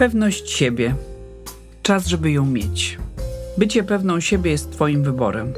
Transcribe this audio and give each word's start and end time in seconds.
Pewność 0.00 0.50
siebie. 0.50 0.94
Czas, 1.82 2.06
żeby 2.06 2.30
ją 2.30 2.46
mieć. 2.46 2.98
Bycie 3.58 3.82
pewną 3.84 4.20
siebie 4.20 4.50
jest 4.50 4.72
Twoim 4.72 5.02
wyborem. 5.04 5.54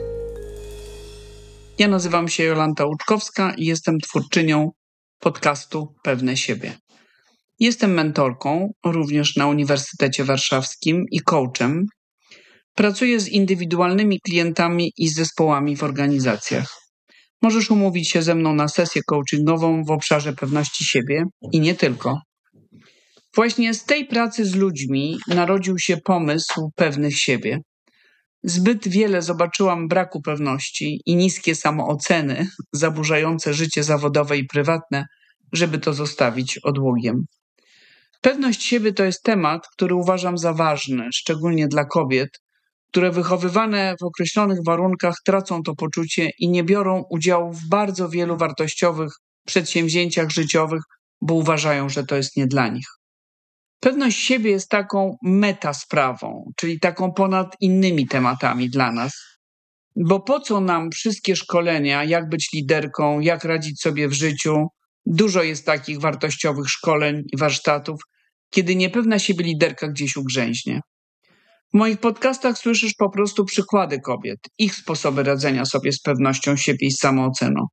Ja 1.79 1.88
nazywam 1.88 2.29
się 2.29 2.45
Jolanta 2.45 2.86
Łuczkowska 2.86 3.55
i 3.55 3.64
jestem 3.64 3.98
twórczynią 4.00 4.70
podcastu 5.20 5.95
Pewne 6.02 6.36
siebie. 6.36 6.73
Jestem 7.61 7.95
mentorką, 7.95 8.73
również 8.84 9.36
na 9.36 9.46
Uniwersytecie 9.46 10.25
Warszawskim 10.25 11.04
i 11.11 11.20
coachem. 11.20 11.86
Pracuję 12.74 13.20
z 13.20 13.29
indywidualnymi 13.29 14.20
klientami 14.20 14.93
i 14.96 15.09
zespołami 15.09 15.77
w 15.77 15.82
organizacjach. 15.82 16.79
Możesz 17.43 17.70
umówić 17.70 18.11
się 18.11 18.22
ze 18.22 18.34
mną 18.34 18.54
na 18.54 18.68
sesję 18.68 19.02
coachingową 19.02 19.84
w 19.84 19.90
obszarze 19.90 20.32
pewności 20.32 20.84
siebie 20.84 21.24
i 21.52 21.61
nie 21.61 21.74
tylko. 21.74 22.20
Właśnie 23.35 23.75
z 23.75 23.85
tej 23.85 24.07
pracy 24.07 24.45
z 24.45 24.54
ludźmi 24.54 25.18
narodził 25.29 25.79
się 25.79 25.96
pomysł 25.96 26.71
pewnych 26.77 27.18
siebie. 27.18 27.61
Zbyt 28.43 28.89
wiele 28.89 29.23
zobaczyłam 29.23 29.89
braku 29.89 30.23
pewności 30.23 31.00
i 31.07 31.17
niskie 31.17 31.54
samooceny, 31.54 32.47
zaburzające 32.73 33.55
życie 33.55 33.84
zawodowe 33.84 34.39
i 34.39 34.47
prywatne, 34.47 35.05
żeby 35.53 35.78
to 35.78 35.92
zostawić 35.92 36.59
odłogiem. 36.59 37.25
Pewność 38.20 38.62
siebie 38.62 38.92
to 38.92 39.05
jest 39.05 39.23
temat, 39.23 39.69
który 39.69 39.95
uważam 39.95 40.39
za 40.39 40.53
ważny, 40.53 41.09
szczególnie 41.14 41.69
dla 41.69 41.84
kobiet, 41.84 42.28
które 42.91 43.11
wychowywane 43.11 43.95
w 44.01 44.05
określonych 44.05 44.59
warunkach 44.67 45.14
tracą 45.25 45.62
to 45.62 45.75
poczucie 45.75 46.31
i 46.39 46.48
nie 46.48 46.64
biorą 46.64 47.05
udziału 47.11 47.53
w 47.53 47.69
bardzo 47.69 48.09
wielu 48.09 48.37
wartościowych 48.37 49.12
przedsięwzięciach 49.47 50.31
życiowych, 50.31 50.83
bo 51.20 51.34
uważają, 51.34 51.89
że 51.89 52.05
to 52.05 52.17
jest 52.17 52.37
nie 52.37 52.47
dla 52.47 52.69
nich. 52.69 53.02
Pewność 53.83 54.19
siebie 54.19 54.50
jest 54.50 54.69
taką 54.69 55.17
metasprawą, 55.23 56.53
czyli 56.56 56.81
taką 56.81 57.12
ponad 57.12 57.56
innymi 57.61 58.06
tematami 58.06 58.70
dla 58.70 58.93
nas. 58.93 59.12
Bo 59.97 60.20
po 60.20 60.41
co 60.41 60.61
nam 60.61 60.91
wszystkie 60.91 61.37
szkolenia, 61.37 62.05
jak 62.05 62.29
być 62.29 62.48
liderką, 62.55 63.21
jak 63.21 63.45
radzić 63.45 63.81
sobie 63.81 64.09
w 64.09 64.12
życiu? 64.12 64.67
Dużo 65.06 65.43
jest 65.43 65.67
takich 65.67 66.01
wartościowych 66.01 66.69
szkoleń 66.71 67.23
i 67.33 67.37
warsztatów, 67.37 68.01
kiedy 68.51 68.77
niepewna 68.77 69.19
siebie 69.19 69.45
liderka 69.45 69.89
gdzieś 69.89 70.17
ugrzęźnie. 70.17 70.81
W 71.75 71.77
moich 71.77 71.99
podcastach 71.99 72.59
słyszysz 72.59 72.95
po 72.95 73.11
prostu 73.11 73.45
przykłady 73.45 74.01
kobiet, 74.01 74.39
ich 74.59 74.75
sposoby 74.75 75.23
radzenia 75.23 75.65
sobie 75.65 75.93
z 75.93 76.01
pewnością 76.01 76.56
siebie 76.56 76.87
i 76.87 76.93
samooceną. 76.93 77.67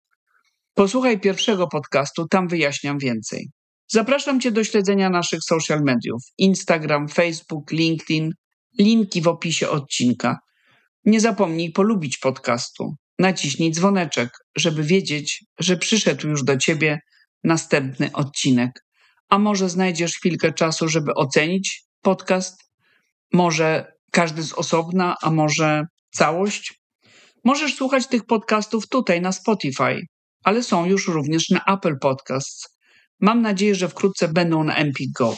Posłuchaj 0.73 1.20
pierwszego 1.20 1.67
podcastu, 1.67 2.28
tam 2.28 2.48
wyjaśniam 2.48 2.98
więcej. 2.98 3.50
Zapraszam 3.92 4.40
Cię 4.40 4.52
do 4.52 4.64
śledzenia 4.64 5.09
naszych 5.09 5.40
social 5.44 5.82
mediów: 5.84 6.22
Instagram, 6.38 7.08
Facebook, 7.08 7.72
LinkedIn, 7.72 8.32
linki 8.80 9.22
w 9.22 9.28
opisie 9.28 9.70
odcinka. 9.70 10.40
Nie 11.06 11.20
zapomnij 11.20 11.72
polubić 11.72 12.17
podcastu. 12.17 12.95
Naciśnij 13.20 13.72
dzwoneczek, 13.72 14.30
żeby 14.56 14.84
wiedzieć, 14.84 15.44
że 15.60 15.78
przyszedł 15.78 16.28
już 16.28 16.44
do 16.44 16.58
Ciebie 16.58 17.00
następny 17.44 18.12
odcinek. 18.14 18.72
A 19.30 19.40
może 19.40 19.70
znajdziesz 19.70 20.14
chwilkę 20.14 20.54
czasu, 20.54 20.88
żeby 20.88 21.14
ocenić 21.14 21.84
podcast? 22.02 22.58
Może 23.34 23.94
każdy 24.12 24.44
z 24.44 24.54
osobna, 24.54 25.16
a 25.22 25.32
może 25.32 25.84
całość? 26.12 26.82
Możesz 27.45 27.76
słuchać 27.76 28.08
tych 28.08 28.26
podcastów 28.26 28.88
tutaj 28.88 29.22
na 29.22 29.32
Spotify, 29.32 30.02
ale 30.44 30.64
są 30.64 30.86
już 30.86 31.08
również 31.08 31.50
na 31.50 31.64
Apple 31.67 31.95
Podcasts. 32.02 32.78
Mam 33.20 33.42
nadzieję, 33.42 33.75
że 33.75 33.89
wkrótce 33.89 34.28
będą 34.28 34.64
na 34.64 34.75
Empik 34.75 35.12
Go. 35.12 35.38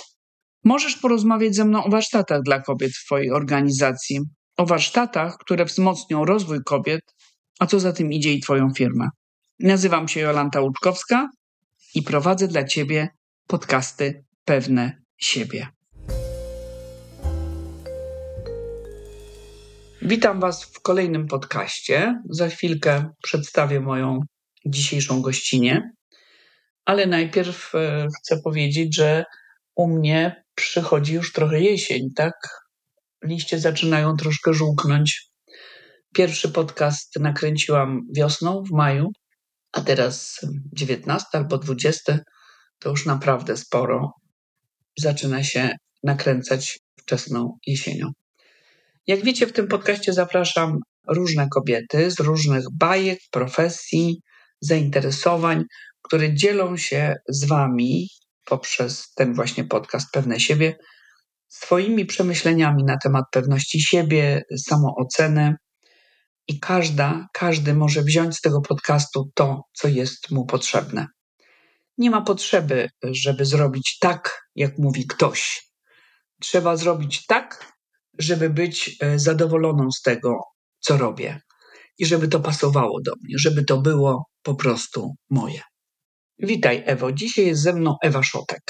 Możesz 0.64 0.96
porozmawiać 0.96 1.56
ze 1.56 1.66
mną 1.66 1.84
o 1.84 1.90
warsztatach 1.90 2.42
dla 2.42 2.62
kobiet 2.62 2.92
w 2.92 3.06
Twojej 3.06 3.32
organizacji, 3.32 4.20
o 4.58 4.66
warsztatach, 4.66 5.38
które 5.38 5.66
wzmocnią 5.66 6.26
rozwój 6.26 6.60
kobiet, 6.66 7.02
a 7.60 7.66
co 7.66 7.80
za 7.80 7.94
tym 7.94 8.12
idzie 8.12 8.34
i 8.34 8.42
Twoją 8.42 8.70
firmę. 8.78 9.10
Nazywam 9.60 10.08
się 10.08 10.20
Jolanta 10.20 10.62
Łuczkowska 10.62 11.30
i 11.96 12.02
prowadzę 12.02 12.48
dla 12.48 12.64
Ciebie 12.64 13.10
podcasty 13.48 14.26
Pewne 14.46 15.02
Siebie. 15.18 15.68
Witam 20.02 20.40
Was 20.40 20.64
w 20.64 20.82
kolejnym 20.82 21.28
podcaście. 21.28 22.22
Za 22.30 22.48
chwilkę 22.48 23.10
przedstawię 23.24 23.80
moją 23.80 24.20
dzisiejszą 24.66 25.22
gościnę 25.22 25.92
ale 26.86 27.06
najpierw 27.06 27.76
e, 27.76 28.08
chcę 28.20 28.42
powiedzieć, 28.42 28.96
że 28.96 29.26
u 29.76 29.88
mnie 29.88 30.44
przychodzi 30.56 31.14
już 31.14 31.34
trochę 31.34 31.62
jesień, 31.62 32.10
tak? 32.16 32.34
Liście 33.24 33.60
zaczynają 33.60 34.18
troszkę 34.18 34.54
żółknąć. 34.54 35.32
Pierwszy 36.14 36.50
podcast 36.50 37.20
nakręciłam 37.20 38.02
wiosną, 38.16 38.64
w 38.64 38.72
maju, 38.72 39.12
a 39.72 39.82
teraz 39.82 40.40
19 40.74 41.28
albo 41.34 41.58
20 41.58 42.20
to 42.80 42.90
już 42.90 43.06
naprawdę 43.06 43.58
sporo. 43.58 44.14
Zaczyna 44.98 45.44
się 45.44 45.70
nakręcać 46.04 46.80
wczesną 47.00 47.58
jesienią. 47.68 48.12
Jak 49.08 49.24
wiecie, 49.24 49.48
w 49.48 49.54
tym 49.54 49.68
podcaście 49.68 50.14
zapraszam 50.14 50.78
różne 51.08 51.48
kobiety 51.50 52.12
z 52.12 52.20
różnych 52.20 52.64
bajek, 52.74 53.20
profesji, 53.32 54.22
zainteresowań, 54.62 55.64
które 56.12 56.34
dzielą 56.34 56.78
się 56.78 57.16
z 57.30 57.46
Wami 57.48 58.08
poprzez 58.46 59.14
ten 59.14 59.34
właśnie 59.34 59.64
podcast 59.64 60.12
Pewne 60.12 60.40
Siebie 60.40 60.76
swoimi 61.48 62.06
przemyśleniami 62.06 62.84
na 62.84 62.98
temat 62.98 63.26
pewności 63.32 63.82
siebie, 63.82 64.44
samooceny. 64.58 65.56
I 66.48 66.60
każda, 66.60 67.28
każdy 67.34 67.74
może 67.74 68.02
wziąć 68.02 68.36
z 68.36 68.42
tego 68.42 68.62
podcastu 68.62 69.32
to, 69.36 69.62
co 69.74 69.88
jest 69.88 70.32
mu 70.32 70.46
potrzebne. 70.46 71.08
Nie 71.98 72.10
ma 72.10 72.22
potrzeby, 72.22 72.90
żeby 73.04 73.46
zrobić 73.46 73.98
tak, 74.00 74.42
jak 74.56 74.78
mówi 74.78 75.08
ktoś. 75.08 75.70
Trzeba 76.42 76.76
zrobić 76.78 77.26
tak, 77.26 77.74
żeby 78.20 78.50
być 78.50 78.98
e, 79.00 79.20
zadowoloną 79.20 79.92
z 79.92 80.02
tego, 80.02 80.40
co 80.80 80.98
robię 80.98 81.40
i 81.98 82.06
żeby 82.06 82.28
to 82.28 82.40
pasowało 82.40 83.02
do 83.02 83.12
mnie, 83.24 83.36
żeby 83.38 83.66
to 83.66 83.82
było 83.82 84.26
po 84.44 84.56
prostu 84.56 85.16
moje. 85.30 85.62
Witaj, 86.44 86.84
Ewo. 86.86 87.12
Dzisiaj 87.12 87.46
jest 87.46 87.62
ze 87.62 87.74
mną 87.74 87.96
Ewa 88.04 88.24
Szotek. 88.24 88.62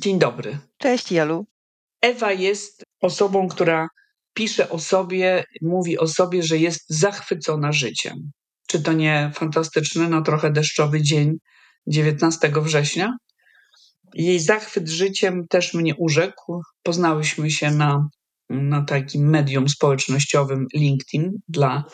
Dzień 0.00 0.18
dobry. 0.18 0.58
Cześć, 0.78 1.12
Jalu. 1.12 1.46
Ewa 2.00 2.32
jest 2.32 2.82
osobą, 3.00 3.48
która 3.48 3.88
pisze 4.34 4.70
o 4.70 4.78
sobie, 4.78 5.44
mówi 5.62 5.98
o 5.98 6.08
sobie, 6.08 6.42
że 6.42 6.58
jest 6.58 6.84
zachwycona 6.88 7.72
życiem. 7.72 8.14
Czy 8.68 8.82
to 8.82 8.92
nie 8.92 9.30
fantastyczny, 9.34 10.08
no 10.08 10.22
trochę 10.22 10.50
deszczowy 10.50 11.02
dzień 11.02 11.32
19 11.86 12.52
września? 12.56 13.16
Jej 14.14 14.40
zachwyt 14.40 14.88
życiem 14.88 15.46
też 15.48 15.74
mnie 15.74 15.94
urzekł. 15.98 16.60
Poznałyśmy 16.82 17.50
się 17.50 17.70
na, 17.70 18.08
na 18.50 18.84
takim 18.84 19.30
medium 19.30 19.68
społecznościowym 19.68 20.66
LinkedIn 20.74 21.30
dla 21.48 21.84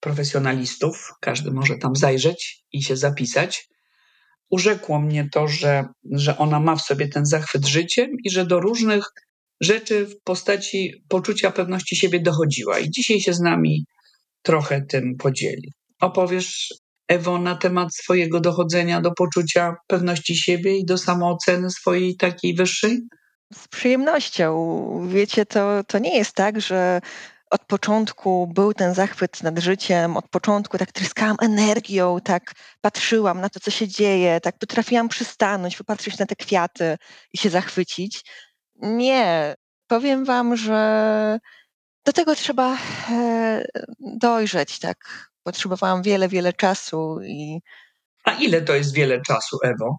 profesjonalistów. 0.00 1.12
Każdy 1.20 1.50
może 1.50 1.76
tam 1.76 1.96
zajrzeć 1.96 2.64
i 2.72 2.82
się 2.82 2.96
zapisać 2.96 3.73
urzekło 4.50 5.00
mnie 5.00 5.28
to, 5.32 5.48
że, 5.48 5.84
że 6.10 6.38
ona 6.38 6.60
ma 6.60 6.76
w 6.76 6.82
sobie 6.82 7.08
ten 7.08 7.26
zachwyt 7.26 7.66
życiem 7.66 8.10
i 8.24 8.30
że 8.30 8.46
do 8.46 8.60
różnych 8.60 9.04
rzeczy 9.60 10.06
w 10.06 10.22
postaci 10.24 10.92
poczucia 11.08 11.50
pewności 11.50 11.96
siebie 11.96 12.20
dochodziła. 12.20 12.78
I 12.78 12.90
dzisiaj 12.90 13.20
się 13.20 13.34
z 13.34 13.40
nami 13.40 13.84
trochę 14.42 14.82
tym 14.82 15.16
podzieli. 15.18 15.72
Opowiesz, 16.00 16.74
Ewo, 17.08 17.38
na 17.38 17.56
temat 17.56 17.94
swojego 17.94 18.40
dochodzenia 18.40 19.00
do 19.00 19.12
poczucia 19.12 19.74
pewności 19.86 20.36
siebie 20.36 20.78
i 20.78 20.84
do 20.84 20.98
samooceny 20.98 21.70
swojej 21.70 22.16
takiej 22.16 22.54
wyższej? 22.54 23.00
Z 23.52 23.68
przyjemnością. 23.68 25.08
Wiecie, 25.08 25.46
to, 25.46 25.84
to 25.84 25.98
nie 25.98 26.18
jest 26.18 26.32
tak, 26.32 26.60
że 26.60 27.00
od 27.50 27.64
początku 27.66 28.46
był 28.46 28.74
ten 28.74 28.94
zachwyt 28.94 29.42
nad 29.42 29.58
życiem, 29.58 30.16
od 30.16 30.28
początku 30.28 30.78
tak 30.78 30.92
tryskałam 30.92 31.36
energią, 31.40 32.18
tak 32.24 32.52
patrzyłam 32.80 33.40
na 33.40 33.48
to, 33.48 33.60
co 33.60 33.70
się 33.70 33.88
dzieje, 33.88 34.40
tak 34.40 34.58
potrafiłam 34.58 35.08
przystanąć, 35.08 35.76
popatrzeć 35.76 36.18
na 36.18 36.26
te 36.26 36.36
kwiaty 36.36 36.96
i 37.32 37.38
się 37.38 37.50
zachwycić. 37.50 38.24
Nie, 38.76 39.54
powiem 39.86 40.24
wam, 40.24 40.56
że 40.56 41.38
do 42.04 42.12
tego 42.12 42.34
trzeba 42.34 42.76
e, 43.10 43.64
dojrzeć, 44.00 44.78
tak. 44.78 45.30
Potrzebowałam 45.42 46.02
wiele, 46.02 46.28
wiele 46.28 46.52
czasu 46.52 47.20
i. 47.22 47.60
A 48.24 48.32
ile 48.32 48.62
to 48.62 48.74
jest 48.74 48.94
wiele 48.94 49.20
czasu, 49.20 49.58
Ewo? 49.64 49.96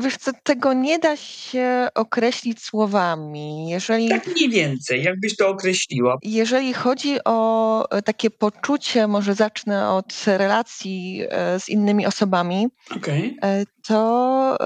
Wiesz 0.00 0.16
co, 0.16 0.30
tego 0.42 0.72
nie 0.72 0.98
da 0.98 1.16
się 1.16 1.88
określić 1.94 2.62
słowami. 2.62 3.68
Jeżeli, 3.68 4.08
Tak 4.08 4.26
mniej 4.26 4.48
więcej, 4.50 5.02
jakbyś 5.02 5.36
to 5.36 5.48
określiła. 5.48 6.18
jeżeli 6.22 6.74
chodzi 6.74 7.16
o 7.24 7.90
e, 7.90 8.02
takie 8.02 8.30
poczucie, 8.30 9.06
może 9.06 9.34
zacznę 9.34 9.90
od 9.90 10.24
relacji 10.26 11.22
e, 11.30 11.60
z 11.60 11.68
innymi 11.68 12.06
osobami, 12.06 12.66
Okej. 12.96 13.36
e, 13.42 13.64
to 13.86 14.56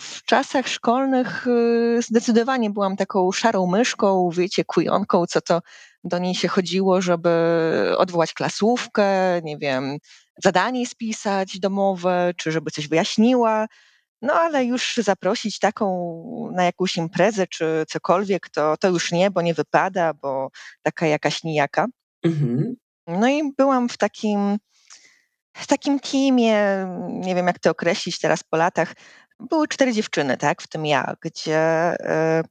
w 0.00 0.24
czasach 0.24 0.68
szkolnych 0.68 1.46
zdecydowanie 1.98 2.70
byłam 2.70 2.96
taką 2.96 3.32
szarą 3.32 3.66
myszką, 3.66 4.30
wiecie, 4.32 4.64
kujonką, 4.64 5.26
co 5.26 5.40
to 5.40 5.60
do 6.04 6.18
niej 6.18 6.34
się 6.34 6.48
chodziło, 6.48 7.00
żeby 7.02 7.30
odwołać 7.98 8.32
klasówkę, 8.32 9.06
nie 9.42 9.58
wiem, 9.58 9.98
zadanie 10.44 10.86
spisać 10.86 11.58
domowe, 11.58 12.32
czy 12.36 12.52
żeby 12.52 12.70
coś 12.70 12.88
wyjaśniła. 12.88 13.66
No 14.22 14.34
ale 14.34 14.64
już 14.64 14.96
zaprosić 14.96 15.58
taką 15.58 16.50
na 16.54 16.64
jakąś 16.64 16.96
imprezę 16.96 17.46
czy 17.46 17.84
cokolwiek, 17.88 18.48
to, 18.48 18.76
to 18.76 18.88
już 18.88 19.12
nie, 19.12 19.30
bo 19.30 19.42
nie 19.42 19.54
wypada, 19.54 20.14
bo 20.14 20.50
taka 20.82 21.06
jakaś 21.06 21.44
nijaka. 21.44 21.86
Mhm. 22.24 22.76
No 23.06 23.28
i 23.28 23.52
byłam 23.56 23.88
w 23.88 23.96
takim, 23.96 24.58
w 25.56 25.66
takim 25.66 26.00
teamie, 26.00 26.86
nie 27.08 27.34
wiem 27.34 27.46
jak 27.46 27.58
to 27.58 27.70
określić 27.70 28.18
teraz 28.18 28.42
po 28.42 28.56
latach. 28.56 28.94
Były 29.40 29.68
cztery 29.68 29.92
dziewczyny, 29.92 30.36
tak, 30.36 30.62
w 30.62 30.68
tym 30.68 30.86
ja, 30.86 31.14
gdzie 31.20 31.58
e, 31.58 32.42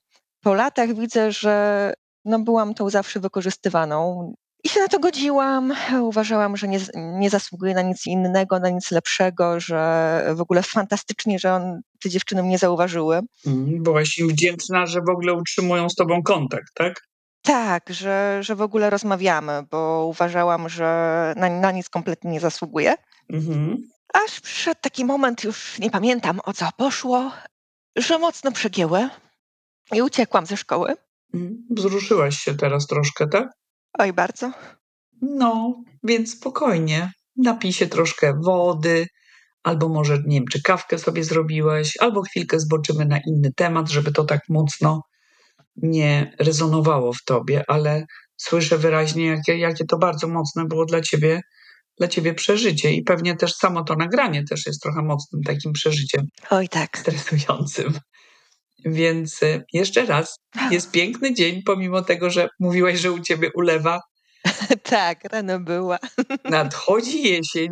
po 0.41 0.53
latach 0.53 0.93
widzę, 0.93 1.31
że 1.31 1.93
no 2.25 2.39
byłam 2.39 2.73
tą 2.73 2.89
zawsze 2.89 3.19
wykorzystywaną. 3.19 4.33
I 4.65 4.69
się 4.69 4.79
na 4.79 4.87
to 4.87 4.99
godziłam. 4.99 5.73
Uważałam, 6.01 6.57
że 6.57 6.67
nie, 6.67 6.79
nie 6.95 7.29
zasługuję 7.29 7.73
na 7.73 7.81
nic 7.81 8.07
innego, 8.07 8.59
na 8.59 8.69
nic 8.69 8.91
lepszego, 8.91 9.59
że 9.59 10.33
w 10.35 10.41
ogóle 10.41 10.63
fantastycznie, 10.63 11.39
że 11.39 11.53
on, 11.53 11.81
te 12.03 12.09
dziewczyny 12.09 12.43
mnie 12.43 12.57
zauważyły. 12.57 13.19
Mhm. 13.47 13.83
Byłaś 13.83 14.17
im 14.17 14.27
wdzięczna, 14.27 14.85
że 14.85 15.01
w 15.01 15.09
ogóle 15.09 15.33
utrzymują 15.33 15.89
z 15.89 15.95
tobą 15.95 16.23
kontakt, 16.23 16.73
tak? 16.73 17.01
Tak, 17.41 17.89
że, 17.89 18.39
że 18.41 18.55
w 18.55 18.61
ogóle 18.61 18.89
rozmawiamy, 18.89 19.63
bo 19.71 20.05
uważałam, 20.05 20.69
że 20.69 21.33
na, 21.37 21.49
na 21.49 21.71
nic 21.71 21.89
kompletnie 21.89 22.31
nie 22.31 22.39
zasługuję. 22.39 22.95
Mhm. 23.29 23.77
Aż 24.13 24.41
przyszedł 24.41 24.81
taki 24.81 25.05
moment, 25.05 25.43
już 25.43 25.79
nie 25.79 25.89
pamiętam 25.89 26.39
o 26.43 26.53
co 26.53 26.69
poszło, 26.77 27.31
że 27.95 28.19
mocno 28.19 28.51
przegięły 28.51 29.09
i 29.93 30.01
uciekłam 30.01 30.45
ze 30.45 30.57
szkoły. 30.57 30.93
Mhm. 31.33 31.67
Wzruszyłaś 31.69 32.37
się 32.37 32.55
teraz 32.55 32.87
troszkę, 32.87 33.27
tak? 33.27 33.49
Oj, 33.97 34.13
bardzo. 34.13 34.51
No, 35.21 35.83
więc 36.03 36.37
spokojnie. 36.37 37.11
Napij 37.35 37.73
się 37.73 37.87
troszkę 37.87 38.33
wody, 38.43 39.07
albo 39.63 39.89
może, 39.89 40.17
nie 40.25 40.37
wiem, 40.37 40.47
czy 40.47 40.61
kawkę 40.61 40.97
sobie 40.97 41.23
zrobiłaś, 41.23 41.93
albo 41.99 42.21
chwilkę 42.21 42.59
zboczymy 42.59 43.05
na 43.05 43.19
inny 43.27 43.51
temat, 43.55 43.89
żeby 43.89 44.11
to 44.11 44.23
tak 44.23 44.41
mocno 44.49 45.01
nie 45.75 46.35
rezonowało 46.39 47.13
w 47.13 47.23
tobie, 47.25 47.63
ale 47.67 48.05
słyszę 48.37 48.77
wyraźnie, 48.77 49.25
jakie, 49.25 49.57
jakie 49.57 49.85
to 49.85 49.97
bardzo 49.97 50.27
mocne 50.27 50.65
było 50.65 50.85
dla 50.85 51.01
ciebie, 51.01 51.41
dla 51.97 52.07
ciebie 52.07 52.33
przeżycie 52.33 52.93
i 52.93 53.03
pewnie 53.03 53.35
też 53.35 53.53
samo 53.53 53.83
to 53.83 53.95
nagranie 53.95 54.43
też 54.43 54.65
jest 54.65 54.81
trochę 54.81 55.01
mocnym 55.01 55.43
takim 55.43 55.73
przeżyciem 55.73 56.27
Oj, 56.49 56.69
tak. 56.69 56.97
stresującym. 56.97 57.93
Więc 58.85 59.43
y, 59.43 59.63
jeszcze 59.73 60.05
raz, 60.05 60.35
jest 60.71 60.91
piękny 60.91 61.33
dzień, 61.33 61.61
pomimo 61.65 62.01
tego, 62.01 62.29
że 62.29 62.49
mówiłaś, 62.59 62.99
że 62.99 63.11
u 63.11 63.19
ciebie 63.19 63.49
ulewa, 63.55 64.01
tak, 64.83 65.23
rano 65.31 65.59
była. 65.59 65.97
nadchodzi 66.49 67.23
jesień, 67.23 67.69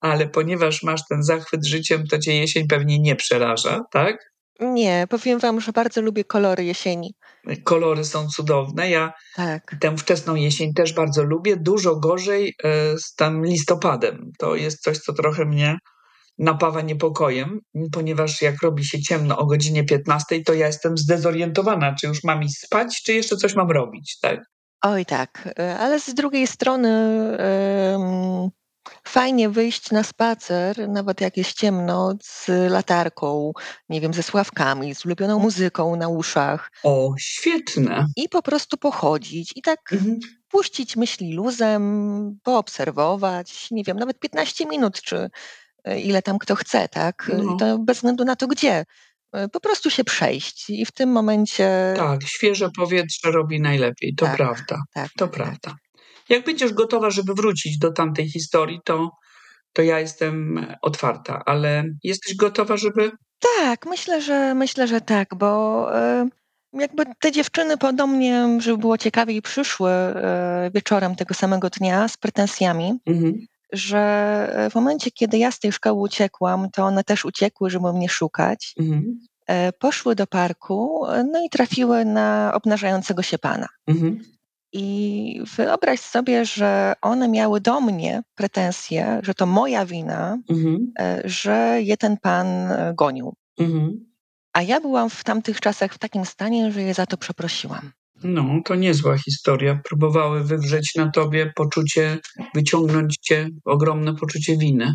ale 0.00 0.28
ponieważ 0.28 0.82
masz 0.82 1.00
ten 1.08 1.22
zachwyt 1.22 1.66
życiem, 1.66 2.06
to 2.06 2.18
cię 2.18 2.36
jesień 2.36 2.68
pewnie 2.68 2.98
nie 2.98 3.16
przeraża, 3.16 3.80
tak? 3.92 4.16
Nie, 4.60 5.06
powiem 5.10 5.38
wam, 5.38 5.60
że 5.60 5.72
bardzo 5.72 6.02
lubię 6.02 6.24
kolory 6.24 6.64
jesieni. 6.64 7.14
Kolory 7.64 8.04
są 8.04 8.28
cudowne. 8.28 8.90
Ja 8.90 9.12
Tak. 9.36 9.76
tę 9.80 9.96
wczesną 9.96 10.34
jesień 10.34 10.74
też 10.74 10.92
bardzo 10.92 11.24
lubię. 11.24 11.56
Dużo 11.56 11.96
gorzej 11.96 12.54
e, 12.64 12.98
z 12.98 13.14
tym 13.14 13.44
listopadem. 13.44 14.30
To 14.38 14.56
jest 14.56 14.82
coś, 14.82 14.98
co 14.98 15.12
trochę 15.12 15.44
mnie 15.44 15.78
napawa 16.38 16.80
niepokojem, 16.80 17.60
ponieważ 17.92 18.42
jak 18.42 18.62
robi 18.62 18.84
się 18.84 19.02
ciemno 19.02 19.38
o 19.38 19.46
godzinie 19.46 19.84
15, 19.84 20.40
to 20.44 20.54
ja 20.54 20.66
jestem 20.66 20.98
zdezorientowana, 20.98 21.94
czy 21.94 22.06
już 22.06 22.24
mam 22.24 22.42
iść 22.42 22.58
spać, 22.58 23.02
czy 23.02 23.12
jeszcze 23.12 23.36
coś 23.36 23.54
mam 23.54 23.70
robić, 23.70 24.18
tak? 24.22 24.40
Oj, 24.82 25.06
tak. 25.06 25.48
E, 25.58 25.78
Ale 25.78 26.00
z 26.00 26.14
drugiej 26.14 26.46
strony 26.46 26.88
em, 27.38 28.50
fajnie 29.06 29.48
wyjść 29.48 29.90
na 29.90 30.02
spacer, 30.02 30.88
nawet 30.88 31.20
jak 31.20 31.36
jest 31.36 31.52
ciemno, 31.52 32.14
z 32.22 32.48
latarką, 32.70 33.52
nie 33.88 34.00
wiem, 34.00 34.14
ze 34.14 34.22
sławkami, 34.22 34.94
z 34.94 35.06
ulubioną 35.06 35.38
muzyką 35.38 35.96
na 35.96 36.08
uszach 36.08 36.70
O, 36.82 37.14
świetne. 37.18 38.06
i 38.16 38.28
po 38.28 38.42
prostu 38.42 38.76
pochodzić 38.76 39.52
i 39.56 39.62
tak 39.62 39.92
Mhm. 39.92 40.18
puścić 40.48 40.96
myśli 40.96 41.32
luzem, 41.34 42.38
poobserwować, 42.42 43.68
nie 43.70 43.84
wiem, 43.84 43.96
nawet 43.98 44.18
15 44.20 44.66
minut, 44.66 45.02
czy 45.02 45.30
ile 46.04 46.22
tam 46.22 46.38
kto 46.38 46.54
chce, 46.54 46.88
tak? 46.88 47.30
No. 47.44 47.56
To 47.56 47.78
bez 47.78 47.96
względu 47.96 48.24
na 48.24 48.36
to 48.36 48.46
gdzie. 48.46 48.84
E, 49.32 49.48
Po 49.48 49.60
prostu 49.60 49.90
się 49.90 50.04
przejść 50.04 50.70
i 50.70 50.86
w 50.86 50.92
tym 50.92 51.10
momencie. 51.12 51.94
Tak, 51.96 52.22
świeże 52.22 52.70
powietrze 52.76 53.30
robi 53.30 53.60
najlepiej, 53.60 54.14
to 54.14 54.26
Tak, 54.26 54.36
prawda. 54.36 54.78
tak, 54.94 55.10
To 55.16 55.26
tak, 55.26 55.34
prawda. 55.36 55.74
Jak 56.28 56.44
będziesz 56.44 56.72
gotowa, 56.72 57.10
żeby 57.10 57.34
wrócić 57.34 57.78
do 57.78 57.92
tamtej 57.92 58.28
historii, 58.30 58.80
to, 58.84 59.10
to 59.72 59.82
ja 59.82 60.00
jestem 60.00 60.66
otwarta, 60.82 61.42
ale 61.46 61.84
jesteś 62.04 62.36
gotowa, 62.36 62.76
żeby. 62.76 63.12
Tak, 63.58 63.86
myślę, 63.86 64.22
że 64.22 64.54
myślę, 64.54 64.88
że 64.88 65.00
tak, 65.00 65.34
bo 65.34 65.86
e, 65.98 66.28
jakby 66.72 67.04
te 67.20 67.32
dziewczyny 67.32 67.76
podobnie, 67.76 68.58
żeby 68.60 68.78
było 68.78 68.98
ciekawiej, 68.98 69.42
przyszły 69.42 69.90
e, 69.90 70.70
wieczorem 70.74 71.16
tego 71.16 71.34
samego 71.34 71.70
dnia 71.70 72.08
z 72.08 72.16
pretensjami, 72.16 72.92
Mhm. 73.06 73.34
Że 73.76 73.98
e, 74.52 74.70
w 74.70 74.74
momencie, 74.74 75.10
kiedy 75.10 75.38
ja 75.38 75.50
z 75.50 75.58
tej 75.58 75.72
szkoły 75.72 76.00
uciekłam, 76.02 76.70
to 76.70 76.84
one 76.84 77.04
też 77.04 77.24
uciekły, 77.24 77.70
żeby 77.70 77.92
mnie 77.92 78.08
szukać. 78.08 78.74
Mhm. 78.80 79.20
E, 79.46 79.72
Poszły 79.72 80.14
do 80.14 80.26
parku, 80.26 81.06
e, 81.06 81.24
no 81.24 81.44
i 81.44 81.50
trafiły 81.50 82.04
na 82.04 82.50
obnażającego 82.54 83.22
się 83.22 83.38
pana. 83.38 83.68
Mhm. 83.86 84.20
I 84.72 85.42
wyobraź 85.56 86.00
sobie, 86.00 86.44
że 86.44 86.92
one 87.02 87.28
miały 87.28 87.60
do 87.60 87.80
mnie 87.80 88.22
pretensje, 88.34 89.20
że 89.22 89.34
to 89.34 89.46
moja 89.46 89.86
wina, 89.86 90.38
Mhm. 90.48 90.92
że 91.24 91.78
je 91.82 91.96
ten 91.96 92.16
pan 92.16 92.46
gonił. 92.94 93.34
Mhm. 93.58 94.06
A 94.52 94.62
ja 94.62 94.80
byłam 94.80 95.10
w 95.10 95.24
tamtych 95.24 95.60
czasach 95.60 95.94
w 95.94 95.98
takim 95.98 96.24
stanie, 96.26 96.72
że 96.72 96.82
je 96.82 96.94
za 96.94 97.06
to 97.06 97.16
przeprosiłam. 97.16 97.92
No, 98.24 98.60
to 98.64 98.74
niezła 98.74 99.18
historia. 99.18 99.80
Próbowały 99.84 100.44
wywrzeć 100.44 100.94
na 100.94 101.10
tobie 101.10 101.52
poczucie, 101.56 102.18
wyciągnąć 102.54 103.16
cię 103.16 103.48
ogromne 103.64 104.14
poczucie 104.14 104.56
winy. 104.56 104.94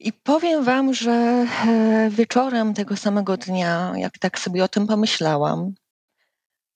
I 0.00 0.12
powiem 0.12 0.64
wam, 0.64 0.94
że 0.94 1.10
e, 1.66 2.10
wieczorem 2.12 2.74
tego 2.74 2.96
samego 2.96 3.36
dnia, 3.36 3.92
jak 3.96 4.18
tak 4.18 4.38
sobie 4.38 4.64
o 4.64 4.68
tym 4.68 4.86
pomyślałam, 4.86 5.72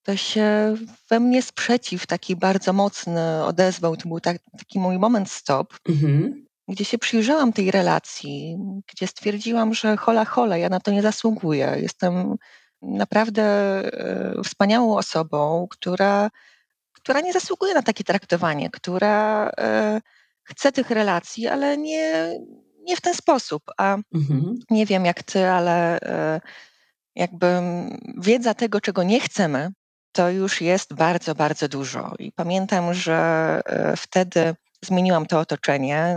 to 0.02 0.16
się 0.16 0.74
we 1.10 1.20
mnie 1.20 1.42
sprzeciw 1.42 2.06
taki 2.06 2.36
bardzo 2.36 2.72
mocny 2.72 3.44
odezwał. 3.44 3.96
To 3.96 4.08
był 4.08 4.20
tak, 4.20 4.38
taki 4.58 4.78
mój 4.78 4.98
moment 4.98 5.30
stop, 5.30 5.74
Mhm. 5.88 6.46
gdzie 6.68 6.84
się 6.84 6.98
przyjrzałam 6.98 7.52
tej 7.52 7.70
relacji, 7.70 8.56
gdzie 8.92 9.06
stwierdziłam, 9.06 9.74
że 9.74 9.96
hola 9.96 10.24
hola, 10.24 10.56
ja 10.56 10.68
na 10.68 10.80
to 10.80 10.90
nie 10.90 11.02
zasługuję. 11.02 11.76
Jestem 11.80 12.36
naprawdę 12.82 13.42
e, 13.42 14.42
wspaniałą 14.44 14.96
osobą, 14.96 15.66
która, 15.70 16.30
która 16.92 17.20
nie 17.20 17.32
zasługuje 17.32 17.74
na 17.74 17.82
takie 17.82 18.04
traktowanie, 18.04 18.70
która 18.70 19.50
e, 19.58 20.00
chce 20.42 20.72
tych 20.72 20.90
relacji, 20.90 21.48
ale 21.48 21.78
nie, 21.78 22.38
nie 22.82 22.96
w 22.96 23.00
ten 23.00 23.14
sposób. 23.14 23.62
A 23.78 23.96
Mhm. 24.14 24.58
nie 24.70 24.86
wiem 24.86 25.04
jak 25.04 25.22
ty, 25.22 25.46
ale 25.48 26.00
e, 26.00 26.40
jakby 27.14 27.46
wiedza 28.18 28.54
tego, 28.54 28.80
czego 28.80 29.02
nie 29.02 29.20
chcemy, 29.20 29.70
to 30.12 30.30
już 30.30 30.60
jest 30.60 30.94
bardzo, 30.94 31.34
bardzo 31.34 31.68
dużo. 31.68 32.14
I 32.18 32.32
pamiętam, 32.32 32.94
że 32.94 33.60
wtedy 33.96 34.54
zmieniłam 34.84 35.26
to 35.26 35.40
otoczenie. 35.40 36.16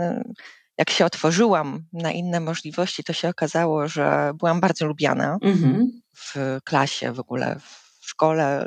Jak 0.78 0.90
się 0.90 1.04
otworzyłam 1.04 1.84
na 1.92 2.12
inne 2.12 2.40
możliwości, 2.40 3.04
to 3.04 3.12
się 3.12 3.28
okazało, 3.28 3.88
że 3.88 4.32
byłam 4.38 4.60
bardzo 4.60 4.86
lubiana 4.86 5.38
Mhm. 5.42 6.00
W 6.16 6.58
klasie, 6.64 7.12
w 7.12 7.20
ogóle 7.20 7.56
w 8.00 8.06
szkole, 8.08 8.66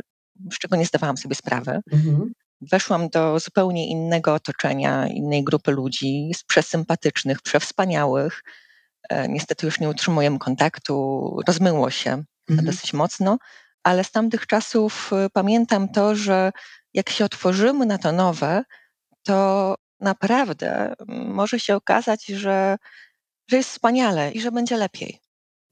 z 0.53 0.57
czego 0.57 0.75
nie 0.75 0.85
zdawałam 0.85 1.17
sobie 1.17 1.35
sprawy. 1.35 1.79
Mhm. 1.91 2.31
Weszłam 2.61 3.09
do 3.09 3.39
zupełnie 3.39 3.87
innego 3.87 4.33
otoczenia, 4.33 5.07
innej 5.07 5.43
grupy 5.43 5.71
ludzi, 5.71 6.31
przesympatycznych, 6.47 7.41
przewspaniałych. 7.41 8.43
E, 9.09 9.27
Niestety 9.27 9.65
już 9.65 9.79
nie 9.79 9.89
utrzymujemy 9.89 10.39
kontaktu, 10.39 10.95
rozmyło 11.47 11.89
się 11.89 12.23
Mhm. 12.49 12.65
dosyć 12.65 12.93
mocno, 12.93 13.37
ale 13.83 14.03
z 14.03 14.11
tamtych 14.11 14.47
czasów 14.47 15.11
e, 15.13 15.29
pamiętam 15.33 15.89
to, 15.89 16.15
że 16.15 16.51
jak 16.93 17.09
się 17.09 17.25
otworzymy 17.25 17.85
na 17.85 17.97
to 17.97 18.11
nowe, 18.11 18.63
to 19.23 19.75
naprawdę 19.99 20.93
może 21.07 21.59
się 21.59 21.75
okazać, 21.75 22.25
że, 22.25 22.77
że 23.47 23.57
jest 23.57 23.69
wspaniale 23.69 24.31
i 24.31 24.41
że 24.41 24.51
będzie 24.51 24.77
lepiej. 24.77 25.19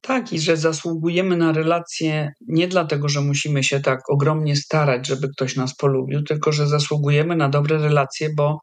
Tak, 0.02 0.34
i 0.34 0.40
że 0.40 0.58
zasługujemy 0.58 1.38
na 1.38 1.52
relacje 1.52 2.30
nie 2.48 2.68
dlatego, 2.68 3.10
że 3.10 3.22
musimy 3.22 3.64
się 3.64 3.80
tak 3.80 4.00
ogromnie 4.10 4.56
starać, 4.56 5.08
żeby 5.08 5.30
ktoś 5.30 5.56
nas 5.56 5.76
polubił, 5.76 6.24
tylko 6.24 6.52
że 6.52 6.68
zasługujemy 6.68 7.36
na 7.36 7.50
dobre 7.50 7.78
relacje, 7.78 8.30
bo, 8.38 8.60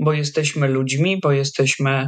bo 0.00 0.12
jesteśmy 0.12 0.68
ludźmi, 0.68 1.20
bo 1.22 1.32
jesteśmy 1.32 2.06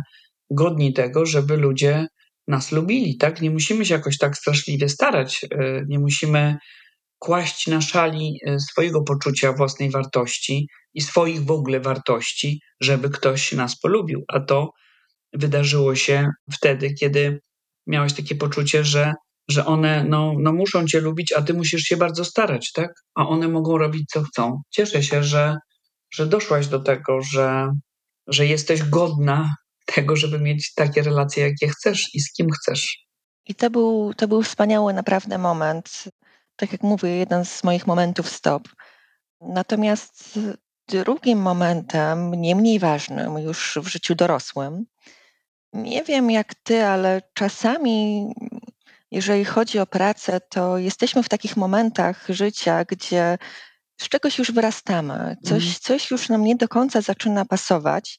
godni 0.51 0.93
tego, 0.93 1.27
żeby 1.27 1.57
ludzie 1.57 2.07
nas 2.49 2.73
lubili, 2.73 3.17
tak? 3.17 3.41
Nie 3.41 3.51
musimy 3.51 3.87
się 3.87 3.95
jakoś 3.95 4.19
tak 4.19 4.37
straszliwie 4.37 4.89
starać, 4.89 5.45
e, 5.45 5.83
nie 5.89 5.99
musimy 5.99 6.57
kłaść 7.19 7.67
na 7.67 7.81
szali 7.81 8.39
e, 8.47 8.61
swojego 8.61 9.03
poczucia 9.03 9.53
własnej 9.53 9.91
wartości 9.91 10.69
i 10.95 11.01
swoich 11.01 11.45
w 11.45 11.51
ogóle 11.51 11.81
wartości, 11.81 12.61
żeby 12.81 13.11
ktoś 13.11 13.53
nas 13.53 13.81
polubił. 13.81 14.25
A 14.29 14.41
to 14.41 14.71
wydarzyło 15.33 15.95
się 15.95 16.29
wtedy, 16.53 16.95
kiedy 16.95 17.41
miałeś 17.87 18.13
takie 18.13 18.35
poczucie, 18.35 18.85
że, 18.85 19.15
że 19.49 19.67
one 19.67 20.05
no, 20.05 20.33
no 20.39 20.53
muszą 20.53 20.87
cię 20.87 21.01
lubić, 21.01 21.33
a 21.33 21.43
ty 21.43 21.55
musisz 21.55 21.83
się 21.83 21.97
bardzo 21.97 22.25
starać, 22.25 22.73
tak? 22.73 22.91
A 23.15 23.29
one 23.29 23.49
mogą 23.49 23.79
robić 23.79 24.05
co 24.13 24.23
chcą. 24.23 24.63
Cieszę 24.71 25.03
się, 25.03 25.23
że, 25.23 25.57
że 26.11 26.27
doszłaś 26.27 26.67
do 26.67 26.81
tego, 26.81 27.23
że, 27.23 27.73
że 28.27 28.47
jesteś 28.47 28.83
godna 28.83 29.55
tego, 29.87 30.17
żeby 30.17 30.39
mieć 30.39 30.75
takie 30.75 31.03
relacje, 31.03 31.45
jakie 31.45 31.69
chcesz 31.69 32.15
i 32.15 32.21
z 32.21 32.33
kim 32.33 32.51
chcesz. 32.51 33.07
I 33.47 33.55
to 33.55 33.71
był, 33.71 34.15
to 34.17 34.29
był 34.29 34.43
wspaniały 34.43 34.93
naprawdę 34.93 35.39
moment. 35.39 36.05
Tak 36.57 36.73
jak 36.73 36.83
mówię, 36.83 37.09
jeden 37.09 37.45
z 37.45 37.65
moich 37.65 37.87
momentów 37.87 38.29
stop. 38.29 38.69
Natomiast 39.41 40.39
drugim 40.89 41.39
momentem, 41.39 42.31
nie 42.31 42.57
mniej 42.57 42.79
ważnym 42.79 43.39
już 43.39 43.79
w 43.83 43.89
życiu 43.89 44.15
dorosłym, 44.15 44.85
nie 45.83 46.05
wiem 46.05 46.31
jak 46.31 46.55
ty, 46.55 46.85
ale 46.87 47.23
czasami, 47.35 48.27
jeżeli 49.11 49.45
chodzi 49.45 49.79
o 49.79 49.87
pracę, 49.87 50.41
to 50.41 50.79
jesteśmy 50.79 51.23
w 51.23 51.29
takich 51.29 51.57
momentach 51.57 52.27
życia, 52.29 52.85
gdzie 52.85 53.39
z 54.01 54.09
czegoś 54.09 54.39
już 54.39 54.53
wyrastamy, 54.53 55.37
coś, 55.43 55.53
Mhm. 55.65 55.75
coś 55.81 56.11
już 56.11 56.29
nam 56.29 56.45
nie 56.45 56.57
do 56.57 56.69
końca 56.69 57.01
zaczyna 57.01 57.45
pasować, 57.45 58.19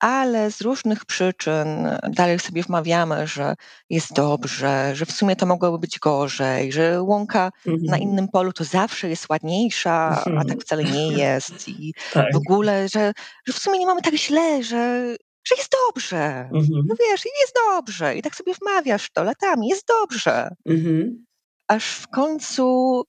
ale 0.00 0.50
z 0.50 0.60
różnych 0.60 1.04
przyczyn 1.04 1.88
dalej 2.10 2.38
sobie 2.38 2.62
wmawiamy, 2.62 3.26
że 3.26 3.54
jest 3.90 4.12
dobrze, 4.12 4.90
że 4.96 5.06
w 5.06 5.12
sumie 5.12 5.36
to 5.36 5.46
mogłoby 5.46 5.78
być 5.78 5.98
gorzej, 5.98 6.72
że 6.72 7.02
łąka 7.02 7.50
na 7.66 7.72
Mhm. 7.72 8.02
innym 8.02 8.28
polu 8.28 8.52
to 8.52 8.64
zawsze 8.64 9.08
jest 9.08 9.28
ładniejsza, 9.28 10.24
a 10.38 10.44
tak 10.48 10.60
wcale 10.62 10.84
nie 10.84 11.12
jest. 11.12 11.68
I 11.68 11.94
Tak. 12.12 12.26
w 12.32 12.36
ogóle, 12.36 12.88
że, 12.88 13.12
że 13.46 13.52
w 13.52 13.58
sumie 13.58 13.78
nie 13.78 13.86
mamy 13.86 14.02
tak 14.02 14.14
źle, 14.14 14.62
że, 14.62 15.02
że 15.48 15.54
jest 15.56 15.72
dobrze. 15.86 16.48
Mhm. 16.52 16.84
No 16.88 16.94
wiesz, 17.00 17.24
jest 17.24 17.54
dobrze. 17.70 18.16
I 18.16 18.22
tak 18.22 18.36
sobie 18.36 18.54
wmawiasz 18.54 19.10
to 19.10 19.24
latami, 19.24 19.68
jest 19.68 19.86
dobrze. 19.88 20.48
Mhm. 20.66 21.24
Aż 21.68 21.84
w 21.84 22.08
końcu 22.08 23.02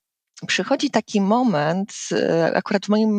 przychodzi 0.48 0.90
taki 0.90 1.22
moment, 1.22 1.94
e, 2.12 2.52
akurat 2.56 2.86
w 2.86 2.90
moim, 2.90 3.12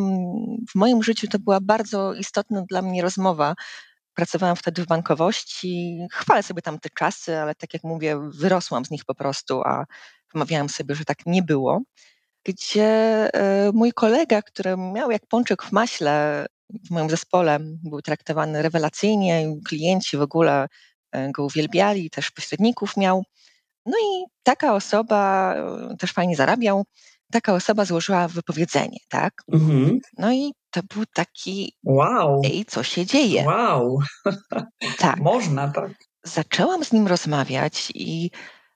w 0.70 0.74
moim 0.74 1.02
życiu 1.02 1.28
to 1.28 1.38
była 1.38 1.60
bardzo 1.60 2.14
istotna 2.14 2.62
dla 2.68 2.82
mnie 2.82 3.02
rozmowa. 3.02 3.54
Pracowałam 4.14 4.56
wtedy 4.56 4.82
w 4.82 4.86
bankowości, 4.86 5.98
chwalę 6.12 6.42
sobie 6.42 6.62
tam 6.62 6.78
te 6.78 6.88
czasy, 6.98 7.38
ale 7.38 7.54
tak 7.54 7.74
jak 7.74 7.84
mówię, 7.84 8.30
wyrosłam 8.34 8.84
z 8.84 8.90
nich 8.90 9.04
po 9.04 9.14
prostu, 9.14 9.62
a 9.62 9.84
wmawiałam 10.34 10.68
sobie, 10.68 10.94
że 10.94 11.04
tak 11.04 11.18
nie 11.26 11.42
było. 11.42 11.80
Gdzie 12.44 12.85
e, 13.35 13.70
mój 13.73 13.92
kolega, 13.92 14.42
który 14.42 14.76
miał 14.76 15.11
jak 15.11 15.26
pączek 15.26 15.62
w 15.62 15.73
maśle 15.73 16.47
w 16.87 16.90
moim 16.90 17.11
zespole, 17.11 17.59
był 17.61 18.02
traktowany 18.02 18.62
rewelacyjnie, 18.62 19.56
klienci 19.68 20.16
w 20.16 20.23
ogóle 20.23 20.66
e, 21.12 21.30
go 21.32 21.44
uwielbiali, 21.44 22.11
też 22.11 22.30
pośredników 22.30 22.97
miał. 22.97 23.25
No 23.87 23.92
i 23.99 24.25
taka 24.42 24.75
osoba, 24.75 25.54
e, 25.54 25.97
też 25.97 26.12
fajnie 26.12 26.37
zarabiał, 26.37 26.85
taka 27.32 27.54
osoba 27.54 27.85
złożyła 27.85 28.28
wypowiedzenie, 28.28 28.99
tak? 29.09 29.35
Mhm. 29.52 29.99
No 30.18 30.32
i 30.32 30.52
to 30.70 30.80
był 30.94 31.04
taki, 31.14 31.76
Wow. 31.85 32.42
ej, 32.44 32.64
co 32.64 32.82
się 32.82 33.06
dzieje? 33.06 33.44
Wow. 33.44 33.99
Tak. 34.99 35.16
Można 35.16 35.68
tak. 35.68 35.90
Zaczęłam 36.25 36.85
z 36.85 36.92
nim 36.92 37.06
rozmawiać 37.06 37.92
i 37.94 38.30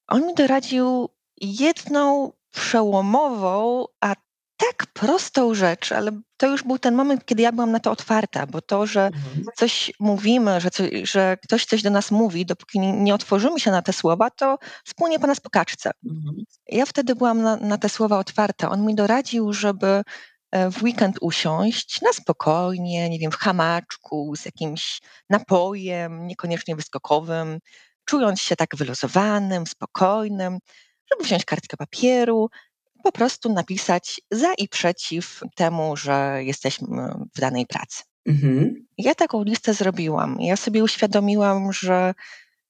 on 0.09 0.27
mi 0.27 0.35
doradził 0.35 1.09
jedną 1.41 2.33
przełomową, 2.55 3.85
a 4.01 4.15
tak 4.57 4.87
prostą 4.93 5.55
rzecz, 5.55 5.93
ale 5.93 6.11
to 6.37 6.47
już 6.47 6.63
był 6.63 6.79
ten 6.79 6.95
moment, 6.95 7.25
kiedy 7.27 7.43
ja 7.43 7.53
byłam 7.53 7.73
na 7.73 7.81
to 7.81 7.91
otwarta, 7.91 8.47
bo 8.47 8.61
to, 8.61 8.87
że 8.87 9.07
Mhm. 9.07 9.45
coś 9.57 9.93
mówimy, 10.01 10.61
że, 10.61 10.69
że 11.03 11.37
ktoś 11.43 11.65
coś 11.67 11.83
do 11.83 11.91
nas 11.91 12.11
mówi, 12.11 12.47
dopóki 12.47 12.81
nie, 12.81 12.93
nie 12.93 13.15
otworzymy 13.15 13.61
się 13.61 13.71
na 13.71 13.83
te 13.83 13.93
słowa, 13.93 14.31
to 14.31 14.59
spłynie 14.85 15.19
po 15.19 15.27
nas 15.27 15.41
po 15.41 15.51
kaczce. 15.51 15.91
Mhm. 16.07 16.35
Ja 16.69 16.87
wtedy 16.87 17.15
byłam 17.15 17.43
na, 17.43 17.57
na 17.57 17.79
te 17.79 17.89
słowa 17.89 18.19
otwarta. 18.19 18.71
On 18.71 18.87
mi 18.87 18.95
doradził, 18.95 19.53
żeby 19.53 20.03
e, 20.51 20.71
w 20.71 20.83
weekend 20.83 21.17
usiąść 21.21 22.01
na 22.03 22.13
spokojnie, 22.13 23.11
nie 23.11 23.19
wiem, 23.19 23.31
w 23.31 23.37
hamaczku, 23.37 24.35
z 24.37 24.45
jakimś 24.45 25.01
napojem, 25.31 26.27
niekoniecznie 26.27 26.77
wyskokowym, 26.77 27.59
czując 28.05 28.41
się 28.41 28.57
tak 28.57 28.77
wyluzowanym, 28.77 29.67
spokojnym, 29.67 30.59
żeby 31.11 31.25
wziąć 31.25 31.45
kartkę 31.45 31.77
papieru, 31.77 32.51
po 33.05 33.13
prostu 33.13 33.53
napisać 33.53 34.21
za 34.31 34.55
i 34.55 34.69
przeciw 34.69 35.41
temu, 35.55 35.97
że 35.97 36.45
jesteśmy 36.45 36.89
w 37.37 37.41
danej 37.41 37.67
pracy. 37.67 38.03
Mhm. 38.27 38.87
Ja 38.99 39.15
taką 39.15 39.43
listę 39.43 39.75
zrobiłam. 39.75 40.41
Ja 40.41 40.57
sobie 40.57 40.85
uświadomiłam, 40.85 41.73
że 41.73 42.15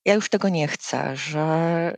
ja 0.04 0.14
już 0.14 0.28
tego 0.28 0.48
nie 0.48 0.68
chcę, 0.68 1.16
że, 1.16 1.96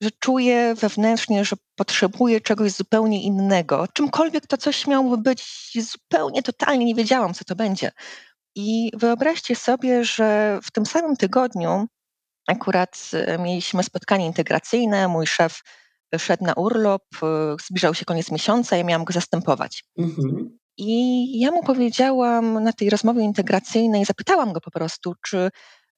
że 0.00 0.10
czuję 0.20 0.74
wewnętrznie, 0.74 1.44
że 1.44 1.56
potrzebuję 1.74 2.40
czegoś 2.40 2.72
zupełnie 2.72 3.22
innego. 3.22 3.88
Czymkolwiek 3.92 4.46
to 4.46 4.56
coś 4.56 4.86
miałoby 4.86 5.22
być, 5.22 5.72
zupełnie, 5.80 6.42
totalnie 6.42 6.84
nie 6.84 6.94
wiedziałam, 6.94 7.34
co 7.34 7.44
to 7.44 7.56
będzie. 7.56 7.92
I 8.54 8.90
wyobraźcie 8.94 9.56
sobie, 9.56 10.04
że 10.04 10.58
w 10.62 10.70
tym 10.70 10.86
samym 10.86 11.16
tygodniu 11.16 11.86
akurat 12.46 13.10
e, 13.12 13.38
mieliśmy 13.38 13.82
spotkanie 13.82 14.26
integracyjne. 14.26 15.08
Mój 15.08 15.26
szef 15.26 15.60
szedł 16.18 16.44
na 16.44 16.52
urlop, 16.52 17.02
e, 17.22 17.56
zbliżał 17.66 17.94
się 17.94 18.04
koniec 18.04 18.30
miesiąca, 18.30 18.76
ja 18.76 18.84
miałam 18.84 19.04
go 19.04 19.12
zastępować. 19.12 19.84
Mhm. 19.98 20.58
I 20.78 21.40
ja 21.40 21.50
mu 21.50 21.62
powiedziałam 21.62 22.62
na 22.62 22.72
tej 22.72 22.90
rozmowie 22.90 23.22
integracyjnej, 23.22 24.04
zapytałam 24.04 24.52
go 24.52 24.60
po 24.60 24.70
prostu, 24.70 25.14
czy 25.26 25.50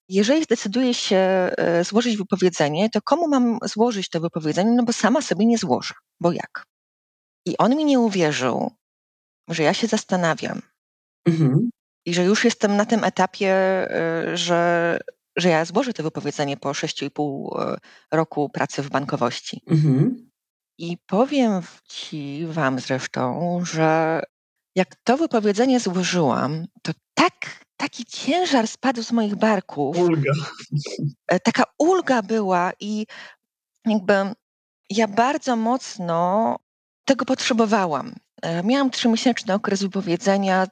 jeżeli 0.08 0.44
zdecyduję 0.44 0.94
się 0.94 1.16
e, 1.16 1.84
złożyć 1.84 2.16
wypowiedzenie, 2.16 2.90
to 2.90 3.02
komu 3.02 3.28
mam 3.28 3.58
złożyć 3.64 4.08
to 4.08 4.20
wypowiedzenie? 4.20 4.70
No 4.70 4.82
bo 4.82 4.92
sama 4.92 5.22
sobie 5.22 5.46
nie 5.46 5.58
złożę, 5.58 5.94
bo 6.20 6.32
jak? 6.32 6.64
I 7.46 7.56
on 7.58 7.76
mi 7.76 7.84
nie 7.84 8.00
uwierzył, 8.00 8.70
że 9.48 9.62
ja 9.62 9.74
się 9.74 9.86
zastanawiam 9.86 10.62
Mhm. 11.28 11.70
i 12.06 12.14
że 12.14 12.24
już 12.24 12.44
jestem 12.44 12.76
na 12.76 12.84
tym 12.84 13.04
etapie, 13.04 13.54
że, 14.34 14.98
że 15.36 15.48
ja 15.48 15.64
złożę 15.64 15.92
to 15.92 16.02
wypowiedzenie 16.02 16.56
po 16.56 16.68
6,5 16.68 17.48
e, 17.72 17.76
roku 18.12 18.48
pracy 18.48 18.82
w 18.82 18.90
bankowości. 18.90 19.62
Mhm. 19.66 20.30
I 20.78 20.98
powiem 21.06 21.62
ci, 21.88 22.46
wam 22.46 22.80
zresztą, 22.80 23.60
że 23.64 24.22
jak 24.74 24.96
to 25.04 25.16
wypowiedzenie 25.16 25.80
złożyłam, 25.80 26.66
to 26.82 26.92
tak, 27.14 27.64
taki 27.76 28.04
ciężar 28.04 28.68
spadł 28.68 29.02
z 29.02 29.12
moich 29.12 29.34
barków, 29.34 29.98
Ulga. 29.98 30.32
e, 31.26 31.40
taka 31.40 31.64
ulga 31.78 32.22
była 32.22 32.72
i 32.80 33.06
jakby 33.86 34.12
ja 34.90 35.08
bardzo 35.08 35.56
mocno 35.56 36.56
tego 37.04 37.24
potrzebowałam. 37.24 38.14
E, 38.42 38.62
Miałam 38.62 38.90
trzymiesięczny 38.90 39.54
okres 39.54 39.82
wypowiedzenia, 39.82 40.66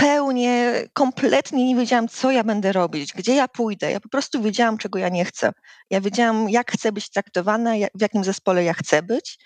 zupełnie, 0.00 0.84
kompletnie 0.92 1.66
nie 1.66 1.76
wiedziałam, 1.76 2.08
co 2.08 2.30
ja 2.30 2.44
będę 2.44 2.72
robić, 2.72 3.12
gdzie 3.12 3.34
ja 3.34 3.48
pójdę. 3.48 3.90
Ja 3.90 4.00
po 4.00 4.08
prostu 4.08 4.42
wiedziałam, 4.42 4.78
czego 4.78 4.98
ja 4.98 5.08
nie 5.08 5.24
chcę. 5.24 5.52
Ja 5.90 6.00
wiedziałam, 6.00 6.50
jak 6.50 6.72
chcę 6.72 6.92
być 6.92 7.10
traktowana, 7.10 7.74
w 7.94 8.00
jakim 8.00 8.24
zespole 8.24 8.64
ja 8.64 8.74
chcę 8.74 9.02
być. 9.02 9.38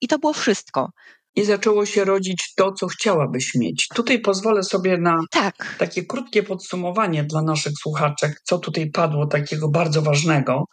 I 0.00 0.08
to 0.08 0.18
było 0.18 0.32
wszystko. 0.32 0.90
I 1.36 1.44
zaczęło 1.44 1.86
się 1.86 2.04
rodzić 2.04 2.54
to, 2.56 2.72
co 2.72 2.86
chciałabyś 2.86 3.54
mieć. 3.54 3.88
Tutaj 3.94 4.18
pozwolę 4.18 4.62
sobie 4.62 4.98
na 4.98 5.16
Tak, 5.30 5.74
takie 5.78 6.04
krótkie 6.04 6.42
podsumowanie 6.42 7.24
dla 7.24 7.42
naszych 7.42 7.72
słuchaczek, 7.82 8.40
co 8.44 8.58
tutaj 8.58 8.90
padło 8.90 9.26
takiego 9.26 9.68
bardzo 9.68 10.02
ważnego. 10.02 10.64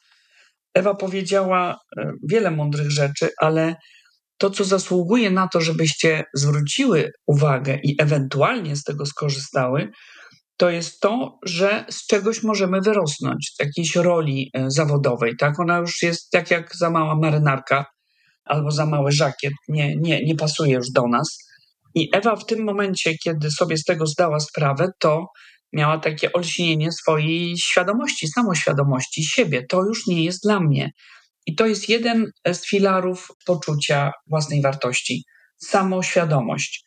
Ewa 0.74 0.96
powiedziała 0.96 1.80
e, 1.98 2.12
wiele 2.24 2.52
mądrych 2.52 2.92
rzeczy, 2.92 3.30
ale 3.42 3.76
to, 4.38 4.50
co 4.50 4.64
zasługuje 4.64 5.32
na 5.32 5.48
to, 5.48 5.62
żebyście 5.62 6.24
zwróciły 6.34 7.12
uwagę 7.28 7.80
i 7.84 7.96
ewentualnie 8.00 8.76
z 8.76 8.84
tego 8.84 9.06
skorzystały, 9.06 9.92
to 10.58 10.70
jest 10.70 11.00
to, 11.00 11.40
że 11.46 11.86
z 11.90 12.08
czegoś 12.08 12.44
możemy 12.44 12.82
wyrosnąć, 12.82 13.54
z 13.56 13.64
jakiejś 13.64 13.96
roli 13.96 14.50
e, 14.54 14.72
zawodowej. 14.72 15.34
Tak, 15.40 15.60
ona 15.60 15.78
już 15.78 16.02
jest 16.02 16.32
tak 16.32 16.52
jak 16.52 16.76
za 16.76 16.90
mała 16.90 17.16
marynarka 17.16 17.86
albo 18.46 18.72
za 18.72 18.86
mały 18.86 19.12
żakiet, 19.12 19.54
nie, 19.68 19.96
nie, 19.96 20.26
nie 20.26 20.36
pasuje 20.36 20.74
już 20.74 20.92
do 20.92 21.08
nas. 21.08 21.38
I 21.96 22.10
Ewa 22.14 22.36
w 22.36 22.46
tym 22.46 22.64
momencie, 22.64 23.18
kiedy 23.24 23.52
sobie 23.52 23.78
z 23.78 23.84
tego 23.84 24.06
zdała 24.08 24.40
sprawę, 24.40 24.90
to 25.00 25.26
miała 25.74 25.98
takie 26.00 26.34
olśnienie 26.34 26.92
swojej 26.92 27.58
świadomości, 27.58 28.28
samoświadomości 28.28 29.24
siebie. 29.24 29.66
To 29.70 29.84
już 29.84 30.08
nie 30.08 30.24
jest 30.24 30.44
dla 30.44 30.60
mnie. 30.60 30.92
I 31.48 31.56
to 31.56 31.66
jest 31.66 31.90
jeden 31.90 32.32
z 32.54 32.68
filarów 32.68 33.28
poczucia 33.46 34.12
własnej 34.30 34.62
wartości 34.62 35.24
samoświadomość. 35.58 36.84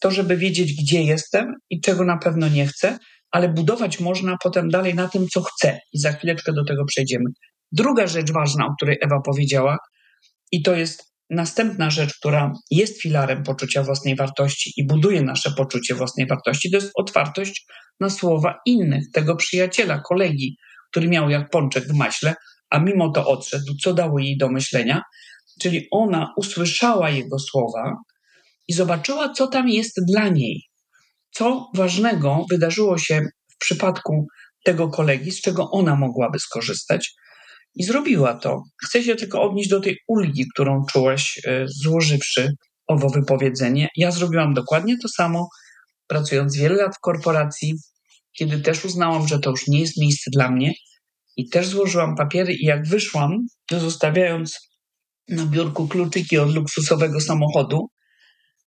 To, 0.00 0.10
żeby 0.10 0.36
wiedzieć, 0.36 0.82
gdzie 0.82 1.02
jestem 1.02 1.54
i 1.70 1.80
czego 1.80 2.04
na 2.04 2.18
pewno 2.18 2.48
nie 2.48 2.66
chcę, 2.66 2.98
ale 3.30 3.48
budować 3.48 4.00
można 4.00 4.36
potem 4.42 4.68
dalej 4.68 4.94
na 4.94 5.08
tym, 5.08 5.26
co 5.28 5.42
chcę. 5.42 5.78
I 5.92 5.98
za 5.98 6.12
chwileczkę 6.12 6.52
do 6.52 6.64
tego 6.64 6.84
przejdziemy. 6.84 7.24
Druga 7.72 8.06
rzecz 8.06 8.32
ważna, 8.32 8.66
o 8.66 8.74
której 8.76 8.98
Ewa 9.02 9.20
powiedziała, 9.24 9.78
i 10.52 10.62
to 10.62 10.74
jest 10.74 11.12
następna 11.30 11.90
rzecz, 11.90 12.18
która 12.18 12.52
jest 12.70 13.02
filarem 13.02 13.42
poczucia 13.42 13.82
własnej 13.82 14.16
wartości 14.16 14.72
i 14.76 14.86
buduje 14.86 15.22
nasze 15.22 15.50
poczucie 15.50 15.94
własnej 15.94 16.26
wartości, 16.26 16.70
to 16.70 16.76
jest 16.76 16.92
otwartość 16.94 17.66
na 18.00 18.10
słowa 18.10 18.54
innych, 18.66 19.04
tego 19.12 19.36
przyjaciela, 19.36 20.00
kolegi, 20.00 20.56
który 20.90 21.08
miał 21.08 21.30
jak 21.30 21.50
pączek 21.50 21.84
w 21.84 21.94
maśle, 21.94 22.34
a 22.70 22.78
mimo 22.78 23.12
to 23.12 23.26
odszedł, 23.26 23.74
co 23.82 23.94
dało 23.94 24.18
jej 24.18 24.38
do 24.38 24.48
myślenia. 24.48 25.02
Czyli 25.60 25.88
ona 25.90 26.34
usłyszała 26.36 27.10
jego 27.10 27.38
słowa 27.38 27.96
i 28.68 28.72
zobaczyła, 28.72 29.32
co 29.32 29.46
tam 29.46 29.68
jest 29.68 29.94
dla 30.06 30.28
niej. 30.28 30.62
Co 31.30 31.70
ważnego 31.74 32.44
wydarzyło 32.50 32.98
się 32.98 33.22
w 33.52 33.58
przypadku 33.58 34.26
tego 34.64 34.88
kolegi, 34.88 35.32
z 35.32 35.40
czego 35.40 35.70
ona 35.70 35.96
mogłaby 35.96 36.38
skorzystać. 36.38 37.14
I 37.74 37.84
zrobiła 37.84 38.34
to. 38.34 38.62
Chcę 38.86 39.02
się 39.02 39.16
tylko 39.16 39.42
odnieść 39.42 39.68
do 39.68 39.80
tej 39.80 39.98
ulgi, 40.08 40.44
którą 40.54 40.84
czułaś, 40.92 41.40
e, 41.44 41.64
złożywszy 41.68 42.52
owo 42.86 43.10
wypowiedzenie. 43.10 43.88
Ja 43.96 44.10
zrobiłam 44.10 44.54
dokładnie 44.54 44.96
to 45.02 45.08
samo, 45.08 45.48
pracując 46.06 46.56
wiele 46.56 46.74
lat 46.74 46.96
w 46.96 47.00
korporacji, 47.00 47.74
kiedy 48.38 48.60
też 48.60 48.84
uznałam, 48.84 49.28
że 49.28 49.38
to 49.38 49.50
już 49.50 49.66
nie 49.66 49.80
jest 49.80 50.00
miejsce 50.00 50.30
dla 50.30 50.50
mnie. 50.50 50.72
I 51.36 51.48
też 51.48 51.66
złożyłam 51.66 52.16
papiery, 52.16 52.54
i 52.54 52.64
jak 52.64 52.88
wyszłam, 52.88 53.46
zostawiając 53.70 54.60
na 55.28 55.46
biurku 55.46 55.88
kluczyki 55.88 56.38
od 56.38 56.54
luksusowego 56.54 57.20
samochodu, 57.20 57.88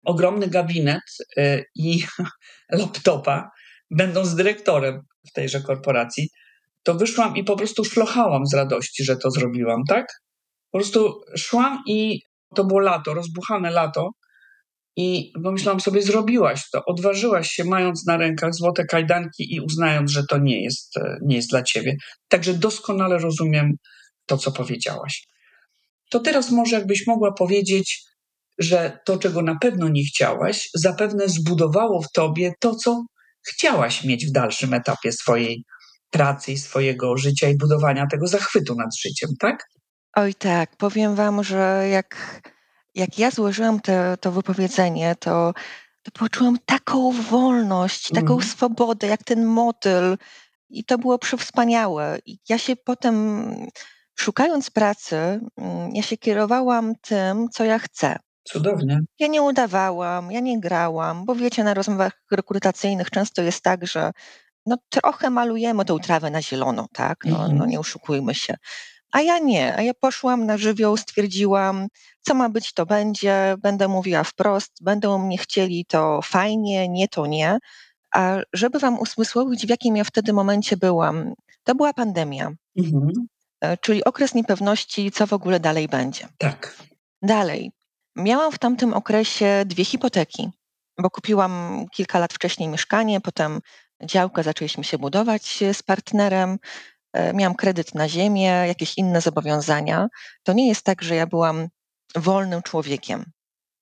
ogromny 0.06 0.48
gabinet 0.48 1.04
e, 1.38 1.64
i 1.76 2.04
laptopa, 2.80 3.50
będąc 3.92 4.36
dyrektorem 4.36 5.02
w 5.30 5.34
tejże 5.34 5.62
korporacji, 5.62 6.30
to 6.84 6.96
wyszłam 6.96 7.38
i 7.38 7.44
po 7.44 7.56
prostu 7.56 7.86
szlochałam 7.86 8.46
z 8.46 8.54
radości, 8.54 9.04
że 9.04 9.18
to 9.18 9.32
zrobiłam, 9.32 9.82
tak? 9.90 10.06
Po 10.72 10.78
prostu 10.78 11.22
szłam 11.38 11.84
i 11.88 12.22
to 12.56 12.66
było 12.66 12.80
lato, 12.80 13.14
rozbuchane 13.14 13.72
lato. 13.72 14.10
I 14.98 15.32
pomyślałam 15.44 15.80
sobie, 15.80 16.02
zrobiłaś 16.02 16.70
to, 16.72 16.82
odważyłaś 16.86 17.50
się, 17.50 17.64
mając 17.64 18.06
na 18.06 18.18
rękach 18.18 18.54
złote 18.54 18.86
kajdanki 18.86 19.56
i 19.56 19.62
uznając, 19.62 20.12
że 20.12 20.24
to 20.30 20.38
nie 20.38 20.64
jest, 20.64 20.98
e, 20.98 21.18
nie 21.26 21.36
jest 21.36 21.50
dla 21.50 21.64
ciebie. 21.64 21.96
Także 22.28 22.54
doskonale 22.54 23.18
rozumiem 23.18 23.72
to, 24.26 24.38
co 24.38 24.52
powiedziałaś. 24.52 25.28
To 26.10 26.20
teraz 26.20 26.52
może 26.52 26.76
jakbyś 26.76 27.08
mogła 27.08 27.34
powiedzieć, 27.34 28.04
że 28.58 29.00
to, 29.06 29.18
czego 29.18 29.42
na 29.42 29.58
pewno 29.62 29.90
nie 29.90 30.04
chciałaś, 30.04 30.70
zapewne 30.74 31.30
zbudowało 31.30 32.02
w 32.02 32.12
tobie 32.12 32.54
to, 32.60 32.76
co 32.76 33.06
chciałaś 33.48 34.04
mieć 34.04 34.26
w 34.26 34.32
dalszym 34.32 34.74
etapie 34.74 35.12
swojej 35.12 35.64
pracy 36.12 36.52
i 36.52 36.58
swojego 36.58 37.18
życia 37.18 37.50
i 37.50 37.58
budowania 37.58 38.08
tego 38.12 38.28
zachwytu 38.28 38.76
nad 38.76 38.90
życiem, 39.06 39.30
tak? 39.40 39.64
Oj 40.16 40.34
tak, 40.34 40.78
powiem 40.78 41.16
wam, 41.16 41.44
że 41.44 41.88
jak, 41.92 42.42
jak 42.98 43.20
ja 43.20 43.32
złożyłam 43.32 43.80
te, 43.80 44.18
to 44.22 44.32
wypowiedzenie, 44.32 45.16
to, 45.20 45.54
to 46.04 46.12
poczułam 46.12 46.58
taką 46.66 47.12
wolność, 47.12 48.10
taką 48.10 48.34
Mhm. 48.34 48.50
swobodę, 48.50 49.08
jak 49.08 49.24
ten 49.24 49.46
motyl. 49.46 50.18
I 50.70 50.84
to 50.84 50.98
było 50.98 51.20
przewspaniałe. 51.20 52.20
I 52.26 52.40
ja 52.50 52.58
się 52.58 52.76
potem, 52.76 53.16
szukając 54.20 54.70
pracy, 54.70 55.16
mm, 55.58 55.96
ja 55.96 56.02
się 56.04 56.18
kierowałam 56.18 56.96
tym, 56.96 57.50
co 57.50 57.64
ja 57.64 57.80
chcę. 57.80 58.16
Cudownie. 58.44 59.00
Ja 59.20 59.28
nie 59.28 59.42
udawałam, 59.42 60.32
ja 60.32 60.40
nie 60.40 60.60
grałam, 60.60 61.26
bo 61.26 61.36
wiecie, 61.36 61.64
na 61.64 61.74
rozmowach 61.74 62.14
rekrutacyjnych 62.32 63.10
często 63.12 63.42
jest 63.42 63.62
tak, 63.64 63.88
że 63.88 64.12
no 64.66 64.78
trochę 64.90 65.30
malujemy 65.30 65.86
tą 65.86 66.00
trawę 66.00 66.30
na 66.32 66.42
zielono, 66.42 66.88
tak? 66.94 67.18
No, 67.26 67.36
Mhm. 67.40 67.58
no 67.58 67.66
nie 67.66 67.80
oszukujmy 67.80 68.36
się. 68.36 68.56
A 69.12 69.22
ja 69.22 69.40
nie, 69.40 69.76
a 69.76 69.82
ja 69.82 69.94
poszłam 69.94 70.46
na 70.46 70.58
żywioł, 70.58 70.98
stwierdziłam, 70.98 71.88
co 72.22 72.34
ma 72.34 72.50
być, 72.50 72.74
to 72.74 72.86
będzie, 72.86 73.56
będę 73.60 73.88
mówiła 73.88 74.24
wprost, 74.24 74.72
będą 74.82 75.18
mnie 75.18 75.38
chcieli, 75.38 75.86
to 75.86 76.20
fajnie, 76.24 76.90
nie, 76.90 77.08
to 77.08 77.26
nie. 77.28 77.58
A 78.16 78.38
żeby 78.54 78.80
wam 78.80 79.00
usmysłowić, 79.00 79.66
w 79.66 79.70
jakim 79.70 79.98
ja 79.98 80.04
wtedy 80.04 80.34
momencie 80.34 80.78
byłam, 80.78 81.34
to 81.64 81.76
była 81.76 81.94
pandemia, 81.94 82.52
Mhm. 82.78 83.12
e, 83.62 83.78
czyli 83.78 84.04
okres 84.04 84.34
niepewności, 84.34 85.12
co 85.12 85.28
w 85.28 85.34
ogóle 85.34 85.60
dalej 85.60 85.88
będzie. 85.88 86.28
Tak. 86.38 86.76
Dalej. 87.22 87.72
Miałam 88.16 88.52
w 88.52 88.60
tamtym 88.60 88.94
okresie 88.94 89.64
dwie 89.66 89.86
hipoteki, 89.86 90.50
bo 91.02 91.10
kupiłam 91.10 91.86
kilka 91.94 92.20
lat 92.20 92.34
wcześniej 92.34 92.70
mieszkanie, 92.70 93.22
potem 93.22 93.60
działkę 94.04 94.44
zaczęliśmy 94.44 94.84
się 94.84 94.98
budować 94.98 95.64
z 95.74 95.84
partnerem. 95.84 96.58
E, 97.14 97.34
Miałam 97.34 97.56
kredyt 97.56 97.96
na 97.96 98.10
ziemię, 98.10 98.64
jakieś 98.68 98.98
inne 98.98 99.22
zobowiązania. 99.22 100.08
To 100.44 100.54
nie 100.54 100.68
jest 100.68 100.82
tak, 100.84 101.02
że 101.02 101.16
ja 101.16 101.28
byłam 101.28 101.68
wolnym 102.16 102.62
człowiekiem, 102.62 103.26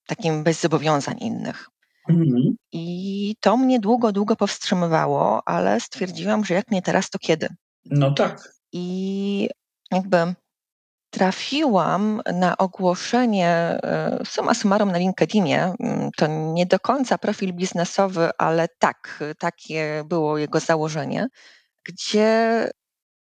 takim 0.06 0.44
bez 0.44 0.60
zobowiązań 0.60 1.16
innych. 1.20 1.68
Mhm. 2.08 2.56
I 2.72 3.36
to 3.40 3.56
mnie 3.56 3.80
długo, 3.80 4.12
długo 4.12 4.36
powstrzymywało, 4.36 5.48
ale 5.48 5.80
stwierdziłam, 5.80 6.44
że 6.44 6.54
jak 6.54 6.70
nie 6.70 6.82
teraz, 6.82 7.10
to 7.10 7.18
kiedy? 7.18 7.48
No 7.84 8.14
tak. 8.14 8.52
I 8.72 9.48
jakby 9.92 10.34
trafiłam 11.10 12.22
na 12.34 12.56
ogłoszenie 12.56 13.48
e, 13.48 14.18
summa 14.24 14.54
summarum 14.54 14.92
na 14.92 14.98
LinkedInie. 14.98 15.72
Mm, 15.80 16.10
To 16.16 16.26
nie 16.26 16.66
do 16.66 16.78
końca 16.80 17.18
profil 17.18 17.52
biznesowy, 17.52 18.30
ale 18.38 18.68
tak, 18.78 19.24
takie 19.38 20.04
było 20.06 20.38
jego 20.38 20.60
założenie, 20.60 21.26
gdzie 21.88 22.70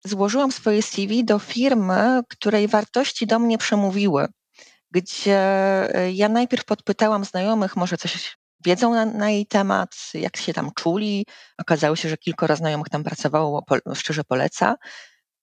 złożyłam 0.04 0.52
swoje 0.52 0.82
CV 0.82 1.24
do 1.24 1.38
firmy, 1.38 2.20
której 2.28 2.68
wartości 2.68 3.26
do 3.26 3.38
mnie 3.38 3.58
przemówiły, 3.58 4.26
gdzie 4.90 5.38
e, 5.94 6.12
ja 6.12 6.28
najpierw 6.28 6.64
podpytałam 6.64 7.24
znajomych, 7.24 7.76
może 7.76 7.96
coś 7.96 8.36
wiedzą 8.64 8.94
na, 8.94 9.06
na 9.06 9.30
jej 9.30 9.46
temat, 9.46 9.90
jak 10.14 10.36
się 10.36 10.52
tam 10.52 10.70
czuli. 10.74 11.26
Okazało 11.58 11.96
się, 11.96 12.08
że 12.08 12.16
kilkoro 12.16 12.56
znajomych 12.56 12.88
tam 12.88 13.04
pracowało, 13.04 13.62
po, 13.62 13.94
szczerze 13.94 14.24
poleca. 14.24 14.76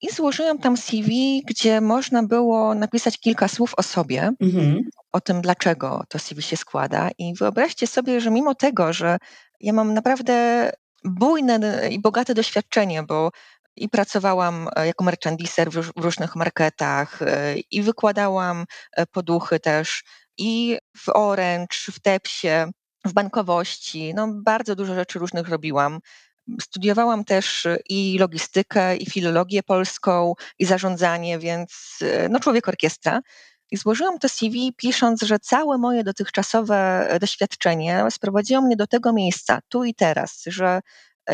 I 0.01 0.11
złożyłam 0.11 0.59
tam 0.59 0.77
CV, 0.77 1.43
gdzie 1.47 1.81
można 1.81 2.23
było 2.23 2.75
napisać 2.75 3.17
kilka 3.19 3.47
słów 3.47 3.73
o 3.77 3.83
sobie, 3.83 4.31
Mhm. 4.39 4.81
o 5.11 5.21
tym, 5.21 5.41
dlaczego 5.41 6.03
to 6.09 6.19
CV 6.19 6.41
się 6.41 6.57
składa. 6.57 7.09
I 7.17 7.33
wyobraźcie 7.33 7.87
sobie, 7.87 8.21
że 8.21 8.31
mimo 8.31 8.55
tego, 8.55 8.93
że 8.93 9.17
ja 9.59 9.73
mam 9.73 9.93
naprawdę 9.93 10.71
bujne 11.03 11.87
i 11.91 11.99
bogate 11.99 12.33
doświadczenie, 12.33 13.03
bo 13.03 13.31
i 13.75 13.89
pracowałam 13.89 14.69
e, 14.75 14.87
jako 14.87 15.03
merchandiser 15.03 15.71
w, 15.71 15.75
róż- 15.75 15.91
w 15.95 16.03
różnych 16.03 16.35
marketach, 16.35 17.21
e, 17.21 17.55
i 17.71 17.81
wykładałam 17.81 18.65
e, 18.91 19.05
poduchy 19.05 19.59
też, 19.59 20.03
i 20.37 20.77
w 20.97 21.09
Orange, 21.09 21.77
w 21.91 21.99
Tepsie, 21.99 22.71
w 23.05 23.13
bankowości. 23.13 24.13
No, 24.13 24.27
bardzo 24.33 24.75
dużo 24.75 24.95
rzeczy 24.95 25.19
różnych 25.19 25.49
robiłam. 25.49 25.99
Studiowałam 26.61 27.25
też 27.25 27.67
i 27.89 28.17
logistykę, 28.19 28.97
i 28.97 29.09
filologię 29.09 29.63
polską, 29.63 30.33
i 30.59 30.65
zarządzanie, 30.65 31.39
więc 31.39 31.99
no, 32.29 32.39
człowiek 32.39 32.67
orkiestra. 32.67 33.21
I 33.71 33.77
złożyłam 33.77 34.19
to 34.19 34.29
CV, 34.29 34.73
pisząc, 34.77 35.21
że 35.21 35.39
całe 35.39 35.77
moje 35.77 36.03
dotychczasowe 36.03 37.09
doświadczenie 37.21 38.03
sprowadziło 38.09 38.61
mnie 38.61 38.75
do 38.75 38.87
tego 38.87 39.13
miejsca, 39.13 39.59
tu 39.69 39.83
i 39.83 39.93
teraz, 39.93 40.43
że 40.47 40.81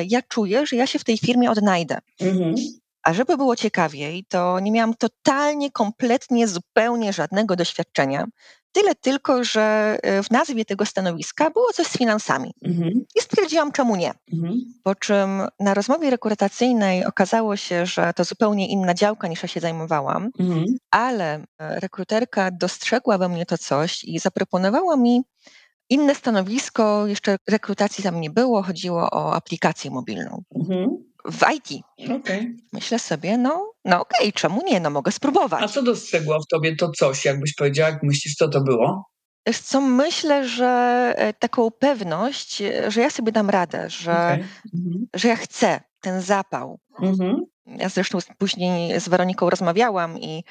ja 0.08 0.22
czuję, 0.22 0.66
że 0.66 0.76
ja 0.76 0.88
się 0.88 1.00
w 1.00 1.04
tej 1.04 1.18
firmie 1.18 1.52
odnajdę. 1.52 1.98
Mhm. 2.22 2.56
A 3.04 3.14
żeby 3.14 3.38
było 3.38 3.56
ciekawiej, 3.56 4.26
to 4.30 4.60
nie 4.60 4.72
miałam 4.72 4.94
totalnie, 4.96 5.72
kompletnie, 5.72 6.48
zupełnie 6.48 7.14
żadnego 7.14 7.56
doświadczenia. 7.56 8.26
Tyle 8.74 8.96
tylko, 8.96 9.44
że 9.44 9.98
e, 10.04 10.24
w 10.24 10.32
nazwie 10.32 10.66
tego 10.66 10.86
stanowiska 10.86 11.50
było 11.50 11.74
coś 11.74 11.88
z 11.88 11.98
finansami. 11.98 12.52
Mhm. 12.66 12.92
I 13.16 13.22
stwierdziłam, 13.22 13.72
czemu 13.72 13.96
nie. 13.96 14.12
Mhm. 14.34 14.54
Po 14.84 14.96
czym 14.96 15.42
na 15.60 15.74
rozmowie 15.74 16.10
rekrutacyjnej 16.10 17.06
okazało 17.06 17.56
się, 17.56 17.86
że 17.86 18.14
to 18.16 18.24
zupełnie 18.24 18.68
inna 18.70 18.94
działka 18.94 19.28
niż 19.28 19.42
ja 19.44 19.48
się 19.48 19.60
zajmowałam, 19.60 20.30
Mhm. 20.40 20.66
ale 20.92 21.34
e, 21.36 21.80
rekruterka 21.80 22.52
dostrzegła 22.52 23.18
we 23.18 23.30
mnie 23.30 23.46
to 23.46 23.58
coś 23.58 24.04
i 24.04 24.20
zaproponowała 24.20 24.98
mi 24.98 25.22
inne 25.92 26.16
stanowisko. 26.16 27.08
Jeszcze 27.08 27.38
rekrutacji 27.50 28.04
tam 28.04 28.22
nie 28.22 28.30
było, 28.30 28.64
chodziło 28.64 29.10
o 29.12 29.34
aplikację 29.36 29.92
mobilną 29.92 30.44
Mhm. 30.56 30.90
w 31.32 31.42
IT. 31.56 31.84
Okej. 32.12 32.56
Myślę 32.74 33.00
sobie, 33.00 33.38
no, 33.38 33.72
no 33.86 34.02
okej, 34.02 34.34
czemu 34.34 34.62
nie, 34.66 34.80
no 34.80 34.90
mogę 34.90 35.10
A 35.10 35.12
spróbować. 35.12 35.72
co 35.72 35.84
dostrzegła 35.84 36.40
w 36.40 36.48
tobie 36.48 36.76
to 36.76 36.92
coś, 36.92 37.26
jakbyś 37.26 37.56
powiedziała, 37.56 37.90
jak 37.90 38.04
myślisz, 38.04 38.36
co 38.36 38.48
to 38.50 38.62
było? 38.62 39.06
Wiesz 39.48 39.60
co, 39.60 39.82
myślę, 39.82 40.48
że 40.48 41.14
e, 41.18 41.34
taką 41.34 41.72
pewność, 41.72 42.62
e, 42.62 42.92
że 42.92 43.02
ja 43.02 43.10
sobie 43.10 43.32
dam 43.32 43.50
radę, 43.50 43.90
że, 43.90 44.12
Okej. 44.34 44.44
Mhm. 44.76 45.08
że 45.16 45.28
ja 45.28 45.36
chcę 45.36 45.82
ten 46.02 46.22
zapał. 46.22 46.80
Mhm. 47.02 47.38
Ja 47.66 47.90
zresztą 47.90 48.18
później 48.38 49.00
z 49.00 49.10
Weroniką 49.10 49.50
rozmawiałam 49.50 50.20
i, 50.20 50.44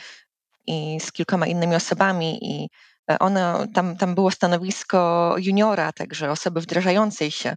i 0.67 1.01
z 1.01 1.13
kilkoma 1.13 1.47
innymi 1.47 1.75
osobami 1.75 2.39
i 2.43 2.69
e, 3.11 3.19
one, 3.19 3.67
tam, 3.75 3.97
tam 3.97 4.15
było 4.15 4.31
stanowisko 4.31 5.35
juniora, 5.39 5.93
także 5.93 6.31
osoby 6.31 6.61
wdrażającej 6.61 7.31
się. 7.31 7.55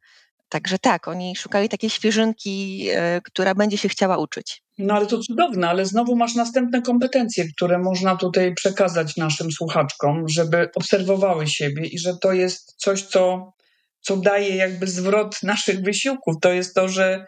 Także 0.49 0.79
tak, 0.79 1.07
oni 1.07 1.35
szukali 1.35 1.69
takiej 1.69 1.89
świeżynki, 1.89 2.87
e, 2.91 3.21
która 3.21 3.55
będzie 3.55 3.77
się 3.77 3.89
chciała 3.89 4.17
uczyć. 4.17 4.61
No 4.77 4.93
ale 4.93 5.05
to 5.05 5.19
cudowne, 5.19 5.69
ale 5.69 5.85
znowu 5.85 6.15
masz 6.15 6.35
następne 6.35 6.81
kompetencje, 6.81 7.45
które 7.53 7.79
można 7.79 8.15
tutaj 8.15 8.53
przekazać 8.53 9.17
naszym 9.17 9.51
słuchaczkom, 9.51 10.29
żeby 10.29 10.69
obserwowały 10.75 11.47
siebie 11.47 11.85
i 11.87 11.99
że 11.99 12.17
to 12.21 12.33
jest 12.33 12.73
coś, 12.77 13.01
co, 13.01 13.53
co 14.01 14.17
daje 14.17 14.55
jakby 14.55 14.87
zwrot 14.87 15.43
naszych 15.43 15.81
wysiłków. 15.81 16.35
To 16.41 16.53
jest 16.53 16.75
to, 16.75 16.87
że 16.87 17.25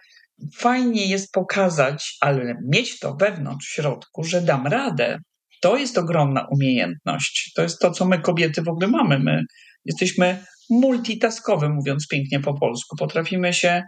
fajnie 0.56 1.06
jest 1.06 1.32
pokazać, 1.32 2.18
ale 2.22 2.56
mieć 2.68 3.00
to 3.00 3.16
wewnątrz, 3.16 3.68
w 3.68 3.74
środku, 3.74 4.24
że 4.24 4.42
dam 4.42 4.68
radę. 4.68 5.20
To 5.66 5.78
jest 5.78 5.98
ogromna 5.98 6.48
umiejętność. 6.52 7.52
To 7.56 7.62
jest 7.62 7.80
to, 7.80 7.92
co 7.92 8.06
my 8.06 8.20
kobiety 8.20 8.62
w 8.62 8.68
ogóle 8.68 8.88
mamy. 8.88 9.20
My 9.20 9.42
jesteśmy 9.86 10.46
multitaskowe, 10.70 11.70
mówiąc 11.70 12.08
pięknie 12.08 12.40
po 12.40 12.54
polsku. 12.54 12.96
Potrafimy 12.98 13.54
się, 13.54 13.84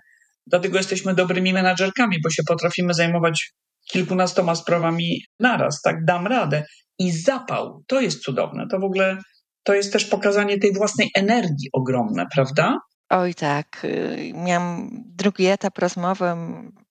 dlatego 0.48 0.78
jesteśmy 0.78 1.16
dobrymi 1.16 1.54
menadżerkami, 1.54 2.18
bo 2.24 2.30
się 2.30 2.44
potrafimy 2.48 2.94
zajmować 2.94 3.52
kilkunastoma 3.92 4.56
sprawami 4.56 5.22
naraz, 5.40 5.82
tak 5.82 6.06
dam 6.06 6.28
radę. 6.28 6.64
I 7.00 7.12
zapał, 7.12 7.84
to 7.88 8.02
jest 8.02 8.24
cudowne. 8.24 8.68
To 8.72 8.80
w 8.80 8.84
ogóle, 8.84 9.18
to 9.64 9.74
jest 9.74 9.94
też 9.94 10.06
pokazanie 10.06 10.60
tej 10.60 10.74
własnej 10.74 11.10
energii 11.16 11.70
ogromne, 11.74 12.26
prawda? 12.36 12.78
Oj 13.10 13.34
tak, 13.34 13.82
y, 13.84 14.32
miałam 14.36 14.90
drugi 15.06 15.46
etap 15.46 15.78
rozmowy, 15.78 16.26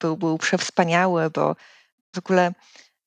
był, 0.01 0.17
był 0.17 0.39
przewspaniały, 0.39 1.31
bo 1.31 1.57
w 2.15 2.19
ogóle 2.19 2.53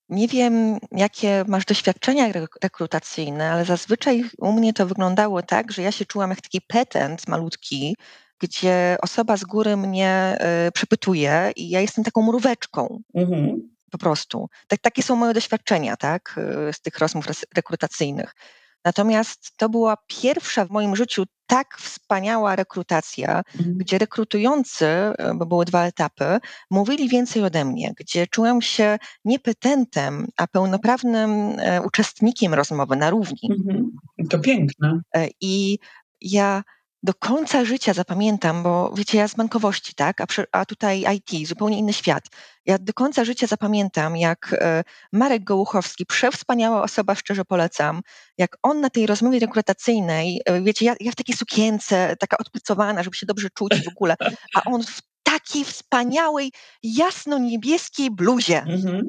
nie 0.10 0.28
wiem, 0.28 0.78
jakie 0.92 1.44
masz 1.48 1.66
doświadczenia 1.66 2.32
rekrutacyjne, 2.64 3.52
ale 3.52 3.66
zazwyczaj 3.66 4.24
u 4.38 4.52
mnie 4.52 4.74
to 4.74 4.86
wyglądało 4.86 5.42
tak, 5.42 5.72
że 5.72 5.82
ja 5.82 5.92
się 5.92 6.06
czułam 6.06 6.30
jak 6.30 6.42
taki 6.42 6.62
petent 6.62 7.28
malutki, 7.28 7.96
gdzie 8.40 8.98
osoba 9.02 9.38
z 9.38 9.44
góry 9.44 9.78
mnie 9.78 10.38
y, 10.68 10.72
przepytuje 10.72 11.52
i 11.56 11.70
ja 11.70 11.82
jestem 11.82 12.04
taką 12.04 12.22
mróweczką. 12.22 13.02
Mhm. 13.16 13.70
Po 13.92 13.98
prostu. 13.98 14.50
Tak, 14.68 14.80
takie 14.80 15.04
są 15.04 15.16
moje 15.16 15.34
doświadczenia, 15.34 15.98
tak, 15.98 16.40
y, 16.70 16.74
z 16.74 16.82
tych 16.82 17.00
rozmów 17.00 17.26
rekrutacyjnych. 17.56 18.36
Natomiast 18.86 19.58
to 19.58 19.70
była 19.70 19.98
pierwsza 20.08 20.66
w 20.66 20.70
moim 20.70 20.96
życiu 20.96 21.24
tak 21.48 21.78
wspaniała 21.78 22.56
rekrutacja, 22.56 23.42
mhm. 23.58 23.78
gdzie 23.78 23.98
rekrutujący, 23.98 24.86
e, 24.86 25.34
bo 25.36 25.46
były 25.46 25.66
dwa 25.66 25.86
etapy, 25.86 26.40
mówili 26.72 27.10
więcej 27.10 27.44
ode 27.44 27.66
mnie, 27.66 27.94
gdzie 27.98 28.28
czułem 28.28 28.62
się 28.62 28.98
nie 29.26 29.40
petentem, 29.40 30.28
a 30.38 30.48
pełnoprawnym 30.48 31.56
e, 31.60 31.82
uczestnikiem 31.82 32.54
rozmowy 32.54 32.96
na 32.96 33.10
równi. 33.10 33.50
Mhm. 33.52 33.92
To 34.30 34.40
piękne. 34.40 35.02
E, 35.16 35.28
I 35.42 35.80
ja 36.22 36.64
do 37.04 37.14
końca 37.14 37.66
życia 37.66 37.94
zapamiętam, 37.94 38.64
bo 38.64 38.94
wiecie, 38.96 39.18
ja 39.18 39.28
z 39.28 39.36
bankowości, 39.36 39.94
tak, 39.96 40.22
a, 40.22 40.28
przy, 40.28 40.46
a 40.52 40.66
tutaj 40.66 41.06
IT, 41.16 41.48
zupełnie 41.48 41.78
inny 41.78 41.94
świat. 41.94 42.24
Ja 42.66 42.78
do 42.78 42.94
końca 42.94 43.26
życia 43.26 43.48
zapamiętam, 43.48 44.18
jak 44.18 44.56
e, 44.60 44.84
Marek 45.14 45.44
Gołuchowski, 45.44 46.06
przewspaniała 46.06 46.84
osoba, 46.84 47.16
szczerze 47.16 47.46
polecam, 47.46 48.02
jak 48.38 48.58
on 48.64 48.82
na 48.82 48.90
tej 48.90 49.06
rozmowie 49.06 49.40
rekrutacyjnej, 49.40 50.42
e, 50.46 50.62
wiecie, 50.62 50.86
ja, 50.86 50.96
ja 51.00 51.12
w 51.12 51.16
takiej 51.16 51.36
sukience, 51.36 52.16
taka 52.20 52.38
odpłycowana, 52.38 53.04
żeby 53.04 53.16
się 53.16 53.26
dobrze 53.26 53.50
czuć 53.50 53.84
w 53.86 53.88
ogóle, 53.88 54.16
a 54.56 54.64
on 54.64 54.84
w 54.84 55.02
takiej 55.24 55.66
wspaniałej, 55.66 56.52
jasno-niebieskiej 56.84 58.12
bluzie. 58.12 58.62
Mhm. 58.62 59.02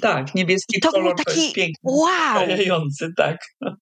Tak, 0.00 0.34
niebieski 0.34 0.80
to 0.80 0.90
kolor 0.90 1.04
był 1.04 1.24
taki, 1.24 1.36
to 1.36 1.42
jest 1.42 1.54
piękny, 1.54 1.92
wow! 1.92 2.46
tak. 3.16 3.38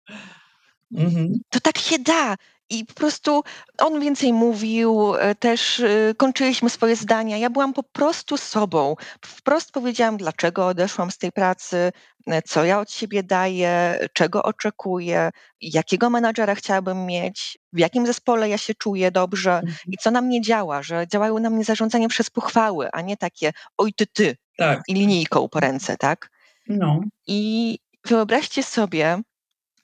Mhm. 0.94 1.32
To 1.50 1.60
tak 1.60 1.78
się 1.78 1.98
da. 1.98 2.36
I 2.70 2.84
po 2.84 2.94
prostu 2.94 3.42
on 3.78 4.00
więcej 4.00 4.32
mówił, 4.32 5.14
e, 5.14 5.34
też 5.34 5.80
e, 5.80 6.14
kończyliśmy 6.16 6.70
swoje 6.70 6.96
zdania. 6.96 7.36
Ja 7.36 7.50
byłam 7.50 7.72
po 7.72 7.82
prostu 7.82 8.36
sobą. 8.36 8.96
Wprost 9.24 9.72
powiedziałam, 9.72 10.16
dlaczego 10.16 10.66
odeszłam 10.66 11.10
z 11.10 11.18
tej 11.18 11.32
pracy, 11.32 11.92
e, 12.26 12.42
co 12.42 12.64
ja 12.64 12.80
od 12.80 12.90
siebie 12.90 13.22
daję, 13.22 13.98
czego 14.12 14.42
oczekuję, 14.42 15.30
jakiego 15.60 16.10
menadżera 16.10 16.54
chciałabym 16.54 17.06
mieć, 17.06 17.58
w 17.72 17.78
jakim 17.78 18.06
zespole 18.06 18.48
ja 18.48 18.58
się 18.58 18.74
czuję 18.74 19.10
dobrze 19.10 19.54
mhm. 19.54 19.76
i 19.86 19.96
co 19.96 20.10
na 20.10 20.20
mnie 20.20 20.40
działa, 20.40 20.82
że 20.82 21.06
działają 21.12 21.38
na 21.38 21.50
mnie 21.50 21.64
zarządzanie 21.64 22.08
przez 22.08 22.30
pochwały, 22.30 22.88
a 22.92 23.00
nie 23.00 23.16
takie 23.16 23.52
oj 23.78 23.92
ty 23.92 24.06
ty 24.06 24.36
tak. 24.56 24.82
i 24.88 24.94
linijką 24.94 25.48
po 25.48 25.60
ręce, 25.60 25.96
tak? 25.96 26.30
No. 26.68 27.00
I 27.26 27.78
wyobraźcie 28.06 28.62
sobie, 28.62 29.20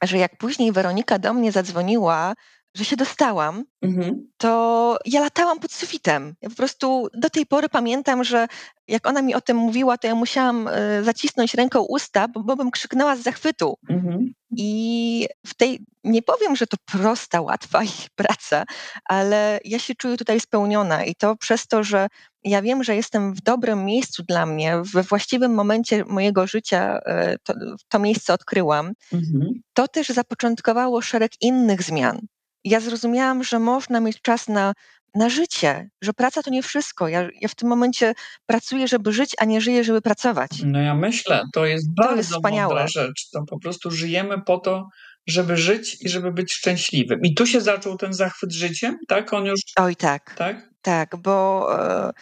że 0.02 0.18
jak 0.18 0.38
później 0.38 0.72
Weronika 0.72 1.18
do 1.18 1.34
mnie 1.34 1.52
zadzwoniła 1.52 2.34
że 2.76 2.84
się 2.84 2.96
dostałam, 2.96 3.64
mhm. 3.82 4.28
to 4.36 4.98
ja 5.04 5.20
latałam 5.20 5.60
pod 5.60 5.72
sufitem. 5.72 6.34
Ja 6.42 6.50
po 6.50 6.56
prostu 6.56 7.08
do 7.14 7.30
tej 7.30 7.46
pory 7.46 7.68
pamiętam, 7.68 8.24
że 8.24 8.46
jak 8.88 9.06
ona 9.06 9.22
mi 9.22 9.34
o 9.34 9.40
tym 9.40 9.56
mówiła, 9.56 9.98
to 9.98 10.06
ja 10.06 10.14
musiałam 10.14 10.68
y, 10.68 11.04
zacisnąć 11.04 11.54
ręką 11.54 11.80
usta, 11.80 12.28
bo, 12.28 12.42
bo 12.42 12.56
bym 12.56 12.70
krzyknęła 12.70 13.16
z 13.16 13.22
zachwytu. 13.22 13.78
Mhm. 13.88 14.32
I 14.56 15.28
w 15.46 15.54
tej, 15.54 15.80
nie 16.04 16.22
powiem, 16.22 16.56
że 16.56 16.66
to 16.66 16.76
prosta, 16.84 17.40
łatwa 17.40 17.80
praca, 18.16 18.64
ale 19.04 19.60
ja 19.64 19.78
się 19.78 19.94
czuję 19.94 20.16
tutaj 20.16 20.40
spełniona 20.40 21.04
i 21.04 21.14
to 21.14 21.36
przez 21.36 21.66
to, 21.66 21.84
że 21.84 22.08
ja 22.44 22.62
wiem, 22.62 22.84
że 22.84 22.96
jestem 22.96 23.34
w 23.34 23.40
dobrym 23.40 23.84
miejscu 23.84 24.22
dla 24.22 24.46
mnie, 24.46 24.82
we 24.92 25.02
właściwym 25.02 25.54
momencie 25.54 26.04
mojego 26.04 26.46
życia 26.46 26.98
y, 26.98 27.36
to, 27.42 27.54
to 27.88 27.98
miejsce 27.98 28.34
odkryłam. 28.34 28.92
Mhm. 29.12 29.52
To 29.74 29.88
też 29.88 30.08
zapoczątkowało 30.08 31.02
szereg 31.02 31.32
innych 31.40 31.82
zmian 31.82 32.26
ja 32.66 32.80
zrozumiałam, 32.80 33.44
że 33.44 33.58
można 33.58 34.00
mieć 34.00 34.22
czas 34.22 34.48
na, 34.48 34.72
na 35.14 35.28
życie, 35.28 35.90
że 36.02 36.12
praca 36.12 36.42
to 36.42 36.50
nie 36.50 36.62
wszystko. 36.62 37.08
Ja, 37.08 37.28
ja 37.40 37.48
w 37.48 37.54
tym 37.54 37.68
momencie 37.68 38.14
pracuję, 38.46 38.88
żeby 38.88 39.12
żyć, 39.12 39.34
a 39.38 39.44
nie 39.44 39.60
żyję, 39.60 39.84
żeby 39.84 40.02
pracować. 40.02 40.50
No 40.64 40.80
ja 40.80 40.94
myślę, 40.94 41.42
to 41.54 41.66
jest 41.66 41.86
to 41.86 42.02
bardzo 42.02 42.16
jest 42.16 42.30
wspaniałe. 42.30 42.74
mądra 42.74 42.88
rzecz. 42.88 43.30
To 43.32 43.44
po 43.44 43.58
prostu 43.58 43.90
żyjemy 43.90 44.42
po 44.42 44.58
to, 44.58 44.88
żeby 45.26 45.56
żyć 45.56 45.96
i 46.00 46.08
żeby 46.08 46.32
być 46.32 46.52
szczęśliwym. 46.52 47.20
I 47.22 47.34
tu 47.34 47.46
się 47.46 47.60
zaczął 47.60 47.96
ten 47.96 48.12
zachwyt 48.12 48.52
życiem, 48.52 48.98
tak? 49.08 49.32
On 49.32 49.46
już... 49.46 49.60
Oj 49.76 49.96
tak, 49.96 50.34
tak, 50.38 50.68
tak 50.82 51.16
bo... 51.16 51.68
E, 51.78 52.12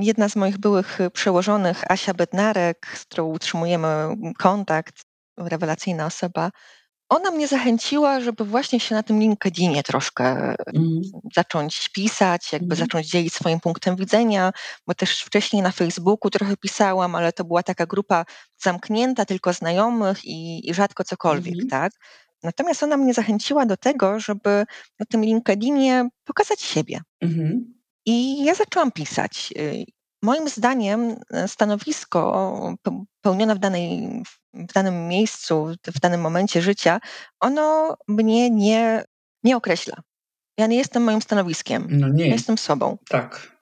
jedna 0.00 0.28
z 0.28 0.36
moich 0.36 0.58
byłych 0.58 0.98
przełożonych, 1.12 1.90
Asia 1.90 2.14
Bednarek, 2.14 2.86
z 2.94 3.04
którą 3.04 3.24
utrzymujemy 3.26 3.88
kontakt, 4.38 5.02
rewelacyjna 5.38 6.06
osoba, 6.06 6.50
ona 7.08 7.30
mnie 7.30 7.48
zachęciła, 7.48 8.20
żeby 8.20 8.44
właśnie 8.44 8.80
się 8.80 8.94
na 8.94 9.02
tym 9.02 9.20
LinkedInie 9.20 9.82
troszkę 9.82 10.54
mm. 10.74 11.00
zacząć 11.34 11.88
pisać, 11.88 12.52
jakby 12.52 12.74
mm. 12.74 12.76
zacząć 12.76 13.06
dzielić 13.06 13.34
swoim 13.34 13.60
punktem 13.60 13.96
widzenia, 13.96 14.52
bo 14.86 14.94
też 14.94 15.22
wcześniej 15.22 15.62
na 15.62 15.70
Facebooku 15.70 16.30
trochę 16.30 16.56
pisałam, 16.56 17.14
ale 17.14 17.32
to 17.32 17.44
była 17.44 17.62
taka 17.62 17.86
grupa 17.86 18.24
zamknięta, 18.62 19.24
tylko 19.24 19.52
znajomych 19.52 20.24
i, 20.24 20.70
i 20.70 20.74
rzadko 20.74 21.04
cokolwiek, 21.04 21.54
mm. 21.54 21.68
tak? 21.68 21.92
Natomiast 22.42 22.82
ona 22.82 22.96
mnie 22.96 23.14
zachęciła 23.14 23.66
do 23.66 23.76
tego, 23.76 24.20
żeby 24.20 24.64
na 25.00 25.06
tym 25.06 25.24
LinkedInie 25.24 26.08
pokazać 26.24 26.60
siebie. 26.60 27.00
-hmm. 27.24 27.60
I 28.06 28.44
ja 28.44 28.54
zaczęłam 28.54 28.92
pisać. 28.92 29.52
Moim 30.22 30.48
zdaniem 30.48 31.16
e, 31.30 31.48
stanowisko 31.48 32.74
pełnione 33.20 33.54
w 33.54 33.58
danej 33.58 34.22
w 34.54 34.72
danym 34.72 35.08
miejscu, 35.08 35.74
w 35.86 36.00
danym 36.00 36.20
momencie 36.20 36.62
życia, 36.62 37.00
ono 37.40 37.96
mnie 38.08 38.50
nie, 38.50 39.04
nie 39.44 39.56
określa. 39.56 39.96
Ja 40.58 40.66
nie 40.66 40.76
jestem 40.76 41.02
moim 41.02 41.22
stanowiskiem. 41.22 41.86
No 41.90 42.08
nie. 42.08 42.26
Ja 42.26 42.32
jestem 42.32 42.58
sobą. 42.58 42.98
Tak. 43.08 43.58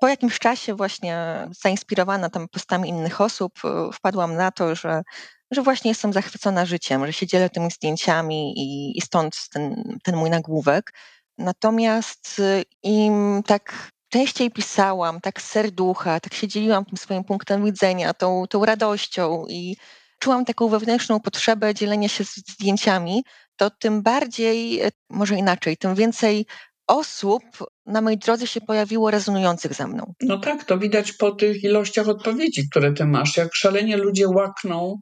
Po 0.00 0.08
jakimś 0.08 0.38
czasie 0.38 0.74
właśnie 0.74 1.48
zainspirowana 1.62 2.30
tam 2.30 2.48
postami 2.48 2.88
innych 2.88 3.20
osób, 3.20 3.52
y, 3.64 3.92
wpadłam 3.92 4.34
na 4.34 4.50
to, 4.50 4.74
że, 4.74 5.02
że 5.50 5.62
właśnie 5.62 5.90
jestem 5.90 6.12
zachwycona 6.12 6.66
życiem, 6.66 7.06
że 7.06 7.12
się 7.12 7.26
dzielę 7.26 7.50
tymi 7.50 7.70
zdjęciami 7.70 8.52
i, 8.56 8.98
i 8.98 9.00
stąd 9.00 9.48
ten, 9.52 9.98
ten 10.02 10.16
mój 10.16 10.30
nagłówek. 10.30 10.92
Natomiast 11.38 12.38
y, 12.38 12.64
im 12.82 13.42
tak 13.46 13.90
częściej 14.08 14.50
pisałam, 14.50 15.20
tak 15.20 15.42
z 15.42 15.50
serducha, 15.50 16.20
tak 16.20 16.34
się 16.34 16.48
dzieliłam 16.48 16.84
tym 16.84 16.98
swoim 16.98 17.24
punktem 17.24 17.64
widzenia, 17.64 18.14
tą, 18.14 18.44
tą 18.50 18.64
radością 18.64 19.44
i 19.48 19.76
czułam 20.18 20.44
taką 20.44 20.68
wewnętrzną 20.68 21.20
potrzebę 21.20 21.74
dzielenia 21.74 22.08
się 22.08 22.24
zdjęciami, 22.24 23.24
to 23.56 23.70
tym 23.70 24.02
bardziej, 24.02 24.80
e, 24.80 24.90
może 25.10 25.34
inaczej, 25.34 25.76
tym 25.76 25.94
więcej 25.94 26.46
osób 26.86 27.42
na 27.86 28.00
mojej 28.00 28.18
drodze 28.18 28.46
się 28.46 28.60
pojawiło 28.60 29.10
rezonujących 29.10 29.74
ze 29.74 29.86
mną. 29.86 30.14
No 30.20 30.38
tak, 30.38 30.64
to 30.64 30.78
widać 30.78 31.12
po 31.12 31.30
tych 31.30 31.64
ilościach 31.64 32.08
odpowiedzi, 32.08 32.68
które 32.70 32.92
ty 32.92 33.04
masz. 33.04 33.36
Jak 33.36 33.54
szalenie 33.54 33.96
ludzie 33.96 34.28
łakną 34.28 35.00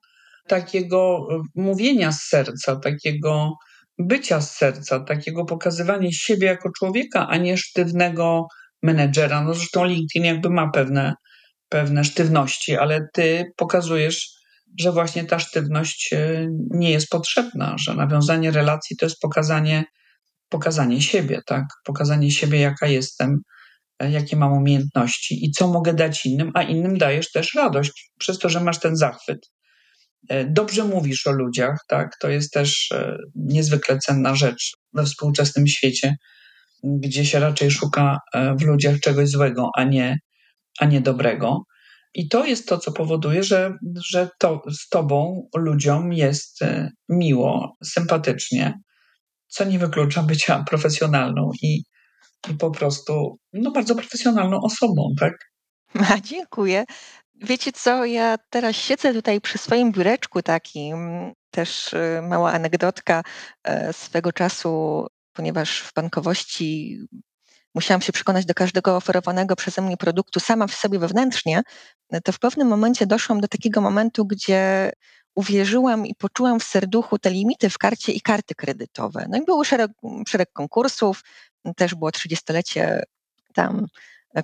takiego 0.49 1.29
e, 1.31 1.42
mówienia 1.55 2.12
z 2.12 2.23
serca, 2.23 2.77
takiego 2.77 3.53
bycia 3.99 4.40
z 4.40 4.57
serca, 4.57 5.01
takiego 5.01 5.45
pokazywania 5.45 6.09
siebie 6.12 6.47
jako 6.47 6.71
człowieka, 6.79 7.27
a 7.29 7.37
nie 7.37 7.57
sztywnego 7.57 8.47
menedżera. 8.83 9.43
No 9.43 9.55
zresztą 9.55 9.85
LinkedIn 9.85 10.25
jakby 10.25 10.51
ma 10.51 10.71
pewne, 10.71 11.15
pewne 11.69 12.05
sztywności, 12.05 12.77
ale 12.77 13.01
ty 13.15 13.45
pokazujesz 13.57 14.37
że 14.81 14.93
właśnie 14.93 15.25
ta 15.25 15.39
sztywność 15.39 16.12
e, 16.12 16.47
nie 16.71 16.91
jest 16.91 17.09
potrzebna, 17.09 17.77
że 17.79 17.95
nawiązanie 17.95 18.51
relacji 18.51 18.97
to 18.97 19.07
jest 19.07 19.21
pokazanie, 19.21 19.85
pokazanie 20.49 21.03
siebie, 21.03 21.41
tak? 21.47 21.65
Pokazanie 21.85 22.31
siebie, 22.31 22.61
jaka 22.61 22.87
jestem, 22.87 23.41
e, 23.99 24.11
jakie 24.11 24.37
mam 24.37 24.53
umiejętności 24.53 25.45
i 25.45 25.51
co 25.51 25.69
mogę 25.69 25.95
dać 25.95 26.27
innym, 26.27 26.51
a 26.55 26.62
innym 26.62 26.99
dajesz 26.99 27.31
też 27.31 27.55
radość 27.55 28.11
przez 28.19 28.39
to, 28.39 28.49
że 28.49 28.61
masz 28.61 28.81
ten 28.81 28.97
zachwyt. 28.97 29.39
E, 30.29 30.45
dobrze 30.45 30.85
mówisz 30.85 31.27
o 31.27 31.33
ludziach, 31.33 31.79
tak? 31.89 32.11
To 32.21 32.29
jest 32.29 32.53
też 32.53 32.89
niezwykle 33.35 33.99
cenna 33.99 34.35
rzecz 34.35 34.73
we 34.93 35.05
współczesnym 35.05 35.67
świecie, 35.67 36.17
gdzie 36.83 37.25
się 37.25 37.41
raczej 37.41 37.71
szuka 37.71 38.19
w 38.59 38.62
ludziach 38.62 39.01
czegoś 39.01 39.29
złego, 39.29 39.71
a 39.77 39.85
nie, 39.85 40.19
a 40.81 40.85
nie 40.85 41.01
dobrego. 41.01 41.62
I 42.15 42.29
to 42.29 42.47
jest 42.47 42.69
to, 42.69 42.79
co 42.79 42.93
powoduje, 42.93 43.43
że, 43.43 43.73
że 44.09 44.29
to 44.39 44.62
z 44.71 44.89
tobą 44.89 45.49
ludziom 45.57 46.12
jest 46.12 46.61
miło, 47.09 47.77
sympatycznie, 47.85 48.81
co 49.49 49.65
nie 49.65 49.79
wyklucza 49.79 50.23
bycia 50.23 50.65
profesjonalną 50.69 51.51
i, 51.62 51.83
i 52.51 52.55
po 52.55 52.71
prostu 52.71 53.39
no, 53.53 53.71
bardzo 53.71 53.95
profesjonalną 53.95 54.61
osobą, 54.61 55.09
tak? 55.21 55.35
A, 56.11 56.21
dziękuję. 56.21 56.85
Wiecie 57.35 57.73
co, 57.73 58.05
ja 58.05 58.37
teraz 58.51 58.77
siedzę 58.77 59.15
tutaj 59.15 59.41
przy 59.41 59.59
swoim 59.59 59.93
biureczku 59.93 60.43
takim, 60.43 60.97
też 61.51 61.93
y, 61.93 62.21
mała 62.23 62.53
anegdotka 62.53 63.23
e, 63.65 63.93
swego 63.93 64.33
czasu, 64.33 65.07
ponieważ 65.37 65.81
w 65.81 65.92
bankowości 65.94 66.99
musiałam 67.75 68.01
się 68.01 68.12
przekonać 68.12 68.46
do 68.46 68.55
każdego 68.55 68.96
oferowanego 68.96 69.57
przeze 69.57 69.83
mnie 69.83 69.96
produktu 69.96 70.40
sama 70.40 70.66
w 70.66 70.75
sobie 70.75 70.99
wewnętrznie, 70.99 71.62
to 72.25 72.33
w 72.33 72.38
pewnym 72.38 72.68
momencie 72.68 73.07
doszłam 73.07 73.40
do 73.40 73.49
takiego 73.49 73.81
momentu, 73.81 74.27
gdzie 74.27 74.92
uwierzyłam 75.35 76.07
i 76.07 76.14
poczułam 76.14 76.61
w 76.61 76.64
serduchu 76.64 77.18
te 77.18 77.31
limity 77.31 77.70
w 77.70 77.79
karcie 77.79 78.12
i 78.12 78.20
karty 78.20 78.55
kredytowe. 78.55 79.27
No 79.31 79.38
i 79.38 79.44
był 79.44 79.64
szereg, 79.64 79.90
szereg 80.29 80.53
konkursów, 80.53 81.22
też 81.77 81.94
było 81.94 82.11
30-lecie 82.11 83.03
tam 83.55 83.87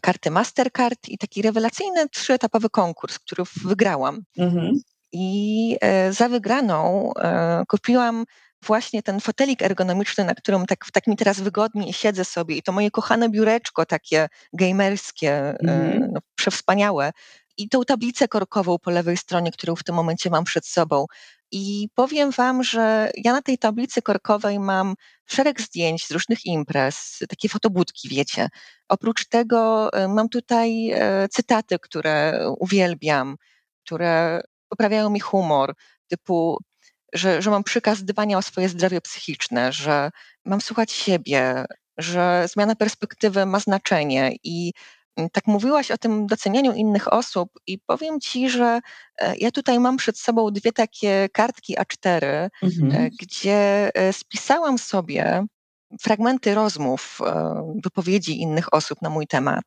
karty 0.02 0.30
Mastercard 0.30 1.08
i 1.08 1.18
taki 1.18 1.42
rewelacyjny 1.42 2.08
trzyetapowy 2.08 2.70
konkurs, 2.70 3.18
który 3.18 3.44
wygrałam. 3.64 4.22
Mhm. 4.38 4.72
I 5.12 5.76
e, 5.80 6.12
za 6.12 6.28
wygraną 6.28 7.10
e, 7.14 7.62
kupiłam 7.68 8.24
właśnie 8.66 9.02
ten 9.02 9.20
fotelik 9.20 9.62
ergonomiczny, 9.62 10.24
na 10.24 10.34
którym 10.34 10.66
tak, 10.66 10.86
tak 10.92 11.06
mi 11.06 11.16
teraz 11.16 11.40
wygodnie 11.40 11.92
siedzę 11.92 12.24
sobie 12.24 12.56
i 12.56 12.62
to 12.62 12.72
moje 12.72 12.90
kochane 12.90 13.28
biureczko 13.28 13.86
takie 13.86 14.28
gamerskie, 14.52 15.54
mhm. 15.60 16.12
no, 16.12 16.20
przewspaniałe 16.34 17.12
i 17.56 17.68
tą 17.68 17.84
tablicę 17.84 18.28
korkową 18.28 18.78
po 18.78 18.90
lewej 18.90 19.16
stronie, 19.16 19.52
którą 19.52 19.76
w 19.76 19.84
tym 19.84 19.94
momencie 19.94 20.30
mam 20.30 20.44
przed 20.44 20.66
sobą. 20.66 21.06
I 21.50 21.88
powiem 21.94 22.30
Wam, 22.30 22.62
że 22.62 23.10
ja 23.16 23.32
na 23.32 23.42
tej 23.42 23.58
tablicy 23.58 24.02
korkowej 24.02 24.58
mam 24.58 24.94
szereg 25.26 25.60
zdjęć 25.60 26.06
z 26.06 26.10
różnych 26.10 26.46
imprez, 26.46 27.18
takie 27.28 27.48
fotobudki, 27.48 28.08
wiecie. 28.08 28.48
Oprócz 28.88 29.28
tego 29.28 29.92
e, 29.92 30.08
mam 30.08 30.28
tutaj 30.28 30.90
e, 30.90 31.28
cytaty, 31.28 31.78
które 31.78 32.44
uwielbiam, 32.58 33.36
które 33.84 34.40
poprawiają 34.68 35.10
mi 35.10 35.20
humor, 35.20 35.74
typu, 36.08 36.58
że, 37.12 37.42
że 37.42 37.50
mam 37.50 37.64
przykaz 37.64 38.04
dbania 38.04 38.38
o 38.38 38.42
swoje 38.42 38.68
zdrowie 38.68 39.00
psychiczne, 39.00 39.72
że 39.72 40.10
mam 40.44 40.60
słuchać 40.60 40.92
siebie, 40.92 41.64
że 41.98 42.46
zmiana 42.52 42.74
perspektywy 42.74 43.46
ma 43.46 43.60
znaczenie 43.60 44.36
i 44.44 44.72
Mm, 45.16 45.30
tak 45.30 45.46
mówiłaś 45.46 45.90
o 45.90 45.98
tym 45.98 46.26
docenianiu 46.26 46.72
innych 46.72 47.12
osób 47.12 47.48
i 47.66 47.78
powiem 47.78 48.20
ci, 48.20 48.50
że 48.50 48.80
e, 49.18 49.36
ja 49.36 49.50
tutaj 49.50 49.80
mam 49.80 49.96
przed 49.96 50.18
sobą 50.18 50.50
dwie 50.50 50.72
takie 50.72 51.28
kartki 51.32 51.76
A4, 51.76 52.24
e, 52.24 52.50
mhm. 52.62 53.10
gdzie 53.20 53.90
e, 53.94 54.12
spisałam 54.12 54.78
sobie 54.78 55.44
fragmenty 56.00 56.54
rozmów, 56.54 57.18
wypowiedzi 57.84 58.40
innych 58.40 58.74
osób 58.74 59.02
na 59.02 59.10
mój 59.10 59.26
temat. 59.26 59.64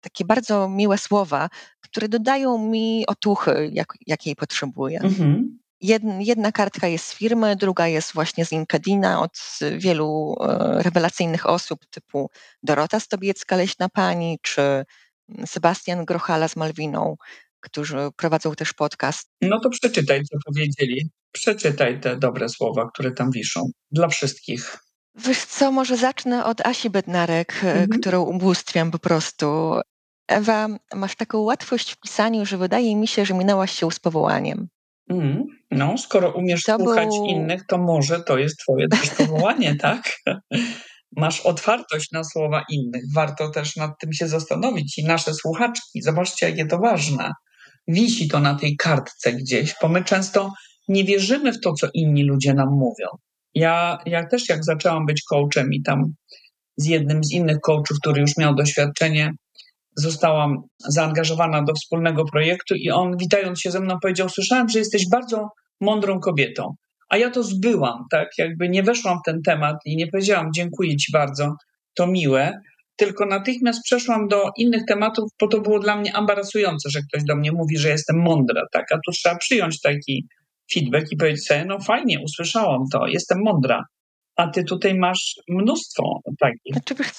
Takie 0.00 0.24
bardzo 0.24 0.68
miłe 0.68 0.98
słowa, 0.98 1.48
które 1.80 2.08
dodają 2.08 2.58
mi 2.58 3.04
otuchy, 3.06 3.70
jak, 3.72 3.94
jakiej 4.06 4.36
potrzebuję. 4.36 5.00
Mhm. 5.00 5.58
Jedna 6.20 6.52
kartka 6.52 6.88
jest 6.88 7.06
z 7.06 7.14
firmy, 7.14 7.56
druga 7.56 7.86
jest 7.86 8.12
właśnie 8.12 8.44
z 8.44 8.52
LinkedIna 8.52 9.22
od 9.22 9.38
wielu 9.78 10.36
e, 10.40 10.82
rewelacyjnych 10.82 11.46
osób 11.46 11.86
typu 11.86 12.30
Dorota 12.62 13.00
Stobiecka, 13.00 13.56
Leśna 13.56 13.88
Pani, 13.88 14.38
czy 14.42 14.62
mm, 14.62 15.46
Sebastian 15.46 16.04
Grochala 16.04 16.48
z 16.48 16.56
Malwiną, 16.56 17.16
którzy 17.60 17.96
prowadzą 18.16 18.54
też 18.54 18.72
podcast. 18.72 19.28
No 19.40 19.60
to 19.60 19.70
przeczytaj, 19.70 20.24
co 20.24 20.38
powiedzieli. 20.46 21.10
Przeczytaj 21.32 22.00
te 22.00 22.16
dobre 22.16 22.48
słowa, 22.48 22.90
które 22.94 23.12
tam 23.12 23.30
wiszą. 23.30 23.70
Dla 23.90 24.08
wszystkich. 24.08 24.78
Wiesz 25.14 25.44
co, 25.44 25.72
może 25.72 25.96
zacznę 25.96 26.44
od 26.44 26.66
Asi 26.66 26.90
Bednarek, 26.90 27.60
e, 27.64 27.72
mhm. 27.72 28.00
którą 28.00 28.22
ubóstwiam 28.22 28.90
po 28.90 28.98
prostu. 28.98 29.74
Ewa, 30.28 30.68
masz 30.94 31.16
taką 31.16 31.38
łatwość 31.38 31.92
w 31.92 32.00
pisaniu, 32.00 32.46
że 32.46 32.58
wydaje 32.58 32.96
mi 32.96 33.08
się, 33.08 33.26
że 33.26 33.34
minęłaś 33.34 33.72
się 33.72 33.90
z 33.90 33.98
powołaniem. 33.98 34.68
Mm, 35.12 35.44
no, 35.70 35.98
skoro 35.98 36.30
umiesz 36.30 36.62
to 36.62 36.78
słuchać 36.78 37.08
był... 37.08 37.26
innych, 37.26 37.66
to 37.66 37.78
może 37.78 38.20
to 38.20 38.38
jest 38.38 38.56
twoje 38.56 38.88
też 38.88 39.10
powołanie, 39.18 39.76
tak? 39.76 40.18
Masz 41.16 41.40
otwartość 41.40 42.10
na 42.12 42.24
słowa 42.24 42.64
innych. 42.70 43.02
Warto 43.14 43.50
też 43.50 43.76
nad 43.76 43.90
tym 44.00 44.12
się 44.12 44.28
zastanowić. 44.28 44.98
I 44.98 45.04
nasze 45.04 45.34
słuchaczki, 45.34 46.02
zobaczcie, 46.02 46.50
jakie 46.50 46.66
to 46.66 46.78
ważne. 46.78 47.30
Wisi 47.88 48.28
to 48.28 48.40
na 48.40 48.54
tej 48.54 48.76
kartce 48.76 49.32
gdzieś, 49.32 49.74
bo 49.82 49.88
my 49.88 50.04
często 50.04 50.52
nie 50.88 51.04
wierzymy 51.04 51.52
w 51.52 51.60
to, 51.60 51.72
co 51.72 51.88
inni 51.94 52.24
ludzie 52.24 52.54
nam 52.54 52.68
mówią. 52.68 53.06
Ja, 53.54 53.98
ja 54.06 54.26
też 54.26 54.48
jak 54.48 54.64
zaczęłam 54.64 55.06
być 55.06 55.22
coachem 55.22 55.72
i 55.72 55.82
tam 55.82 56.12
z 56.76 56.86
jednym 56.86 57.24
z 57.24 57.32
innych 57.32 57.60
coachów, 57.60 57.98
który 58.02 58.20
już 58.20 58.36
miał 58.36 58.54
doświadczenie, 58.54 59.32
zostałam 59.96 60.62
zaangażowana 60.88 61.62
do 61.62 61.74
wspólnego 61.74 62.24
projektu 62.24 62.74
i 62.74 62.90
on, 62.90 63.16
witając 63.16 63.60
się 63.60 63.70
ze 63.70 63.80
mną, 63.80 63.98
powiedział: 64.02 64.28
Słyszałem, 64.28 64.68
że 64.68 64.78
jesteś 64.78 65.08
bardzo 65.08 65.48
mądrą 65.80 66.20
kobietą. 66.20 66.74
A 67.08 67.16
ja 67.16 67.30
to 67.30 67.42
zbyłam, 67.42 68.04
tak? 68.10 68.28
Jakby 68.38 68.68
nie 68.68 68.82
weszłam 68.82 69.18
w 69.18 69.26
ten 69.26 69.42
temat 69.42 69.76
i 69.84 69.96
nie 69.96 70.06
powiedziałam: 70.06 70.50
Dziękuję 70.54 70.96
ci 70.96 71.12
bardzo, 71.12 71.54
to 71.94 72.06
miłe. 72.06 72.60
Tylko 72.96 73.26
natychmiast 73.26 73.82
przeszłam 73.84 74.28
do 74.28 74.50
innych 74.56 74.82
tematów, 74.88 75.30
bo 75.40 75.48
to 75.48 75.60
było 75.60 75.78
dla 75.78 75.96
mnie 75.96 76.16
embarasujące, 76.16 76.90
że 76.90 77.00
ktoś 77.00 77.24
do 77.24 77.36
mnie 77.36 77.52
mówi, 77.52 77.78
że 77.78 77.88
jestem 77.88 78.16
mądra, 78.16 78.62
tak? 78.72 78.92
A 78.92 78.94
tu 78.94 79.12
trzeba 79.12 79.36
przyjąć 79.36 79.80
taki 79.80 80.26
feedback 80.74 81.12
i 81.12 81.16
powiedzieć 81.16 81.46
sobie: 81.46 81.64
No 81.64 81.80
fajnie, 81.80 82.20
usłyszałam 82.24 82.82
to, 82.92 83.06
jestem 83.06 83.38
mądra. 83.42 83.84
A 84.36 84.48
ty 84.48 84.64
tutaj 84.64 84.94
masz 84.94 85.34
mnóstwo 85.48 86.20
takich. 86.40 86.72
Znaczy, 86.72 86.94
wiesz 86.94 87.12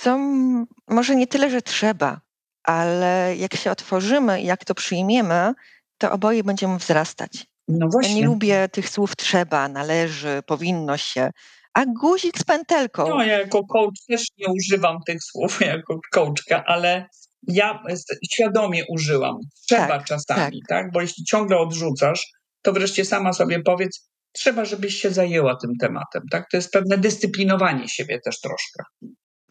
może 0.87 1.15
nie 1.15 1.27
tyle, 1.27 1.49
że 1.49 1.61
trzeba, 1.61 2.21
ale 2.63 3.35
jak 3.37 3.55
się 3.55 3.71
otworzymy 3.71 4.41
i 4.41 4.45
jak 4.45 4.65
to 4.65 4.75
przyjmiemy, 4.75 5.53
to 5.97 6.11
oboje 6.11 6.43
będziemy 6.43 6.77
wzrastać. 6.77 7.45
No 7.67 7.87
właśnie. 7.91 8.13
Ja 8.13 8.19
nie 8.19 8.25
lubię 8.25 8.69
tych 8.69 8.89
słów 8.89 9.15
trzeba, 9.15 9.67
należy, 9.67 10.41
powinno 10.45 10.97
się. 10.97 11.31
A 11.73 11.85
guzik 11.85 12.37
z 12.37 12.43
pętelką. 12.43 13.09
No, 13.09 13.23
ja 13.23 13.39
jako 13.39 13.63
coach 13.63 14.05
też 14.07 14.27
nie 14.37 14.47
używam 14.47 14.97
tych 15.07 15.23
słów 15.23 15.59
jako 15.75 15.99
coachka, 16.11 16.63
ale 16.65 17.05
ja 17.47 17.83
świadomie 18.31 18.83
użyłam. 18.89 19.39
Trzeba 19.67 19.87
tak, 19.87 20.05
czasami, 20.05 20.61
tak. 20.67 20.83
tak? 20.83 20.91
Bo 20.91 21.01
jeśli 21.01 21.23
ciągle 21.23 21.57
odrzucasz, 21.57 22.27
to 22.61 22.73
wreszcie 22.73 23.05
sama 23.05 23.33
sobie 23.33 23.61
powiedz, 23.63 24.09
trzeba, 24.31 24.65
żebyś 24.65 24.95
się 24.95 25.11
zajęła 25.11 25.55
tym 25.55 25.71
tematem, 25.79 26.21
tak? 26.31 26.49
To 26.51 26.57
jest 26.57 26.71
pewne 26.71 26.97
dyscyplinowanie 26.97 27.89
siebie 27.89 28.19
też 28.19 28.39
troszkę. 28.39 28.83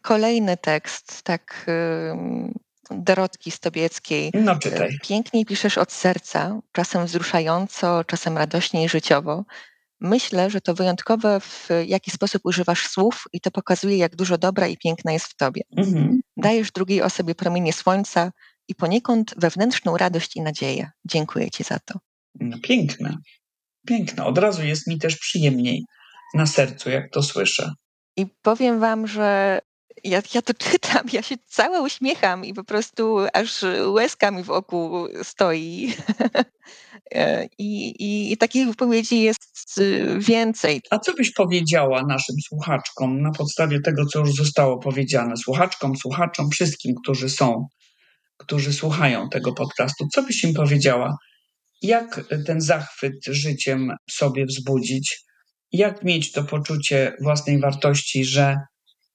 Kolejny 0.03 0.57
tekst, 0.57 1.23
tak 1.23 1.67
Dorotki 2.97 3.51
Stobieckiej. 3.51 4.31
No 4.35 4.59
czytaj. 4.59 4.89
E, 4.89 4.99
piękniej 5.09 5.45
piszesz 5.45 5.79
od 5.79 5.93
serca, 5.93 6.61
czasem 6.73 7.07
wzruszająco, 7.07 8.05
czasem 8.05 8.39
radośnie 8.39 8.85
i 8.85 8.89
życiowo. 8.89 9.45
Myślę, 10.01 10.51
że 10.51 10.61
to 10.61 10.75
wyjątkowe, 10.75 11.41
w 11.41 11.69
jaki 11.87 12.11
sposób 12.11 12.43
używasz 12.45 12.89
słów 12.89 13.25
i 13.33 13.41
to 13.41 13.51
pokazuje, 13.51 13.97
jak 13.97 14.17
dużo 14.17 14.39
dobra 14.39 14.67
i 14.67 14.77
piękna 14.77 15.13
jest 15.13 15.27
w 15.27 15.37
tobie. 15.37 15.63
Mhm. 15.77 16.21
Dajesz 16.37 16.73
drugiej 16.73 17.03
osobie 17.03 17.35
promienie 17.35 17.73
słońca 17.73 18.33
i 18.69 18.75
poniekąd 18.75 19.35
wewnętrzną 19.37 19.97
radość 19.97 20.37
i 20.37 20.41
nadzieję. 20.41 20.91
Dziękuję 21.05 21.51
ci 21.51 21.65
za 21.65 21.79
to. 21.79 21.99
No, 22.41 22.57
piękne. 22.63 23.17
Piękne. 23.87 24.25
Od 24.25 24.39
razu 24.39 24.65
jest 24.65 24.87
mi 24.87 24.99
też 24.99 25.17
przyjemniej 25.17 25.85
na 26.35 26.47
sercu, 26.47 26.91
jak 26.91 27.11
to 27.11 27.23
słyszę. 27.23 27.73
I 28.17 28.27
powiem 28.43 28.81
wam, 28.81 29.07
że 29.07 29.59
ja, 30.05 30.23
ja 30.35 30.43
to 30.43 30.55
czytam, 30.71 31.07
ja 31.13 31.23
się 31.23 31.35
cała 31.47 31.81
uśmiecham 31.81 32.45
i 32.45 32.55
po 32.55 32.65
prostu 32.65 33.19
aż 33.33 33.65
łezka 33.87 34.31
mi 34.31 34.45
w 34.45 34.51
oku 34.51 35.07
stoi. 35.23 35.93
E, 37.15 37.49
I, 37.59 37.91
i, 37.91 38.33
I 38.33 38.37
takich 38.37 38.67
wypowiedzi 38.67 39.21
jest 39.21 39.79
y, 39.79 40.19
więcej. 40.19 40.81
A 40.91 40.99
co 40.99 41.15
byś 41.15 41.33
powiedziała 41.33 42.03
naszym 42.03 42.37
słuchaczkom 42.49 43.23
na 43.23 43.31
podstawie 43.31 43.81
tego, 43.81 44.07
co 44.07 44.19
już 44.19 44.35
zostało 44.35 44.79
powiedziane? 44.79 45.37
Słuchaczkom, 45.37 45.97
słuchaczom, 45.97 46.51
wszystkim, 46.51 46.95
którzy 47.03 47.29
są, 47.29 47.67
którzy 48.37 48.73
słuchają 48.73 49.29
tego 49.29 49.53
podcastu. 49.53 50.07
Co 50.15 50.23
byś 50.23 50.45
im 50.45 50.55
powiedziała? 50.55 51.17
Jak 51.83 52.21
ten 52.47 52.61
zachwyt 52.61 53.25
życiem 53.27 53.93
sobie 54.11 54.47
wzbudzić? 54.47 55.23
Jak 55.73 56.05
mieć 56.05 56.33
to 56.33 56.45
poczucie 56.45 57.13
własnej 57.23 57.61
wartości, 57.61 58.25
że 58.25 58.57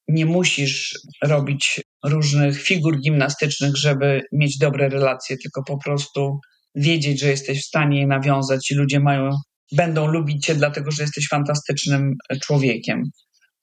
nie 0.07 0.25
musisz 0.25 0.99
robić 1.23 1.81
różnych 2.05 2.61
figur 2.61 2.99
gimnastycznych, 2.99 3.77
żeby 3.77 4.21
mieć 4.31 4.57
dobre 4.57 4.89
relacje, 4.89 5.37
tylko 5.37 5.63
po 5.63 5.77
prostu 5.77 6.39
wiedzieć, 6.75 7.19
że 7.19 7.29
jesteś 7.29 7.61
w 7.61 7.67
stanie 7.67 7.99
je 7.99 8.07
nawiązać 8.07 8.71
i 8.71 8.75
ludzie 8.75 8.99
mają, 8.99 9.29
będą 9.71 10.07
lubić 10.07 10.45
cię, 10.45 10.55
dlatego 10.55 10.91
że 10.91 11.03
jesteś 11.03 11.27
fantastycznym 11.27 12.13
człowiekiem. 12.41 13.03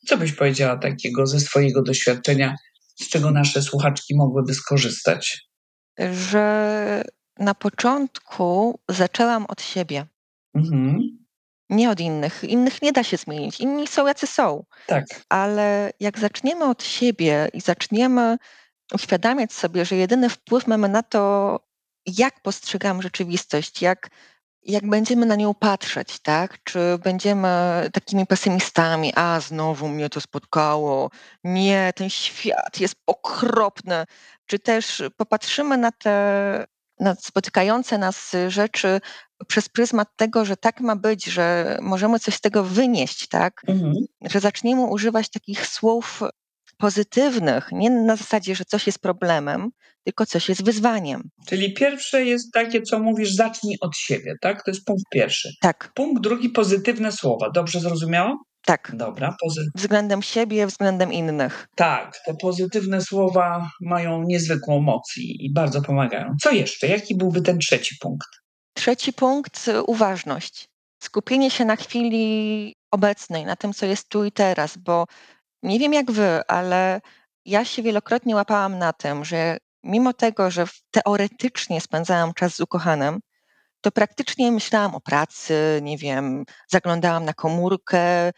Co 0.06 0.16
byś 0.16 0.32
powiedziała 0.32 0.76
takiego 0.76 1.26
ze 1.26 1.40
swojego 1.40 1.82
doświadczenia, 1.82 2.56
z 3.00 3.08
czego 3.08 3.30
nasze 3.30 3.62
słuchaczki 3.62 4.16
mogłyby 4.16 4.54
skorzystać? 4.54 5.48
Że 6.30 7.04
na 7.38 7.54
początku 7.54 8.78
zaczęłam 8.88 9.46
od 9.46 9.62
siebie. 9.62 10.06
Mhm. 10.54 11.23
Nie 11.70 11.90
od 11.90 12.00
innych. 12.00 12.44
Innych 12.44 12.82
nie 12.82 12.92
da 12.92 13.04
się 13.04 13.16
zmienić. 13.16 13.60
Inni 13.60 13.86
są 13.86 14.06
jacy 14.06 14.26
są. 14.26 14.64
Tak. 14.86 15.04
Ale 15.28 15.90
jak 16.00 16.18
zaczniemy 16.18 16.64
od 16.64 16.84
siebie 16.84 17.48
i 17.52 17.60
zaczniemy 17.60 18.36
uświadamiać 18.94 19.52
sobie, 19.52 19.84
że 19.84 19.96
jedyny 19.96 20.28
wpływ 20.28 20.66
mamy 20.66 20.88
na 20.88 21.02
to, 21.02 21.60
jak 22.06 22.40
postrzegam 22.42 23.02
rzeczywistość, 23.02 23.82
jak, 23.82 24.10
jak 24.62 24.88
będziemy 24.88 25.26
na 25.26 25.36
nią 25.36 25.54
patrzeć, 25.54 26.18
tak? 26.18 26.58
Czy 26.64 26.98
będziemy 27.04 27.48
takimi 27.92 28.26
pesymistami, 28.26 29.12
a 29.16 29.40
znowu 29.40 29.88
mnie 29.88 30.08
to 30.08 30.20
spotkało, 30.20 31.10
nie, 31.44 31.92
ten 31.96 32.10
świat 32.10 32.80
jest 32.80 32.94
okropny, 33.06 34.04
czy 34.46 34.58
też 34.58 35.02
popatrzymy 35.16 35.76
na 35.76 35.92
te 35.92 36.66
spotykające 37.18 37.98
nas 37.98 38.32
rzeczy 38.48 39.00
przez 39.48 39.68
pryzmat 39.68 40.08
tego, 40.16 40.44
że 40.44 40.56
tak 40.56 40.80
ma 40.80 40.96
być, 40.96 41.24
że 41.24 41.78
możemy 41.82 42.18
coś 42.18 42.34
z 42.34 42.40
tego 42.40 42.64
wynieść, 42.64 43.28
tak? 43.28 43.52
Mhm. 43.68 43.92
Że 44.30 44.40
zaczniemy 44.40 44.82
używać 44.82 45.30
takich 45.30 45.66
słów 45.66 46.22
pozytywnych, 46.78 47.68
nie 47.72 47.90
na 47.90 48.16
zasadzie, 48.16 48.54
że 48.54 48.64
coś 48.64 48.86
jest 48.86 48.98
problemem, 48.98 49.70
tylko 50.04 50.26
coś 50.26 50.48
jest 50.48 50.64
wyzwaniem. 50.64 51.22
Czyli 51.46 51.74
pierwsze 51.74 52.24
jest 52.24 52.52
takie, 52.52 52.82
co 52.82 52.98
mówisz, 52.98 53.34
zacznij 53.34 53.76
od 53.80 53.96
siebie, 53.96 54.34
tak? 54.40 54.64
To 54.64 54.70
jest 54.70 54.84
punkt 54.84 55.04
pierwszy. 55.12 55.48
Tak, 55.60 55.92
Punkt 55.94 56.22
drugi, 56.22 56.50
pozytywne 56.50 57.12
słowa. 57.12 57.50
Dobrze 57.50 57.80
zrozumiałam? 57.80 58.38
Tak. 58.66 58.90
Dobra, 58.94 59.36
pozy- 59.44 59.70
Względem 59.74 60.22
siebie, 60.22 60.66
względem 60.66 61.12
innych. 61.12 61.68
tak, 61.76 62.18
te 62.26 62.34
pozytywne 62.34 63.00
słowa 63.00 63.70
mają 63.80 64.22
niezwykłą 64.22 64.80
moc 64.80 65.16
i, 65.16 65.46
i 65.46 65.52
bardzo 65.52 65.82
pomagają. 65.82 66.34
Co 66.42 66.50
jeszcze? 66.50 66.86
Jaki 66.86 67.14
byłby 67.16 67.42
ten 67.42 67.58
trzeci 67.58 67.96
punkt? 68.00 68.28
Trzeci 68.74 69.12
punkt 69.12 69.68
y, 69.68 69.82
uważność. 69.82 70.68
Skupienie 71.02 71.50
się 71.50 71.64
na 71.64 71.76
chwili 71.76 72.74
obecnej, 72.90 73.44
na 73.44 73.56
tym, 73.56 73.72
co 73.72 73.86
jest 73.86 74.08
tu 74.08 74.24
i 74.24 74.32
teraz, 74.32 74.76
bo 74.76 75.04
nie 75.62 75.78
wiem 75.78 75.92
jak 75.92 76.10
wy, 76.10 76.40
ale 76.48 77.00
ja 77.44 77.64
się 77.64 77.82
wielokrotnie 77.82 78.34
łapałam 78.34 78.78
na 78.78 78.92
tym, 78.92 79.24
że 79.24 79.56
mimo 79.82 80.12
tego, 80.12 80.50
że 80.50 80.64
teoretycznie 80.90 81.80
spędzałam 81.80 82.34
czas 82.34 82.54
z 82.54 82.60
ukochanym, 82.60 83.20
to 83.80 83.90
praktycznie 83.92 84.52
myślałam 84.52 84.94
o 84.94 85.00
pracy, 85.00 85.80
nie 85.82 85.98
wiem, 85.98 86.44
zaglądałam 86.68 87.24
na 87.24 87.32
komórkę, 87.34 88.32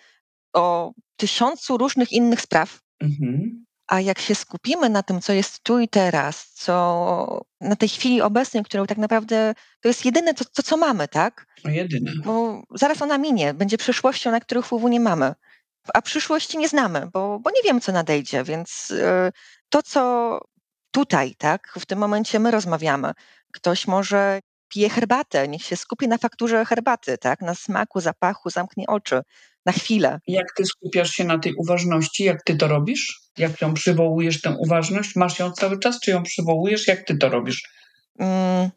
o 0.53 0.93
tysiącu 1.17 1.79
różnych 1.79 2.13
innych 2.13 2.41
spraw. 2.41 2.79
Mhm. 3.01 3.65
A 3.87 4.01
jak 4.01 4.19
się 4.19 4.35
skupimy 4.35 4.89
na 4.89 5.03
tym, 5.03 5.21
co 5.21 5.33
jest 5.33 5.63
tu 5.63 5.79
i 5.79 5.89
teraz, 5.89 6.53
co 6.53 7.45
na 7.61 7.77
tej 7.77 7.89
chwili 7.89 8.23
obecnej, 8.23 8.65
którą 8.65 8.87
tak 8.87 8.99
naprawdę 8.99 9.55
to 9.81 9.89
jest 9.89 10.05
jedyne, 10.05 10.35
to, 10.35 10.45
to 10.45 10.63
co 10.63 10.77
mamy, 10.77 11.09
tak? 11.09 11.47
No 11.65 11.71
jedyne. 11.71 12.13
Bo 12.25 12.63
zaraz 12.75 13.03
ona 13.03 13.19
minie, 13.19 13.55
będzie 13.55 13.79
przyszłością, 13.79 14.31
na 14.31 14.41
którą 14.41 14.63
wpływu 14.63 14.89
nie 14.89 15.01
mamy. 15.01 15.35
A 15.95 16.03
przyszłości 16.03 16.59
nie 16.59 16.69
znamy, 16.69 17.09
bo, 17.13 17.39
bo 17.39 17.51
nie 17.51 17.63
wiemy, 17.65 17.81
co 17.81 17.93
nadejdzie, 17.93 18.45
więc 18.45 18.91
y, 18.91 19.33
to, 19.69 19.83
co 19.83 20.41
tutaj, 20.91 21.35
tak, 21.39 21.75
w 21.81 21.87
tym 21.87 21.99
momencie 21.99 22.39
my 22.39 22.51
rozmawiamy, 22.51 23.13
ktoś 23.53 23.87
może 23.87 24.41
pije 24.69 24.91
herbatę, 24.91 25.49
niech 25.49 25.63
się 25.63 25.77
skupi 25.77 26.09
na 26.09 26.19
fakturze 26.19 26.65
herbaty, 26.65 27.19
tak, 27.19 27.41
na 27.41 27.55
smaku, 27.55 28.01
zapachu, 28.01 28.51
zamknie 28.51 28.87
oczy 28.87 29.23
na 29.67 29.73
chwilę. 29.73 30.21
Jak 30.27 30.47
ty 30.57 30.65
skupiasz 30.65 31.11
się 31.11 31.25
na 31.25 31.39
tej 31.39 31.55
uważności? 31.55 32.25
Jak 32.25 32.43
ty 32.45 32.57
to 32.57 32.69
robisz? 32.69 33.21
Jak 33.39 33.61
ją 33.61 33.75
przywołujesz, 33.75 34.41
tę 34.41 34.57
uważność? 34.59 35.17
Masz 35.17 35.39
ją 35.39 35.53
cały 35.53 35.79
czas, 35.79 36.01
czy 36.01 36.11
ją 36.11 36.23
przywołujesz? 36.23 36.89
Jak 36.89 37.05
ty 37.05 37.19
to 37.19 37.29
robisz? 37.29 37.63
Mm, 38.19 38.71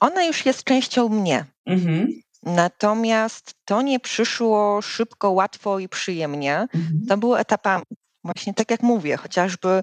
ona 0.00 0.24
już 0.24 0.46
jest 0.46 0.64
częścią 0.64 1.08
mnie. 1.08 1.44
Mhm. 1.66 2.08
Natomiast 2.42 3.54
to 3.64 3.82
nie 3.82 4.00
przyszło 4.00 4.82
szybko, 4.82 5.30
łatwo 5.30 5.78
i 5.78 5.88
przyjemnie. 5.88 6.54
Mhm. 6.54 7.00
To 7.08 7.16
było 7.16 7.40
etapami. 7.40 7.84
Właśnie 8.24 8.54
tak 8.54 8.70
jak 8.70 8.82
mówię, 8.82 9.16
chociażby 9.16 9.80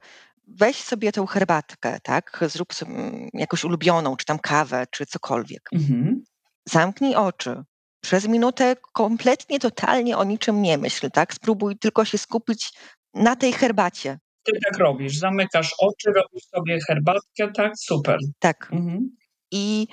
weź 0.47 0.75
sobie 0.75 1.11
tą 1.11 1.25
herbatkę, 1.25 1.99
tak? 2.03 2.39
Zrób 2.47 2.73
sobie 2.73 2.93
mm, 2.95 3.29
jakąś 3.33 3.63
ulubioną, 3.63 4.15
czy 4.15 4.25
tam 4.25 4.39
kawę, 4.39 4.85
czy 4.91 5.05
cokolwiek. 5.05 5.69
Mhm. 5.73 6.23
Zamknij 6.65 7.15
oczy. 7.15 7.63
Przez 8.01 8.27
minutę 8.27 8.75
kompletnie, 8.93 9.59
totalnie 9.59 10.17
o 10.17 10.23
niczym 10.23 10.61
nie 10.61 10.77
myśl, 10.77 11.11
tak? 11.11 11.33
Spróbuj 11.33 11.77
tylko 11.77 12.05
się 12.05 12.17
skupić 12.17 12.71
na 13.13 13.35
tej 13.35 13.53
herbacie. 13.53 14.19
Ty 14.43 14.51
tak 14.65 14.77
robisz, 14.79 15.17
zamykasz 15.17 15.71
oczy, 15.79 16.11
robisz 16.15 16.43
sobie 16.43 16.79
herbatkę, 16.87 17.51
tak? 17.55 17.73
Super. 17.79 18.17
Tak. 18.39 18.69
Mhm. 18.71 19.15
I 19.51 19.87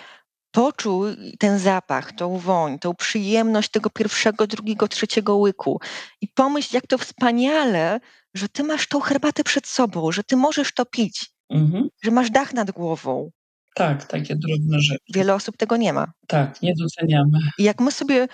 poczuj 0.50 1.16
ten 1.38 1.58
zapach, 1.58 2.12
tą 2.12 2.38
woń, 2.38 2.78
tą 2.78 2.94
przyjemność 2.94 3.70
tego 3.70 3.90
pierwszego, 3.90 4.46
drugiego, 4.46 4.88
trzeciego 4.88 5.36
łyku. 5.36 5.80
I 6.20 6.28
pomyśl, 6.28 6.74
jak 6.74 6.86
to 6.86 6.98
wspaniale, 6.98 8.00
że 8.34 8.48
ty 8.48 8.64
masz 8.64 8.88
tą 8.88 9.00
herbatę 9.00 9.44
przed 9.44 9.66
sobą, 9.66 10.12
że 10.12 10.24
ty 10.24 10.36
możesz 10.36 10.74
to 10.74 10.86
pić, 10.86 11.30
Mhm. 11.50 11.88
że 12.02 12.10
masz 12.10 12.30
dach 12.30 12.54
nad 12.54 12.70
głową. 12.70 13.30
Tak, 13.76 14.04
takie 14.04 14.36
drobne 14.36 14.80
rzeczy. 14.80 14.98
Wiele 15.14 15.34
osób 15.34 15.56
tego 15.56 15.76
nie 15.76 15.92
ma. 15.92 16.06
Tak, 16.26 16.62
nie 16.62 16.72
doceniamy. 16.80 17.38
I 17.58 17.62
jak 17.64 17.80
my 17.80 17.92
sobie 17.92 18.26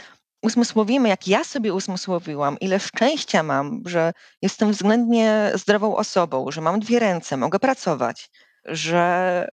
uzmysłowimy, 0.42 1.08
jak 1.08 1.28
ja 1.28 1.44
sobie 1.44 1.74
uzmysłowiłam, 1.74 2.56
ile 2.60 2.80
szczęścia 2.80 3.42
mam, 3.42 3.82
że 3.86 4.12
jestem 4.42 4.72
względnie 4.72 5.52
zdrową 5.54 5.96
osobą, 5.96 6.50
że 6.50 6.60
mam 6.60 6.80
dwie 6.80 6.98
ręce, 6.98 7.36
mogę 7.36 7.58
pracować, 7.58 8.28
że 8.64 9.46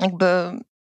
jakby 0.00 0.26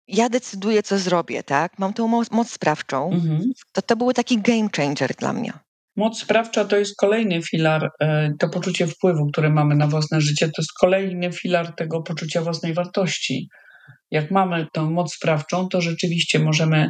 ja 0.07 0.29
decyduję, 0.29 0.83
co 0.83 0.97
zrobię, 0.97 1.43
tak? 1.43 1.79
Mam 1.79 1.93
tą 1.93 2.07
moc, 2.07 2.31
moc 2.31 2.49
sprawczą, 2.51 3.09
Mhm. 3.13 3.41
to 3.73 3.81
to 3.81 3.95
był 3.95 4.13
taki 4.13 4.41
game 4.41 4.69
changer 4.77 5.15
dla 5.15 5.33
mnie. 5.33 5.53
Moc 5.97 6.19
sprawcza 6.19 6.65
to 6.65 6.77
jest 6.77 6.95
kolejny 6.97 7.41
filar, 7.41 7.89
e, 8.01 8.31
to 8.39 8.49
poczucie 8.49 8.87
wpływu, 8.87 9.25
które 9.31 9.49
mamy 9.49 9.75
na 9.75 9.87
własne 9.87 10.21
życie, 10.21 10.45
to 10.45 10.61
jest 10.61 10.71
kolejny 10.81 11.31
filar 11.31 11.75
tego 11.75 12.01
poczucia 12.01 12.41
własnej 12.41 12.73
wartości. 12.73 13.47
Jak 14.11 14.31
mamy 14.31 14.67
tą 14.73 14.91
moc 14.91 15.13
sprawczą, 15.13 15.69
to 15.69 15.81
rzeczywiście 15.81 16.39
możemy 16.39 16.89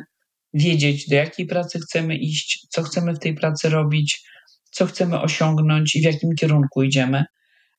wiedzieć, 0.53 1.09
do 1.09 1.15
jakiej 1.15 1.45
pracy 1.45 1.79
chcemy 1.79 2.17
iść, 2.17 2.67
co 2.69 2.83
chcemy 2.83 3.13
w 3.13 3.19
tej 3.19 3.33
pracy 3.33 3.69
robić, 3.69 4.23
co 4.71 4.85
chcemy 4.85 5.21
osiągnąć 5.21 5.95
i 5.95 6.01
w 6.01 6.03
jakim 6.03 6.29
kierunku 6.39 6.83
idziemy. 6.83 7.23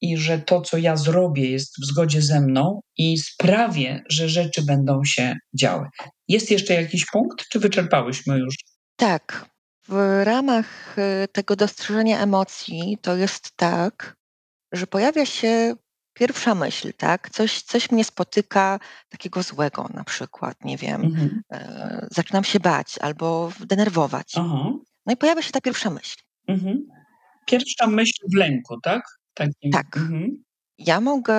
I 0.00 0.16
że 0.16 0.38
to, 0.38 0.60
co 0.60 0.78
ja 0.78 0.96
zrobię, 0.96 1.50
jest 1.50 1.74
w 1.82 1.86
zgodzie 1.86 2.22
ze 2.22 2.40
mną 2.40 2.80
i 2.96 3.18
sprawię, 3.18 4.02
że 4.10 4.28
rzeczy 4.28 4.62
będą 4.62 5.00
się 5.04 5.34
działy. 5.60 5.86
Jest 6.28 6.50
jeszcze 6.50 6.74
jakiś 6.74 7.04
punkt, 7.12 7.48
czy 7.48 7.60
wyczerpałyśmy 7.60 8.38
już? 8.38 8.54
Tak, 8.96 9.46
w 9.88 10.22
ramach 10.24 10.98
y, 10.98 11.28
tego 11.32 11.56
dostrzeżenia 11.56 12.20
emocji 12.20 12.98
to 13.02 13.16
jest 13.16 13.56
tak, 13.56 14.16
że 14.72 14.86
pojawia 14.86 15.26
się 15.26 15.74
pierwsza 16.16 16.54
myśl, 16.54 16.92
tak? 16.96 17.30
Coś, 17.30 17.62
coś 17.62 17.90
mnie 17.90 18.04
spotyka 18.04 18.80
takiego 19.08 19.42
złego 19.42 19.88
na 19.94 20.04
przykład, 20.04 20.64
nie 20.64 20.76
wiem, 20.76 21.02
Mhm. 21.04 21.42
e, 21.52 22.08
zaczynam 22.10 22.44
się 22.44 22.60
bać 22.60 22.98
albo 23.00 23.52
denerwować. 23.60 24.32
Aha. 24.36 24.70
No 25.06 25.12
i 25.12 25.16
pojawia 25.16 25.42
się 25.42 25.52
ta 25.52 25.60
pierwsza 25.60 25.90
myśl. 25.90 26.16
Mhm. 26.48 26.86
Pierwsza 27.46 27.86
myśl 27.86 28.24
w 28.32 28.34
lęku, 28.36 28.80
tak? 28.80 29.02
Takim, 29.34 29.70
Tak. 29.72 29.96
Mhm. 29.96 30.44
Ja 30.78 31.00
mogę 31.00 31.36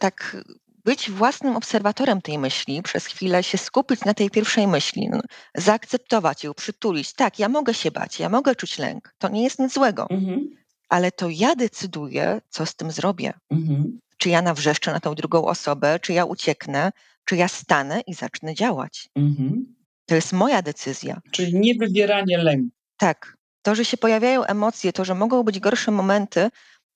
tak 0.00 0.36
być 0.84 1.10
własnym 1.10 1.56
obserwatorem 1.56 2.22
tej 2.22 2.38
myśli, 2.38 2.82
przez 2.82 3.06
chwilę 3.06 3.42
się 3.42 3.58
skupić 3.58 4.04
na 4.04 4.14
tej 4.14 4.30
pierwszej 4.30 4.66
myśli, 4.66 5.08
no, 5.10 5.20
zaakceptować 5.54 6.44
ją, 6.44 6.54
przytulić. 6.54 7.12
Tak, 7.12 7.38
ja 7.38 7.48
mogę 7.48 7.74
się 7.74 7.90
bać, 7.90 8.20
ja 8.20 8.28
mogę 8.28 8.54
czuć 8.54 8.78
lęk. 8.78 9.14
To 9.18 9.28
nie 9.28 9.42
jest 9.44 9.58
nic 9.58 9.74
złego, 9.74 10.06
Mhm. 10.10 10.48
ale 10.88 11.12
to 11.12 11.28
ja 11.30 11.54
decyduję, 11.56 12.40
co 12.48 12.66
z 12.66 12.74
tym 12.74 12.90
zrobię. 12.90 13.32
Mhm. 13.50 13.98
Czy 14.20 14.28
ja 14.28 14.42
nawrzeszczę 14.42 14.92
na 14.92 15.00
tą 15.00 15.14
drugą 15.14 15.44
osobę, 15.44 15.98
czy 16.00 16.12
ja 16.12 16.24
ucieknę, 16.24 16.92
czy 17.24 17.36
ja 17.36 17.48
stanę 17.48 18.00
i 18.06 18.14
zacznę 18.14 18.54
działać. 18.54 19.08
Mhm. 19.16 19.74
To 20.06 20.14
jest 20.14 20.32
moja 20.32 20.62
decyzja. 20.62 21.20
Czyli 21.30 21.60
nie 21.60 21.74
wybieranie 21.74 22.38
lęku. 22.38 22.68
Tak, 22.96 23.36
to, 23.62 23.74
że 23.74 23.84
się 23.84 23.96
pojawiają 23.96 24.44
emocje, 24.44 24.92
to, 24.92 25.04
że 25.04 25.14
mogą 25.14 25.42
być 25.42 25.60
gorsze 25.60 25.90
momenty, 25.90 26.50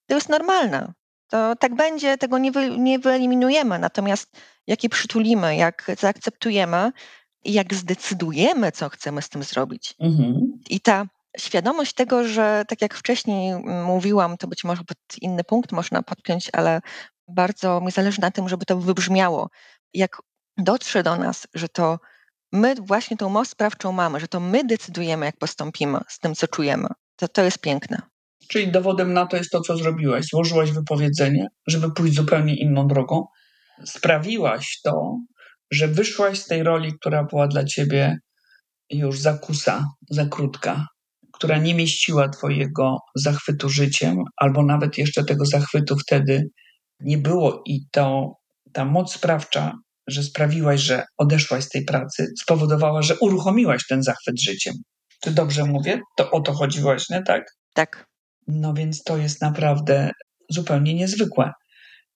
to 0.06 0.14
jest 0.14 0.28
normalne. 0.28 0.92
To 1.28 1.56
tak 1.56 1.74
będzie, 1.74 2.18
tego 2.18 2.38
nie, 2.38 2.52
wy, 2.52 2.78
nie 2.78 2.98
wyeliminujemy. 2.98 3.78
Natomiast 3.78 4.36
jak 4.66 4.82
je 4.84 4.88
przytulimy, 4.88 5.56
jak 5.56 5.90
zaakceptujemy 5.98 6.92
i 7.44 7.52
jak 7.52 7.74
zdecydujemy, 7.74 8.72
co 8.72 8.88
chcemy 8.88 9.22
z 9.22 9.28
tym 9.28 9.42
zrobić. 9.42 9.94
Mhm. 10.00 10.58
I 10.70 10.80
ta 10.80 11.06
świadomość 11.38 11.92
tego, 11.92 12.28
że 12.28 12.64
tak 12.68 12.82
jak 12.82 12.94
wcześniej 12.94 13.54
mówiłam, 13.86 14.36
to 14.36 14.48
być 14.48 14.64
może 14.64 14.84
pod 14.84 14.98
inny 15.20 15.44
punkt 15.44 15.72
można 15.72 16.02
podpiąć, 16.02 16.50
ale 16.52 16.80
Bardzo 17.28 17.80
mi 17.80 17.90
zależy 17.90 18.20
na 18.20 18.30
tym, 18.30 18.48
żeby 18.48 18.64
to 18.64 18.78
wybrzmiało. 18.78 19.50
Jak 19.94 20.16
dotrze 20.56 21.02
do 21.02 21.16
nas, 21.16 21.46
że 21.54 21.68
to 21.68 21.98
my 22.52 22.74
właśnie 22.74 23.16
tą 23.16 23.28
moc 23.28 23.48
sprawczą 23.48 23.92
mamy, 23.92 24.20
że 24.20 24.28
to 24.28 24.40
my 24.40 24.64
decydujemy, 24.64 25.26
jak 25.26 25.36
postąpimy 25.36 25.98
z 26.08 26.18
tym, 26.18 26.34
co 26.34 26.48
czujemy, 26.48 26.88
to 27.16 27.28
to 27.28 27.42
jest 27.42 27.58
piękne. 27.58 28.02
Czyli 28.48 28.72
dowodem 28.72 29.12
na 29.12 29.26
to 29.26 29.36
jest 29.36 29.50
to, 29.50 29.60
co 29.60 29.76
zrobiłaś. 29.76 30.26
Złożyłaś 30.26 30.70
wypowiedzenie, 30.70 31.46
żeby 31.66 31.92
pójść 31.92 32.14
zupełnie 32.14 32.56
inną 32.56 32.86
drogą. 32.86 33.26
Sprawiłaś 33.84 34.80
to, 34.84 35.18
że 35.70 35.88
wyszłaś 35.88 36.38
z 36.38 36.46
tej 36.46 36.62
roli, 36.62 36.92
która 37.00 37.24
była 37.24 37.48
dla 37.48 37.64
ciebie 37.64 38.18
już 38.90 39.18
za 39.18 39.38
kusa, 39.38 39.84
za 40.10 40.26
krótka, 40.26 40.86
która 41.32 41.58
nie 41.58 41.74
mieściła 41.74 42.28
twojego 42.28 42.98
zachwytu 43.14 43.68
życiem, 43.68 44.24
albo 44.36 44.62
nawet 44.62 44.98
jeszcze 44.98 45.24
tego 45.24 45.46
zachwytu 45.46 45.96
wtedy 45.98 46.48
nie 47.04 47.18
było 47.18 47.62
i 47.66 47.80
to 47.92 48.34
ta 48.72 48.84
moc 48.84 49.12
sprawcza, 49.12 49.72
że 50.06 50.22
sprawiłaś, 50.22 50.80
że 50.80 51.04
odeszłaś 51.18 51.64
z 51.64 51.68
tej 51.68 51.84
pracy, 51.84 52.26
spowodowała, 52.42 53.02
że 53.02 53.18
uruchomiłaś 53.18 53.82
ten 53.88 54.02
zachwyt 54.02 54.40
życiem. 54.40 54.74
Czy 55.22 55.30
dobrze 55.30 55.64
mówię? 55.64 56.00
To 56.16 56.30
o 56.30 56.40
to 56.40 56.52
chodzi 56.52 56.80
właśnie, 56.80 57.22
tak? 57.22 57.44
Tak. 57.74 58.06
No 58.48 58.74
więc 58.74 59.02
to 59.02 59.16
jest 59.16 59.42
naprawdę 59.42 60.10
zupełnie 60.50 60.94
niezwykłe. 60.94 61.50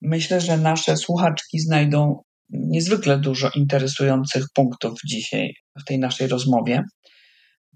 Myślę, 0.03 0.41
że 0.41 0.57
nasze 0.57 0.97
słuchaczki 0.97 1.61
znajdą 1.61 2.23
niezwykle 2.51 3.19
dużo 3.19 3.51
interesujących 3.55 4.45
punktów 4.55 4.93
dzisiaj 5.07 5.53
w 5.81 5.85
tej 5.85 5.99
naszej 5.99 6.29
rozmowie. 6.29 6.83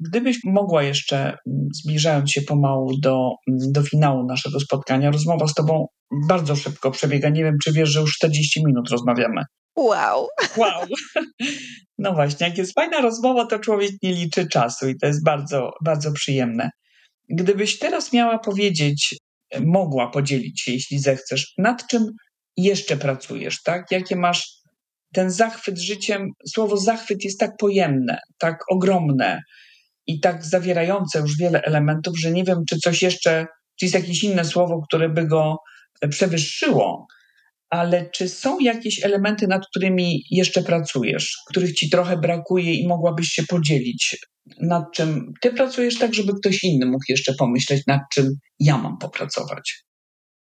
Gdybyś 0.01 0.38
mogła 0.45 0.82
jeszcze, 0.82 1.16
mm, 1.18 1.68
zbliżając 1.82 2.30
się 2.30 2.43
pomału 2.43 2.99
do, 2.99 3.30
mm, 3.49 3.72
do 3.72 3.82
finału 3.82 4.26
naszego 4.26 4.61
spotkania, 4.61 5.11
rozmowa 5.11 5.49
z 5.49 5.55
Tobą 5.55 5.86
bardzo 6.28 6.57
szybko 6.57 6.90
przebiega. 6.90 7.28
Nie 7.28 7.45
wiem, 7.45 7.57
czy 7.64 7.72
wiesz, 7.72 7.88
że 7.88 8.01
już 8.01 8.16
40 8.16 8.64
minut 8.66 8.90
rozmawiamy. 8.90 9.43
Wow! 9.76 10.28
Wow! 10.57 10.86
No 11.99 12.12
właśnie, 12.12 12.47
jak 12.47 12.59
jest 12.59 12.74
fajna 12.74 13.01
rozmowa, 13.01 13.47
to 13.47 13.59
człowiek 13.59 13.90
nie 14.03 14.12
liczy 14.12 14.49
czasu 14.49 14.88
i 14.88 14.97
to 14.97 15.07
jest 15.07 15.24
bardzo, 15.24 15.70
bardzo 15.84 16.12
przyjemne. 16.12 16.70
Gdybyś 17.28 17.78
teraz 17.78 18.12
miała 18.12 18.38
powiedzieć, 18.38 19.16
mogła 19.61 20.11
podzielić 20.11 20.61
się, 20.61 20.72
jeśli 20.72 20.99
zechcesz, 20.99 21.53
nad 21.59 21.86
czym 21.86 22.07
jeszcze 22.57 22.97
pracujesz, 22.97 23.62
tak? 23.62 23.90
Jakie 23.90 24.16
masz 24.16 24.53
ten 25.12 25.30
zachwyt 25.30 25.78
życiem? 25.78 26.28
Słowo 26.49 26.76
zachwyt 26.76 27.24
jest 27.24 27.40
tak 27.40 27.51
pojemne, 27.59 28.18
tak 28.38 28.59
ogromne 28.70 29.40
i 30.07 30.20
tak 30.20 30.44
zawierające 30.44 31.18
już 31.18 31.36
wiele 31.36 31.62
elementów, 31.62 32.18
że 32.18 32.30
nie 32.30 32.44
wiem, 32.44 32.59
czy 32.68 32.78
coś 32.78 33.03
jeszcze, 33.03 33.46
czy 33.78 33.84
jest 33.84 33.94
jakieś 33.94 34.24
inne 34.24 34.44
słowo, 34.44 34.82
które 34.88 35.09
by 35.09 35.26
go 35.26 35.57
przewyższyło, 36.11 37.07
ale 37.70 38.11
czy 38.11 38.28
są 38.28 38.59
jakieś 38.59 39.05
elementy, 39.05 39.46
nad 39.46 39.66
którymi 39.66 40.24
jeszcze 40.30 40.62
pracujesz, 40.62 41.36
których 41.48 41.74
ci 41.74 41.90
trochę 41.90 42.16
brakuje 42.16 42.74
i 42.74 42.86
mogłabyś 42.86 43.28
się 43.28 43.42
podzielić? 43.42 44.16
Nad 44.61 44.84
czym 44.94 45.32
ty 45.40 45.53
pracujesz, 45.53 45.98
tak 45.98 46.14
żeby 46.14 46.32
ktoś 46.40 46.64
inny 46.64 46.86
mógł 46.86 47.05
jeszcze 47.09 47.34
pomyśleć, 47.34 47.82
nad 47.86 48.00
czym 48.14 48.34
ja 48.59 48.78
mam 48.78 48.98
popracować? 48.98 49.84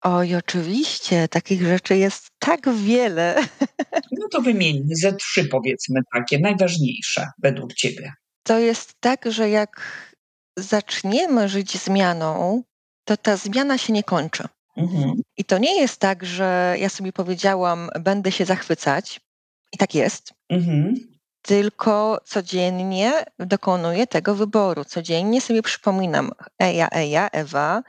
Oj, 0.02 0.34
oczywiście, 0.34 1.28
takich 1.28 1.62
rzeczy 1.62 1.96
jest 1.96 2.26
tak 2.38 2.74
wiele. 2.74 3.34
No 4.20 4.28
to 4.32 4.40
wymień 4.40 4.82
ze 4.92 5.12
trzy, 5.12 5.44
powiedzmy, 5.44 6.00
takie 6.14 6.38
najważniejsze 6.38 7.26
według 7.42 7.74
ciebie. 7.74 8.12
To 8.42 8.58
jest 8.58 8.94
tak, 9.00 9.32
że 9.32 9.50
jak 9.50 9.82
zaczniemy 10.58 11.48
żyć 11.48 11.78
zmianą, 11.78 12.62
to 13.04 13.16
ta 13.16 13.36
zmiana 13.36 13.78
się 13.78 13.92
nie 13.92 14.02
kończy. 14.02 14.48
Mhm. 14.76 15.22
I 15.36 15.44
to 15.44 15.58
nie 15.58 15.80
jest 15.80 16.00
tak, 16.00 16.24
że 16.24 16.76
ja 16.78 16.88
sobie 16.88 17.12
powiedziałam, 17.12 17.90
będę 18.00 18.32
się 18.32 18.44
zachwycać. 18.44 19.20
I 19.72 19.78
tak 19.78 19.94
jest. 19.94 20.32
Mhm. 20.48 20.94
Tylko 21.42 22.20
codziennie 22.24 23.24
dokonuję 23.38 24.06
tego 24.06 24.34
wyboru. 24.34 24.84
Codziennie 24.84 25.40
sobie 25.40 25.62
przypominam, 25.62 26.30
Eja, 26.58 26.88
Eja, 26.90 27.28
Ewa, 27.32 27.82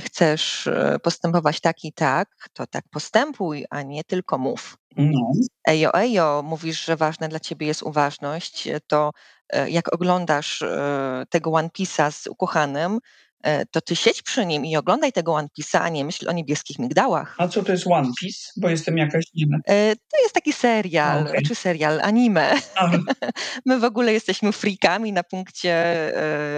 chcesz 0.00 0.66
y, 0.66 0.98
postępować 1.02 1.60
tak 1.60 1.84
i 1.84 1.92
tak, 1.92 2.28
to 2.52 2.66
tak 2.66 2.84
postępuj, 2.90 3.66
a 3.70 3.82
nie 3.82 4.04
tylko 4.04 4.38
mów. 4.38 4.76
No. 4.96 5.32
Ejo, 5.68 5.94
ejo, 5.94 6.42
mówisz, 6.44 6.84
że 6.84 6.96
ważna 6.96 7.28
dla 7.28 7.40
ciebie 7.40 7.66
jest 7.66 7.82
uważność, 7.82 8.68
to 8.86 9.10
y, 9.54 9.70
jak 9.70 9.94
oglądasz 9.94 10.64
tego 11.30 11.52
One 11.52 11.68
Piece'a 11.68 12.10
z 12.10 12.26
ukochanym, 12.26 12.98
to 13.70 13.80
ty 13.80 13.96
siedź 13.96 14.22
przy 14.22 14.46
nim 14.46 14.66
i 14.66 14.76
oglądaj 14.76 15.12
tego 15.12 15.32
One 15.34 15.48
Piece'a, 15.58 15.78
a 15.78 15.88
nie 15.88 16.04
myśl 16.04 16.28
o 16.28 16.32
niebieskich 16.32 16.78
migdałach. 16.78 17.34
A 17.38 17.48
co 17.48 17.62
to 17.62 17.72
jest 17.72 17.86
One 17.86 18.08
Piece? 18.20 18.38
Bo 18.56 18.68
jestem 18.68 18.98
jakaś 18.98 19.24
dziwna. 19.34 19.56
Y, 19.58 19.96
To 19.96 20.22
jest 20.22 20.34
taki 20.34 20.52
serial, 20.52 21.26
Okej. 21.26 21.42
czy 21.42 21.54
serial, 21.54 22.00
anime. 22.02 22.54
A, 22.74 22.90
My 23.66 23.78
w 23.78 23.84
ogóle 23.84 24.12
jesteśmy 24.12 24.52
freakami 24.52 25.12
na 25.12 25.22
punkcie 25.22 25.94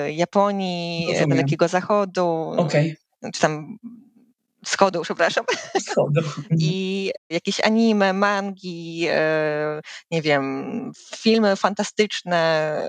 y, 0.07 0.13
Japonii, 0.13 1.07
Rozumiem. 1.07 1.29
Dalekiego 1.29 1.69
Zachodu, 1.69 2.53
Okej, 2.57 2.97
czy 3.35 3.41
tam 3.41 3.77
wschodu, 4.65 5.03
przepraszam. 5.03 5.45
Mhm. 5.75 6.59
I 6.61 7.11
jakieś 7.31 7.61
anime, 7.61 8.13
mangi, 8.13 9.07
e, 9.11 9.81
nie 10.11 10.23
wiem, 10.23 10.93
filmy 11.17 11.57
fantastyczne, 11.57 12.39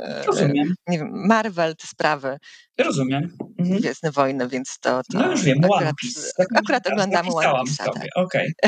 e, 0.03 0.23
Rozumiem, 0.25 0.75
nie 0.87 0.97
wiem, 0.97 1.09
Marvel, 1.13 1.75
te 1.75 1.87
sprawy, 1.87 2.37
rozumiem. 2.77 3.37
Mhm. 3.59 3.79
Gwiezdne 3.79 4.11
Wojny, 4.11 4.47
więc 4.47 4.79
to, 4.79 5.01
to 5.11 5.19
No 5.19 5.31
już 5.31 5.43
wiem, 5.43 5.57
One 5.57 5.75
akurat, 5.75 5.95
Piece. 6.01 6.31
akurat 6.55 6.87
oglądamy 6.87 7.29
One 7.29 7.47
Piece'a. 7.47 7.83
Tak. 7.93 8.07
okej. 8.15 8.53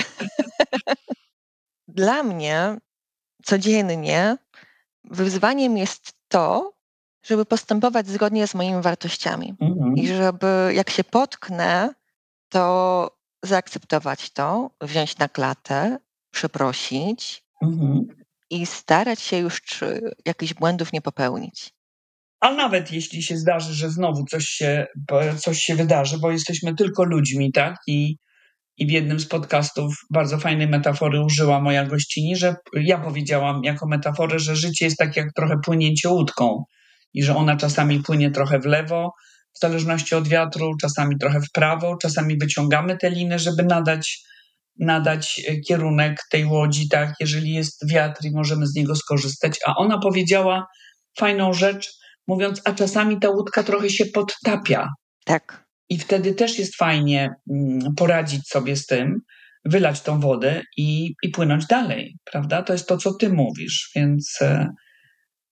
Dla 1.87 2.23
mnie 2.23 2.77
codziennie 3.45 4.37
wyzwaniem 5.03 5.77
jest 5.77 6.13
to, 6.27 6.73
żeby 7.23 7.45
postępować 7.45 8.07
zgodnie 8.07 8.47
z 8.47 8.55
moimi 8.55 8.81
wartościami. 8.81 9.53
Mhm. 9.61 9.95
I 9.97 10.07
żeby 10.07 10.71
jak 10.73 10.89
się 10.89 11.03
potknę, 11.03 11.93
to 12.55 13.17
zaakceptować 13.43 14.29
to, 14.29 14.69
wziąć 14.81 15.17
na 15.17 15.29
klatę, 15.29 15.97
przeprosić 16.31 17.43
Mhm. 17.63 18.07
i 18.49 18.65
starać 18.65 19.19
się 19.21 19.37
już 19.37 19.61
czy 19.61 20.01
jakichś 20.25 20.53
błędów 20.53 20.93
nie 20.93 21.01
popełnić. 21.01 21.73
A 22.39 22.51
nawet 22.53 22.91
jeśli 22.91 23.23
się 23.23 23.37
zdarzy, 23.37 23.73
że 23.73 23.89
znowu 23.89 24.25
coś 24.25 24.45
się, 24.45 24.85
coś 25.37 25.59
się 25.59 25.75
wydarzy, 25.75 26.17
bo 26.17 26.31
jesteśmy 26.31 26.75
tylko 26.75 27.03
ludźmi, 27.03 27.51
tak? 27.51 27.75
I, 27.87 28.17
I 28.77 28.87
w 28.87 28.91
jednym 28.91 29.19
z 29.19 29.27
podcastów 29.27 29.95
bardzo 30.11 30.37
fajnej 30.37 30.67
metafory 30.67 31.23
użyła 31.25 31.61
moja 31.61 31.85
gościni, 31.85 32.35
że 32.35 32.55
ja 32.73 32.97
powiedziałam 32.97 33.63
jako 33.63 33.87
metaforę, 33.87 34.39
że 34.39 34.55
życie 34.55 34.85
jest 34.85 34.97
tak 34.97 35.15
jak 35.15 35.33
trochę 35.33 35.55
płynięcie 35.65 36.09
łódką 36.09 36.63
i 37.13 37.23
że 37.23 37.35
ona 37.35 37.55
czasami 37.55 37.99
płynie 37.99 38.31
trochę 38.31 38.59
w 38.59 38.65
lewo, 38.65 39.11
w 39.55 39.59
zależności 39.59 40.15
od 40.15 40.27
wiatru, 40.27 40.77
czasami 40.81 41.17
trochę 41.17 41.41
w 41.41 41.51
prawo, 41.51 41.97
czasami 41.97 42.37
wyciągamy 42.37 42.97
te 42.97 43.09
liny, 43.09 43.39
żeby 43.39 43.63
nadać, 43.63 44.23
nadać 44.79 45.41
e, 45.47 45.59
kierunek 45.59 46.19
tej 46.31 46.45
łodzi, 46.45 46.89
tak? 46.89 47.13
Jeżeli 47.19 47.53
jest 47.53 47.89
wiatr 47.89 48.25
i 48.25 48.31
możemy 48.31 48.67
z 48.67 48.75
niego 48.75 48.95
skorzystać. 48.95 49.59
A 49.65 49.75
ona 49.75 49.99
powiedziała 49.99 50.67
fajną 51.17 51.53
rzecz, 51.53 51.91
mówiąc, 52.27 52.61
a 52.65 52.73
czasami 52.73 53.19
ta 53.19 53.29
łódka 53.29 53.63
trochę 53.63 53.89
się 53.89 54.05
podtapia. 54.05 54.89
Tak, 55.25 55.65
I 55.89 55.97
wtedy 55.97 56.33
też 56.33 56.59
jest 56.59 56.75
fajnie 56.75 57.29
mm, 57.51 57.95
poradzić 57.95 58.47
sobie 58.47 58.75
z 58.75 58.85
tym, 58.85 59.21
wylać 59.65 60.01
tą 60.01 60.19
wodę 60.19 60.61
i, 60.77 61.13
i 61.23 61.29
płynąć 61.29 61.65
dalej, 61.65 62.17
prawda? 62.31 62.63
To 62.63 62.73
jest 62.73 62.87
to, 62.87 62.97
co 62.97 63.13
ty 63.13 63.29
mówisz, 63.29 63.91
więc, 63.95 64.37
e, 64.41 64.69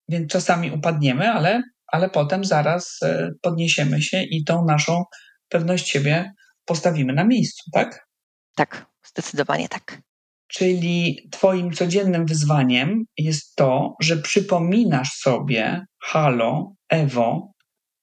więc 0.09 0.31
czasami 0.31 0.71
upadniemy, 0.71 1.31
ale, 1.31 1.61
ale 1.93 2.09
potem 2.09 2.45
zaraz 2.45 2.97
e, 3.03 3.29
podniesiemy 3.41 4.01
się 4.01 4.23
i 4.23 4.43
tą 4.43 4.65
naszą 4.65 5.03
pewność 5.49 5.89
siebie 5.89 6.31
postawimy 6.65 7.13
na 7.13 7.23
miejscu, 7.23 7.71
tak? 7.73 8.07
tak, 8.55 8.85
zdecydowanie 9.05 9.69
tak. 9.69 10.01
Czyli 10.47 11.27
Twoim 11.31 11.71
codziennym 11.71 12.25
wyzwaniem 12.25 13.03
jest 13.17 13.55
to, 13.55 13.95
że 14.01 14.17
przypominasz 14.17 15.09
sobie, 15.09 15.85
halo, 16.01 16.73
Ewo, 16.89 17.51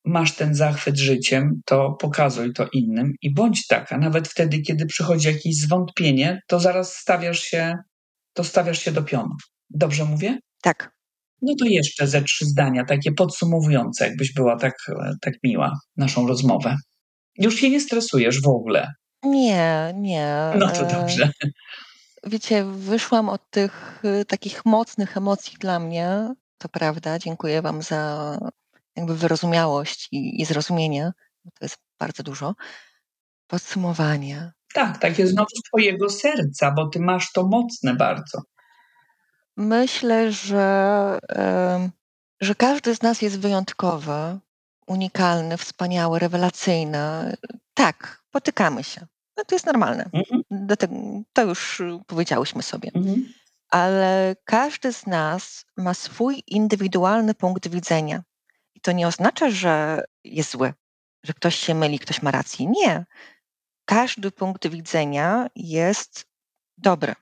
masz 0.04 0.32
ten 0.32 0.54
zachwyt 0.54 0.96
życiem, 0.96 1.60
to 1.66 1.92
pokazuj 1.92 2.52
to 2.52 2.68
innym 2.72 3.14
i 3.22 3.34
bądź 3.34 3.66
taka. 3.66 3.98
Nawet 3.98 4.28
wtedy, 4.28 4.60
kiedy 4.60 4.86
przychodzi 4.86 5.28
jakieś 5.28 5.56
zwątpienie, 5.56 6.40
to 6.46 6.60
zaraz 6.60 6.96
stawiasz 6.96 7.40
się, 7.40 7.76
to 8.32 8.44
stawiasz 8.44 8.78
się 8.78 8.92
do 8.92 9.02
pionu. 9.02 9.34
Dobrze 9.70 10.04
mówię? 10.04 10.38
Tak. 10.62 10.99
No 11.42 11.54
to 11.58 11.64
jeszcze 11.64 12.06
ze 12.06 12.22
trzy 12.22 12.44
zdania, 12.46 12.84
takie 12.84 13.12
podsumowujące, 13.12 14.06
jakbyś 14.06 14.32
była 14.32 14.56
tak, 14.56 14.74
tak 15.20 15.34
miła 15.44 15.80
naszą 15.96 16.28
rozmowę. 16.28 16.76
Już 17.38 17.54
się 17.54 17.70
nie 17.70 17.80
stresujesz 17.80 18.42
w 18.42 18.48
ogóle. 18.48 18.92
Nie, 19.22 19.92
nie. 19.96 20.52
No 20.58 20.68
to 20.68 20.88
e, 20.88 20.92
dobrze. 20.92 21.30
Wiecie, 22.26 22.64
wyszłam 22.64 23.28
od 23.28 23.50
tych 23.50 24.02
y, 24.04 24.24
takich 24.24 24.64
mocnych 24.64 25.16
emocji 25.16 25.58
dla 25.60 25.78
mnie, 25.78 26.34
to 26.58 26.68
prawda. 26.68 27.18
Dziękuję 27.18 27.62
Wam 27.62 27.82
za 27.82 28.38
jakby 28.96 29.16
wyrozumiałość 29.16 30.08
i, 30.12 30.40
i 30.40 30.44
zrozumienie, 30.44 31.12
to 31.44 31.64
jest 31.64 31.78
bardzo 31.98 32.22
dużo. 32.22 32.54
Podsumowanie. 33.46 34.52
Tak, 34.74 34.98
takie 34.98 35.26
znowu 35.26 35.48
z 35.56 35.62
twojego 35.62 36.10
serca, 36.10 36.70
bo 36.70 36.88
ty 36.88 37.00
masz 37.00 37.32
to 37.32 37.46
mocne 37.46 37.94
bardzo. 37.94 38.42
Myślę, 39.56 40.32
że, 40.32 41.18
że 42.40 42.54
każdy 42.54 42.94
z 42.94 43.02
nas 43.02 43.22
jest 43.22 43.40
wyjątkowy, 43.40 44.38
unikalny, 44.86 45.56
wspaniały, 45.56 46.18
rewelacyjny. 46.18 47.36
Tak, 47.74 48.22
potykamy 48.30 48.84
się. 48.84 49.06
No 49.36 49.44
to 49.44 49.54
jest 49.54 49.66
normalne. 49.66 50.10
Mhm. 50.12 51.24
to 51.32 51.42
już 51.42 51.82
powiedziałyśmy 52.06 52.62
sobie. 52.62 52.90
Mhm. 52.94 53.32
Ale 53.70 54.36
każdy 54.44 54.92
z 54.92 55.06
nas 55.06 55.64
ma 55.76 55.94
swój 55.94 56.42
indywidualny 56.46 57.34
punkt 57.34 57.68
widzenia. 57.68 58.22
I 58.74 58.80
to 58.80 58.92
nie 58.92 59.08
oznacza, 59.08 59.50
że 59.50 60.04
jest 60.24 60.50
zły, 60.50 60.72
że 61.24 61.32
ktoś 61.34 61.56
się 61.56 61.74
myli, 61.74 61.98
ktoś 61.98 62.22
ma 62.22 62.30
rację. 62.30 62.66
Nie. 62.66 63.06
Każdy 63.84 64.30
punkt 64.30 64.68
widzenia 64.68 65.46
jest 65.56 66.26
dobry. 66.78 67.14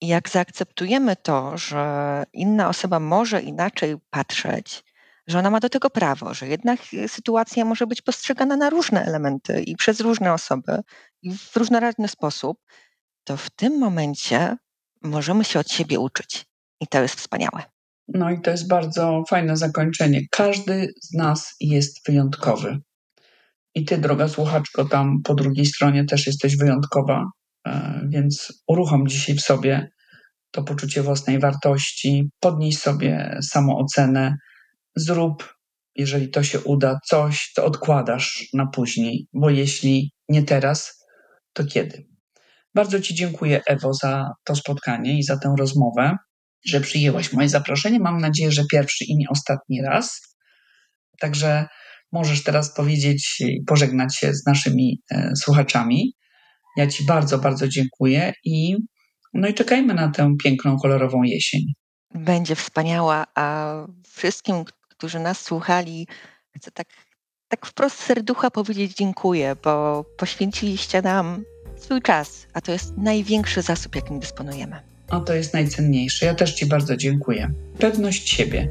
I 0.00 0.06
jak 0.06 0.28
zaakceptujemy 0.28 1.16
to, 1.16 1.58
że 1.58 2.24
inna 2.32 2.68
osoba 2.68 3.00
może 3.00 3.42
inaczej 3.42 3.96
patrzeć, 4.10 4.84
że 5.26 5.38
ona 5.38 5.50
ma 5.50 5.60
do 5.60 5.68
tego 5.68 5.90
prawo, 5.90 6.34
że 6.34 6.48
jednak 6.48 6.80
sytuacja 7.06 7.64
może 7.64 7.86
być 7.86 8.02
postrzegana 8.02 8.56
na 8.56 8.70
różne 8.70 9.04
elementy 9.04 9.62
i 9.62 9.76
przez 9.76 10.00
różne 10.00 10.32
osoby 10.32 10.80
i 11.22 11.34
w 11.34 11.56
różnorodny 11.56 12.08
sposób, 12.08 12.58
to 13.24 13.36
w 13.36 13.50
tym 13.50 13.78
momencie 13.78 14.56
możemy 15.02 15.44
się 15.44 15.58
od 15.58 15.70
siebie 15.70 16.00
uczyć. 16.00 16.46
I 16.80 16.86
to 16.86 17.02
jest 17.02 17.14
wspaniałe. 17.14 17.62
No 18.08 18.30
i 18.30 18.40
to 18.40 18.50
jest 18.50 18.68
bardzo 18.68 19.24
fajne 19.28 19.56
zakończenie. 19.56 20.20
Każdy 20.30 20.92
z 21.02 21.12
nas 21.12 21.54
jest 21.60 22.06
wyjątkowy. 22.06 22.78
I 23.74 23.84
ty, 23.84 23.98
droga 23.98 24.28
słuchaczko, 24.28 24.84
tam 24.84 25.22
po 25.24 25.34
drugiej 25.34 25.66
stronie 25.66 26.04
też 26.04 26.26
jesteś 26.26 26.56
wyjątkowa, 26.56 27.24
więc 28.08 28.62
uruchom 28.66 29.08
dzisiaj 29.08 29.36
w 29.36 29.40
sobie 29.40 29.88
to 30.50 30.62
poczucie 30.62 31.02
własnej 31.02 31.38
wartości, 31.38 32.30
podnieś 32.40 32.78
sobie 32.78 33.38
samoocenę, 33.42 34.36
zrób, 34.96 35.54
jeżeli 35.94 36.28
to 36.28 36.42
się 36.42 36.60
uda, 36.60 36.98
coś, 37.06 37.52
to 37.56 37.64
odkładasz 37.64 38.48
na 38.54 38.66
później, 38.66 39.26
bo 39.32 39.50
jeśli 39.50 40.12
nie 40.28 40.42
teraz, 40.42 41.04
to 41.52 41.64
kiedy? 41.64 42.06
Bardzo 42.74 43.00
Ci 43.00 43.14
dziękuję, 43.14 43.60
Ewo, 43.66 43.94
za 43.94 44.30
to 44.44 44.54
spotkanie 44.54 45.18
i 45.18 45.22
za 45.22 45.38
tę 45.38 45.54
rozmowę, 45.58 46.16
że 46.66 46.80
przyjęłaś 46.80 47.32
moje 47.32 47.48
zaproszenie. 47.48 48.00
Mam 48.00 48.20
nadzieję, 48.20 48.52
że 48.52 48.64
pierwszy 48.72 49.04
i 49.04 49.16
nie 49.16 49.28
ostatni 49.28 49.82
raz. 49.82 50.20
Także 51.20 51.66
możesz 52.12 52.42
teraz 52.42 52.74
powiedzieć 52.74 53.40
i 53.40 53.62
pożegnać 53.66 54.16
się 54.16 54.34
z 54.34 54.46
naszymi 54.46 55.00
e, 55.10 55.30
słuchaczami. 55.36 56.12
Ja 56.76 56.86
Ci 56.86 57.04
bardzo, 57.04 57.38
bardzo 57.38 57.68
dziękuję 57.68 58.32
i 58.44 58.76
no 59.34 59.48
i 59.48 59.54
czekajmy 59.54 59.94
na 59.94 60.08
tę 60.08 60.34
piękną, 60.44 60.78
kolorową 60.78 61.22
jesień. 61.22 61.62
Będzie 62.14 62.54
wspaniała, 62.54 63.26
a 63.34 63.74
wszystkim, 64.08 64.64
którzy 64.88 65.20
nas 65.20 65.40
słuchali, 65.40 66.06
chcę 66.56 66.70
tak, 66.70 66.86
tak 67.48 67.66
wprost 67.66 67.98
serducha 67.98 68.50
powiedzieć 68.50 68.94
dziękuję, 68.94 69.56
bo 69.64 70.04
poświęciliście 70.16 71.02
nam 71.02 71.44
swój 71.76 72.02
czas, 72.02 72.46
a 72.52 72.60
to 72.60 72.72
jest 72.72 72.96
największy 72.96 73.62
zasób, 73.62 73.96
jakim 73.96 74.20
dysponujemy. 74.20 74.76
A 75.10 75.20
to 75.20 75.34
jest 75.34 75.54
najcenniejsze. 75.54 76.26
Ja 76.26 76.34
też 76.34 76.54
Ci 76.54 76.66
bardzo 76.66 76.96
dziękuję. 76.96 77.52
Pewność 77.78 78.28
siebie. 78.28 78.68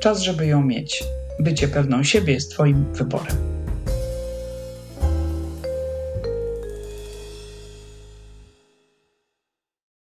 Czas, 0.00 0.20
żeby 0.20 0.46
ją 0.46 0.64
mieć. 0.64 1.04
Bycie 1.40 1.68
pewną 1.68 2.02
siebie 2.02 2.34
jest 2.34 2.50
Twoim 2.50 2.92
wyborem. 2.92 3.53